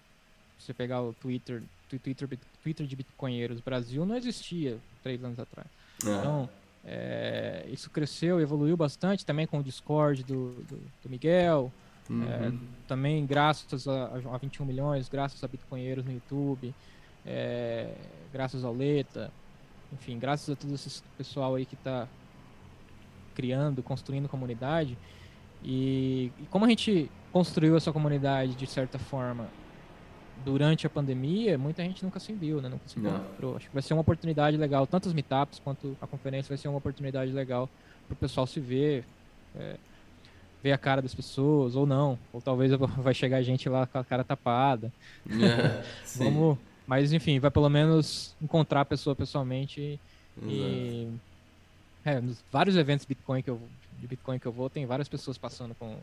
Se 0.58 0.66
você 0.66 0.74
pegar 0.74 1.02
o 1.02 1.12
Twitter, 1.12 1.62
Twitter, 1.88 2.38
Twitter 2.62 2.86
de 2.86 2.96
Bitcoinheiros 2.96 3.60
Brasil 3.60 4.06
não 4.06 4.16
existia 4.16 4.78
três 5.02 5.22
anos 5.22 5.38
atrás. 5.38 5.68
É. 6.04 6.10
Então, 6.10 6.48
é, 6.84 7.66
isso 7.68 7.90
cresceu, 7.90 8.40
evoluiu 8.40 8.76
bastante 8.76 9.26
também 9.26 9.46
com 9.46 9.58
o 9.58 9.62
Discord 9.62 10.22
do, 10.24 10.52
do, 10.62 10.76
do 11.02 11.10
Miguel, 11.10 11.70
Uhum. 12.08 12.24
É, 12.24 12.52
também 12.86 13.26
graças 13.26 13.86
a, 13.88 14.12
a 14.32 14.38
21 14.38 14.64
milhões, 14.64 15.08
graças 15.08 15.42
a 15.42 15.48
Bitcoinheiros 15.48 16.04
no 16.04 16.12
YouTube, 16.12 16.74
é, 17.24 17.92
graças 18.32 18.64
ao 18.64 18.72
Leta, 18.72 19.30
enfim, 19.93 20.18
graças 20.18 20.51
a 20.51 20.57
todo 20.57 20.74
esse 20.74 21.03
pessoal 21.16 21.55
aí 21.55 21.64
que 21.64 21.74
está 21.74 22.09
criando, 23.34 23.82
construindo 23.82 24.28
comunidade. 24.28 24.97
E, 25.62 26.32
e, 26.39 26.47
como 26.51 26.64
a 26.64 26.68
gente 26.68 27.11
construiu 27.32 27.76
essa 27.76 27.93
comunidade 27.93 28.55
de 28.55 28.66
certa 28.66 28.99
forma 28.99 29.49
durante 30.45 30.87
a 30.87 30.91
pandemia, 30.91 31.59
muita 31.59 31.82
gente 31.82 32.05
nunca 32.05 32.20
se 32.20 32.32
viu, 32.32 32.61
né? 32.61 32.68
Nunca 32.68 32.87
se 32.87 32.99
encontrou. 32.99 33.57
Acho 33.57 33.68
que 33.68 33.74
vai 33.74 33.82
ser 33.82 33.95
uma 33.95 34.01
oportunidade 34.01 34.57
legal, 34.57 34.87
tanto 34.87 35.07
os 35.07 35.12
meetups 35.12 35.59
quanto 35.59 35.97
a 36.01 36.07
conferência 36.07 36.49
vai 36.49 36.59
ser 36.59 36.68
uma 36.68 36.78
oportunidade 36.78 37.32
legal 37.32 37.68
para 38.07 38.14
o 38.14 38.16
pessoal 38.16 38.47
se 38.47 38.61
ver. 38.61 39.05
É, 39.55 39.76
ver 40.62 40.72
a 40.72 40.78
cara 40.78 41.01
das 41.01 41.14
pessoas, 41.14 41.76
ou 41.76 41.87
não. 41.87 42.18
Ou 42.32 42.41
talvez 42.41 42.72
vai 42.72 43.14
chegar 43.14 43.41
gente 43.43 43.68
lá 43.68 43.87
com 43.87 43.99
a 43.99 44.05
cara 44.05 44.24
tapada. 44.24 44.93
É, 45.26 45.84
Vamos, 46.16 46.59
mas 46.87 47.12
enfim, 47.12 47.39
vai 47.39 47.51
pelo 47.51 47.68
menos 47.68 48.34
encontrar 48.41 48.82
a 48.82 48.84
pessoa 48.84 49.14
pessoalmente. 49.14 49.99
E 50.43 51.09
é, 52.05 52.20
nos 52.20 52.43
vários 52.53 52.76
eventos 52.76 53.07
Bitcoin 53.07 53.43
que 53.43 53.51
eu, 53.51 53.61
de 53.99 54.07
Bitcoin 54.07 54.39
que 54.39 54.47
eu 54.47 54.53
vou, 54.53 54.68
tem 54.68 54.87
várias 54.87 55.09
pessoas 55.09 55.39
passando 55.39 55.74
com 55.74 55.99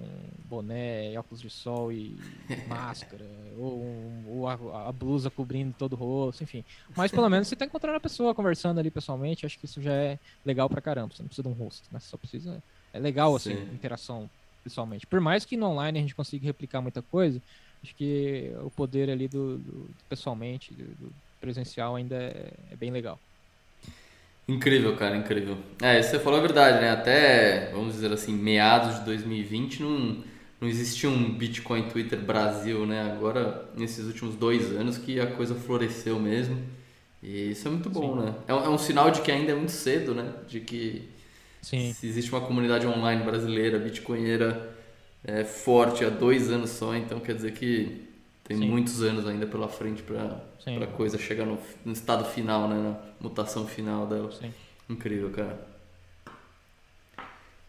um 0.00 0.08
boné, 0.48 1.16
óculos 1.18 1.40
de 1.40 1.50
sol 1.50 1.92
e 1.92 2.16
máscara, 2.66 3.24
ou, 3.58 3.82
um, 3.82 4.24
ou 4.28 4.48
a, 4.48 4.88
a, 4.88 4.92
blusa 4.92 5.30
cobrindo 5.30 5.74
todo 5.78 5.92
o 5.92 5.96
rosto, 5.96 6.42
enfim. 6.42 6.64
Mas 6.96 7.10
pelo 7.10 7.28
menos 7.28 7.48
você 7.48 7.54
está 7.54 7.64
encontrando 7.64 7.96
a 7.96 8.00
pessoa 8.00 8.34
conversando 8.34 8.78
ali 8.78 8.90
pessoalmente, 8.90 9.44
acho 9.44 9.58
que 9.58 9.66
isso 9.66 9.80
já 9.82 9.92
é 9.92 10.18
legal 10.44 10.68
pra 10.68 10.80
caramba. 10.80 11.14
Você 11.14 11.22
não 11.22 11.28
precisa 11.28 11.48
de 11.48 11.54
um 11.54 11.56
rosto, 11.56 11.88
né? 11.92 12.00
Você 12.00 12.08
só 12.08 12.16
precisa 12.16 12.62
é 12.92 12.98
legal, 12.98 13.34
assim, 13.34 13.56
Sim. 13.56 13.74
interação 13.74 14.28
pessoalmente. 14.62 15.06
Por 15.06 15.20
mais 15.20 15.44
que 15.44 15.56
no 15.56 15.66
online 15.66 15.98
a 15.98 16.02
gente 16.02 16.14
consiga 16.14 16.44
replicar 16.44 16.80
muita 16.80 17.00
coisa, 17.00 17.40
acho 17.82 17.94
que 17.94 18.52
o 18.62 18.70
poder 18.70 19.10
ali 19.10 19.28
do, 19.28 19.58
do 19.58 19.90
pessoalmente, 20.08 20.72
do, 20.72 20.84
do, 20.84 21.12
presencial 21.40 21.96
ainda 21.96 22.14
é, 22.14 22.52
é, 22.70 22.76
bem 22.76 22.90
legal. 22.90 23.18
Incrível, 24.46 24.96
cara, 24.96 25.16
incrível. 25.16 25.58
É, 25.80 26.00
você 26.00 26.18
falou 26.18 26.38
a 26.38 26.42
verdade, 26.42 26.80
né? 26.80 26.90
Até, 26.90 27.70
vamos 27.72 27.94
dizer 27.94 28.12
assim, 28.12 28.32
meados 28.32 29.00
de 29.00 29.04
2020 29.06 29.82
não, 29.82 30.24
não 30.60 30.68
existia 30.68 31.10
um 31.10 31.32
Bitcoin 31.32 31.88
Twitter 31.88 32.20
Brasil, 32.20 32.86
né? 32.86 33.12
Agora, 33.12 33.68
nesses 33.76 34.06
últimos 34.06 34.36
dois 34.36 34.70
anos 34.76 34.98
que 34.98 35.18
a 35.18 35.26
coisa 35.26 35.54
floresceu 35.54 36.18
mesmo. 36.20 36.62
E 37.20 37.50
isso 37.50 37.66
é 37.66 37.70
muito 37.70 37.90
bom, 37.90 38.20
Sim. 38.20 38.26
né? 38.26 38.34
É 38.46 38.54
um, 38.54 38.64
é 38.64 38.68
um 38.68 38.78
sinal 38.78 39.10
de 39.10 39.20
que 39.22 39.32
ainda 39.32 39.52
é 39.52 39.54
muito 39.54 39.72
cedo, 39.72 40.14
né? 40.14 40.32
De 40.48 40.60
que 40.60 41.08
Sim. 41.62 41.92
Se 41.92 42.08
existe 42.08 42.30
uma 42.32 42.40
comunidade 42.40 42.86
online 42.86 43.22
brasileira, 43.22 43.78
bitcoinheira, 43.78 44.76
é, 45.24 45.44
forte 45.44 46.04
há 46.04 46.10
dois 46.10 46.50
anos 46.50 46.70
só, 46.70 46.94
então 46.94 47.20
quer 47.20 47.34
dizer 47.34 47.52
que 47.52 48.08
tem 48.44 48.56
Sim. 48.56 48.68
muitos 48.68 49.02
anos 49.02 49.26
ainda 49.26 49.46
pela 49.46 49.68
frente 49.68 50.02
para 50.02 50.42
a 50.66 50.86
coisa 50.88 51.16
chegar 51.16 51.46
no, 51.46 51.58
no, 51.84 51.92
estado 51.92 52.24
final, 52.24 52.68
né? 52.68 52.76
Na 52.76 52.98
mutação 53.20 53.66
final 53.66 54.06
dela. 54.06 54.32
Sim. 54.32 54.52
Incrível, 54.88 55.30
cara. 55.30 55.58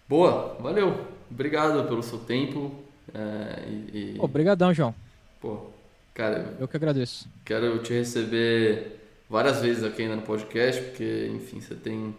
Boa, 0.10 0.58
valeu. 0.60 1.08
Obrigado 1.30 1.88
pelo 1.88 2.02
seu 2.02 2.20
tempo. 2.20 2.84
É, 3.14 3.70
e, 3.94 4.16
Obrigadão, 4.20 4.74
João. 4.74 4.94
Pô, 5.40 5.70
cara. 6.14 6.56
Eu 6.60 6.68
que 6.68 6.76
agradeço. 6.76 7.30
Quero 7.46 7.80
te 7.80 7.94
receber 7.94 9.00
várias 9.30 9.62
vezes 9.62 9.84
aqui 9.84 10.02
ainda 10.02 10.16
no 10.16 10.22
podcast, 10.24 10.82
porque, 10.82 11.32
enfim, 11.34 11.62
você 11.62 11.76
tem 11.76 12.16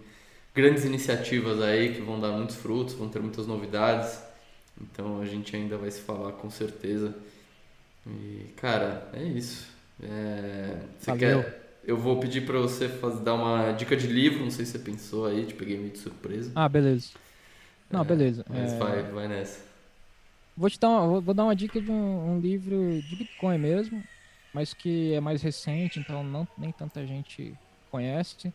grandes 0.54 0.84
iniciativas 0.84 1.60
aí 1.60 1.92
que 1.92 2.00
vão 2.00 2.20
dar 2.20 2.30
muitos 2.30 2.56
frutos, 2.56 2.94
vão 2.94 3.08
ter 3.08 3.20
muitas 3.20 3.46
novidades. 3.46 4.22
Então 4.80 5.20
a 5.20 5.24
gente 5.24 5.54
ainda 5.54 5.76
vai 5.76 5.90
se 5.90 6.00
falar 6.00 6.32
com 6.32 6.50
certeza. 6.50 7.14
E, 8.06 8.52
cara, 8.56 9.08
é 9.12 9.22
isso. 9.22 9.68
É, 10.02 10.78
você 10.98 11.10
Valeu. 11.10 11.42
quer. 11.42 11.64
Eu 11.86 11.98
vou 11.98 12.18
pedir 12.18 12.46
para 12.46 12.58
você 12.58 12.88
fazer, 12.88 13.22
dar 13.22 13.34
uma 13.34 13.72
dica 13.72 13.94
de 13.94 14.06
livro, 14.06 14.42
não 14.42 14.50
sei 14.50 14.64
se 14.64 14.72
você 14.72 14.78
pensou 14.78 15.26
aí, 15.26 15.44
te 15.44 15.54
peguei 15.54 15.76
meio 15.76 15.90
de 15.90 15.98
surpresa. 15.98 16.50
Ah, 16.54 16.68
beleza. 16.68 17.10
Não, 17.90 18.00
é, 18.00 18.04
beleza. 18.04 18.44
Mas 18.48 18.72
é... 18.72 18.78
vai, 18.78 19.02
vai 19.02 19.28
nessa. 19.28 19.62
Vou 20.56 20.70
te 20.70 20.80
dar 20.80 20.88
uma, 20.88 21.20
vou 21.20 21.34
dar 21.34 21.44
uma 21.44 21.54
dica 21.54 21.80
de 21.80 21.90
um, 21.90 22.36
um, 22.36 22.40
livro 22.40 23.02
de 23.02 23.16
Bitcoin 23.16 23.58
mesmo, 23.58 24.02
mas 24.52 24.72
que 24.72 25.12
é 25.12 25.20
mais 25.20 25.42
recente, 25.42 25.98
então 25.98 26.24
não 26.24 26.48
nem 26.56 26.72
tanta 26.72 27.06
gente 27.06 27.52
conhece 27.90 28.52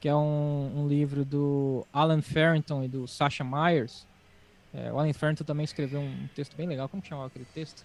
que 0.00 0.08
é 0.08 0.14
um, 0.14 0.72
um 0.76 0.88
livro 0.88 1.24
do 1.24 1.86
Alan 1.92 2.22
Farrington 2.22 2.84
e 2.84 2.88
do 2.88 3.06
Sasha 3.06 3.44
Myers. 3.44 4.06
É, 4.76 4.92
o 4.92 4.98
Alan 4.98 5.12
Farrington 5.14 5.44
também 5.44 5.64
escreveu 5.64 6.00
um 6.00 6.28
texto 6.34 6.54
bem 6.54 6.68
legal. 6.68 6.86
Como 6.88 7.02
que 7.02 7.08
chamava 7.08 7.28
aquele 7.28 7.46
texto? 7.46 7.84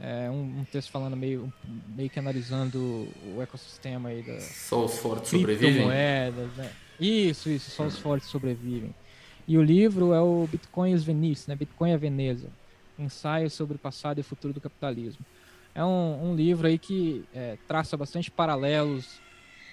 É 0.00 0.30
um, 0.30 0.60
um, 0.60 0.64
texto 0.64 0.90
falando 0.90 1.16
meio, 1.16 1.52
meio 1.88 2.08
que 2.08 2.18
analisando 2.18 3.08
o 3.34 3.42
ecossistema 3.42 4.08
aí 4.08 4.22
da. 4.22 4.40
Só 4.40 4.84
os 4.84 4.98
fortes 4.98 5.30
sobrevivem? 5.30 5.84
Moedas, 5.84 6.50
né? 6.56 6.70
Isso, 6.98 7.50
isso, 7.50 7.70
só 7.70 7.84
os 7.84 7.98
fortes 7.98 8.28
sobrevivem. 8.28 8.94
E 9.46 9.58
o 9.58 9.62
livro 9.62 10.12
é 10.14 10.20
o 10.20 10.48
Bitcoin 10.50 10.92
is 10.92 11.04
Venice, 11.04 11.48
né? 11.48 11.56
Bitcoin 11.56 11.90
é 11.90 11.96
Veneza. 11.98 12.48
Ensaio 12.98 13.50
sobre 13.50 13.76
o 13.76 13.78
passado 13.78 14.18
e 14.18 14.20
o 14.22 14.24
futuro 14.24 14.54
do 14.54 14.60
capitalismo. 14.60 15.24
É 15.74 15.84
um, 15.84 16.30
um 16.30 16.34
livro 16.34 16.66
aí 16.66 16.78
que 16.78 17.24
é, 17.34 17.58
traça 17.66 17.96
bastante 17.96 18.30
paralelos 18.30 19.20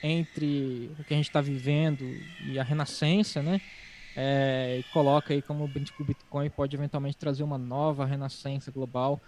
entre 0.03 0.91
o 0.99 1.03
que 1.03 1.13
a 1.13 1.17
gente 1.17 1.29
está 1.29 1.41
vivendo 1.41 2.03
e 2.45 2.59
a 2.59 2.63
renascença, 2.63 3.41
né? 3.41 3.61
É, 4.15 4.77
e 4.79 4.83
coloca 4.93 5.33
aí 5.33 5.41
como 5.41 5.65
o 5.65 5.67
Bitcoin 5.67 6.49
pode 6.49 6.75
eventualmente 6.75 7.17
trazer 7.17 7.43
uma 7.43 7.57
nova 7.57 8.05
renascença 8.05 8.71
global, 8.71 9.19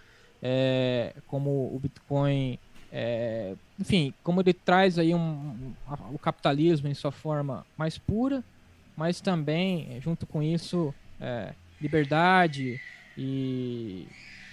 é, 0.42 1.14
como 1.26 1.50
o 1.50 1.78
Bitcoin, 1.78 2.58
é, 2.90 3.54
enfim, 3.78 4.14
como 4.22 4.40
ele 4.40 4.54
traz 4.54 4.98
aí 4.98 5.14
um, 5.14 5.18
um, 5.18 5.74
o 6.14 6.18
capitalismo 6.18 6.88
em 6.88 6.94
sua 6.94 7.12
forma 7.12 7.66
mais 7.76 7.98
pura, 7.98 8.42
mas 8.96 9.20
também, 9.20 10.00
junto 10.00 10.26
com 10.26 10.42
isso, 10.42 10.94
é, 11.20 11.52
liberdade 11.80 12.80
e 13.16 14.08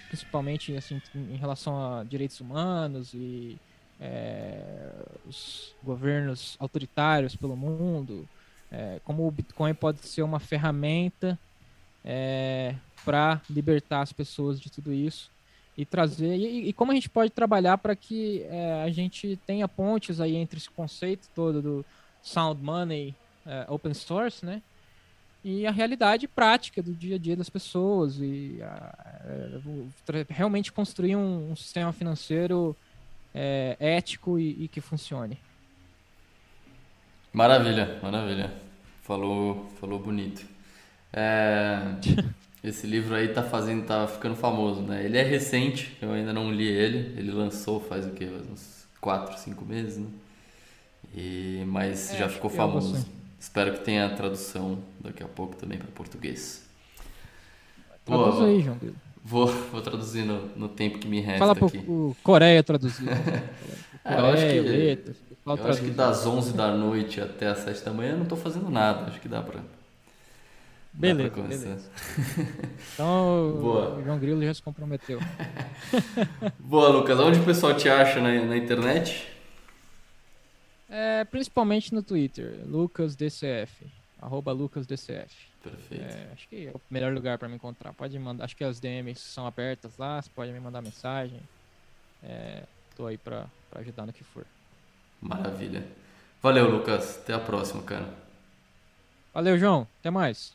principalmente 0.08 0.76
assim, 0.76 1.00
em 1.14 1.36
relação 1.36 1.98
a 1.98 2.04
direitos 2.04 2.40
humanos 2.40 3.12
e 3.14 3.58
é, 4.00 4.90
os 5.26 5.74
governos 5.82 6.56
autoritários 6.58 7.34
pelo 7.34 7.56
mundo, 7.56 8.28
é, 8.70 9.00
como 9.04 9.26
o 9.26 9.30
Bitcoin 9.30 9.74
pode 9.74 10.00
ser 10.00 10.22
uma 10.22 10.40
ferramenta 10.40 11.38
é, 12.04 12.74
para 13.04 13.40
libertar 13.48 14.02
as 14.02 14.12
pessoas 14.12 14.60
de 14.60 14.70
tudo 14.70 14.92
isso 14.92 15.30
e 15.76 15.84
trazer 15.84 16.36
e, 16.36 16.68
e 16.68 16.72
como 16.72 16.92
a 16.92 16.94
gente 16.94 17.10
pode 17.10 17.30
trabalhar 17.30 17.78
para 17.78 17.94
que 17.94 18.42
é, 18.48 18.82
a 18.82 18.90
gente 18.90 19.38
tenha 19.46 19.68
pontes 19.68 20.20
aí 20.20 20.36
entre 20.36 20.58
esse 20.58 20.70
conceito 20.70 21.28
todo 21.34 21.60
do 21.60 21.84
sound 22.22 22.62
money 22.62 23.14
é, 23.44 23.66
open 23.68 23.94
source, 23.94 24.44
né? 24.44 24.62
E 25.44 25.64
a 25.64 25.70
realidade 25.70 26.26
prática 26.26 26.82
do 26.82 26.92
dia 26.92 27.14
a 27.14 27.18
dia 27.18 27.36
das 27.36 27.48
pessoas 27.48 28.18
e 28.18 28.58
é, 28.60 30.24
realmente 30.28 30.72
construir 30.72 31.14
um, 31.14 31.52
um 31.52 31.56
sistema 31.56 31.92
financeiro 31.92 32.76
é, 33.32 33.76
ético 33.78 34.40
e, 34.40 34.64
e, 34.64 34.66
que 34.66 34.80
funcione. 34.80 35.38
Maravilha, 37.36 37.98
maravilha. 38.02 38.50
Falou, 39.02 39.66
falou 39.78 39.98
bonito. 39.98 40.42
É, 41.12 41.82
esse 42.64 42.86
livro 42.86 43.14
aí 43.14 43.28
tá 43.28 43.42
fazendo, 43.42 43.84
tá 43.84 44.06
ficando 44.06 44.34
famoso, 44.34 44.80
né? 44.80 45.04
Ele 45.04 45.18
é 45.18 45.22
recente, 45.22 45.94
eu 46.00 46.12
ainda 46.12 46.32
não 46.32 46.50
li 46.50 46.66
ele. 46.66 47.12
Ele 47.14 47.30
lançou 47.30 47.78
faz 47.78 48.06
o 48.06 48.12
quê? 48.12 48.26
Uns 48.50 48.86
4, 49.02 49.38
5 49.38 49.64
meses, 49.66 49.98
né? 49.98 50.06
E, 51.14 51.62
mas 51.66 52.14
é, 52.14 52.20
já 52.20 52.28
ficou 52.30 52.48
famoso. 52.48 52.96
Assim. 52.96 53.06
Espero 53.38 53.74
que 53.74 53.84
tenha 53.84 54.08
tradução 54.08 54.78
daqui 54.98 55.22
a 55.22 55.28
pouco 55.28 55.56
também 55.56 55.76
para 55.76 55.88
português. 55.88 56.66
Traduz 58.06 58.40
aí, 58.40 58.62
João. 58.62 58.78
Vou, 59.22 59.46
vou 59.46 59.82
traduzir 59.82 60.24
no, 60.24 60.46
no 60.56 60.70
tempo 60.70 60.98
que 60.98 61.06
me 61.06 61.20
resta 61.20 61.40
Fala 61.40 61.52
aqui. 61.52 61.84
o 61.86 62.16
Coreia 62.22 62.62
traduzir. 62.62 63.06
é, 64.02 64.14
eu 64.14 64.26
acho 64.26 64.46
que, 64.46 64.60
letras, 64.60 65.25
eu 65.46 65.66
acho 65.66 65.80
que 65.80 65.90
das 65.90 66.26
11 66.26 66.52
da 66.54 66.72
noite 66.72 67.20
até 67.20 67.46
as 67.46 67.58
7 67.58 67.84
da 67.84 67.92
manhã 67.92 68.10
eu 68.10 68.16
não 68.16 68.24
estou 68.24 68.38
fazendo 68.38 68.68
nada. 68.68 69.06
Acho 69.06 69.20
que 69.20 69.28
dá 69.28 69.40
para 69.40 69.60
Beleza, 70.92 71.30
beleza. 71.30 71.90
Então 72.94 73.58
Boa. 73.60 73.96
o 73.96 74.02
João 74.02 74.18
Grilo 74.18 74.42
já 74.42 74.54
se 74.54 74.62
comprometeu. 74.62 75.20
Boa, 76.58 76.88
Lucas. 76.88 77.20
Onde 77.20 77.38
o 77.38 77.44
pessoal 77.44 77.74
te 77.74 77.88
acha 77.88 78.20
na, 78.20 78.32
na 78.44 78.56
internet? 78.56 79.30
É, 80.88 81.24
principalmente 81.24 81.92
no 81.92 82.02
Twitter, 82.02 82.60
LucasDCF, 82.66 83.86
arroba 84.20 84.52
LucasDCF. 84.52 85.34
Perfeito. 85.62 86.04
É, 86.04 86.28
acho 86.32 86.48
que 86.48 86.68
é 86.68 86.70
o 86.70 86.80
melhor 86.88 87.12
lugar 87.12 87.36
para 87.36 87.48
me 87.48 87.56
encontrar. 87.56 87.92
Pode 87.92 88.18
mandar, 88.18 88.44
acho 88.44 88.56
que 88.56 88.64
as 88.64 88.80
DMs 88.80 89.20
são 89.20 89.46
abertas 89.46 89.98
lá, 89.98 90.22
você 90.22 90.30
pode 90.34 90.50
me 90.52 90.60
mandar 90.60 90.80
mensagem. 90.80 91.40
É, 92.22 92.62
tô 92.96 93.06
aí 93.06 93.18
para 93.18 93.46
ajudar 93.74 94.06
no 94.06 94.12
que 94.12 94.24
for. 94.24 94.46
Maravilha. 95.20 95.86
Valeu, 96.42 96.70
Lucas. 96.70 97.18
Até 97.22 97.34
a 97.34 97.38
próxima, 97.38 97.82
cara. 97.82 98.08
Valeu, 99.34 99.58
João. 99.58 99.86
Até 100.00 100.10
mais. 100.10 100.54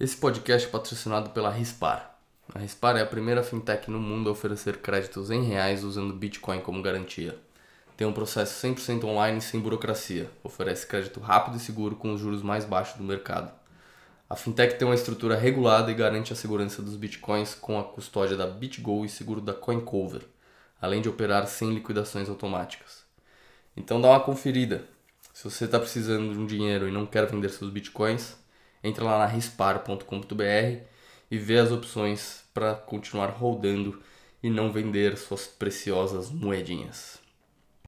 Esse 0.00 0.16
podcast 0.16 0.68
é 0.68 0.70
patrocinado 0.70 1.30
pela 1.30 1.50
Rispar. 1.50 2.18
A 2.54 2.60
Rispar 2.60 2.96
é 2.96 3.02
a 3.02 3.06
primeira 3.06 3.42
fintech 3.42 3.90
no 3.90 4.00
mundo 4.00 4.28
a 4.28 4.32
oferecer 4.32 4.78
créditos 4.78 5.30
em 5.30 5.42
reais 5.42 5.84
usando 5.84 6.14
Bitcoin 6.14 6.60
como 6.60 6.80
garantia. 6.80 7.38
Tem 7.98 8.06
um 8.06 8.12
processo 8.12 8.64
100% 8.64 9.02
online 9.02 9.40
sem 9.40 9.58
burocracia. 9.58 10.30
Oferece 10.44 10.86
crédito 10.86 11.18
rápido 11.18 11.56
e 11.56 11.60
seguro 11.60 11.96
com 11.96 12.12
os 12.12 12.20
juros 12.20 12.44
mais 12.44 12.64
baixos 12.64 12.96
do 12.96 13.02
mercado. 13.02 13.50
A 14.30 14.36
fintech 14.36 14.78
tem 14.78 14.86
uma 14.86 14.94
estrutura 14.94 15.34
regulada 15.34 15.90
e 15.90 15.94
garante 15.96 16.32
a 16.32 16.36
segurança 16.36 16.80
dos 16.80 16.94
bitcoins 16.94 17.56
com 17.56 17.76
a 17.76 17.82
custódia 17.82 18.36
da 18.36 18.46
BitGo 18.46 19.04
e 19.04 19.08
seguro 19.08 19.40
da 19.40 19.52
CoinCover, 19.52 20.22
além 20.80 21.02
de 21.02 21.08
operar 21.08 21.48
sem 21.48 21.74
liquidações 21.74 22.28
automáticas. 22.28 23.02
Então 23.76 24.00
dá 24.00 24.10
uma 24.10 24.20
conferida. 24.20 24.84
Se 25.34 25.42
você 25.42 25.64
está 25.64 25.80
precisando 25.80 26.32
de 26.32 26.38
um 26.38 26.46
dinheiro 26.46 26.86
e 26.86 26.92
não 26.92 27.04
quer 27.04 27.26
vender 27.26 27.48
seus 27.48 27.68
bitcoins, 27.68 28.36
entra 28.80 29.02
lá 29.02 29.18
na 29.18 29.26
rispar.com.br 29.26 30.84
e 31.28 31.36
vê 31.36 31.58
as 31.58 31.72
opções 31.72 32.44
para 32.54 32.76
continuar 32.76 33.30
rodando 33.30 34.00
e 34.40 34.48
não 34.48 34.70
vender 34.70 35.18
suas 35.18 35.48
preciosas 35.48 36.30
moedinhas. 36.30 37.17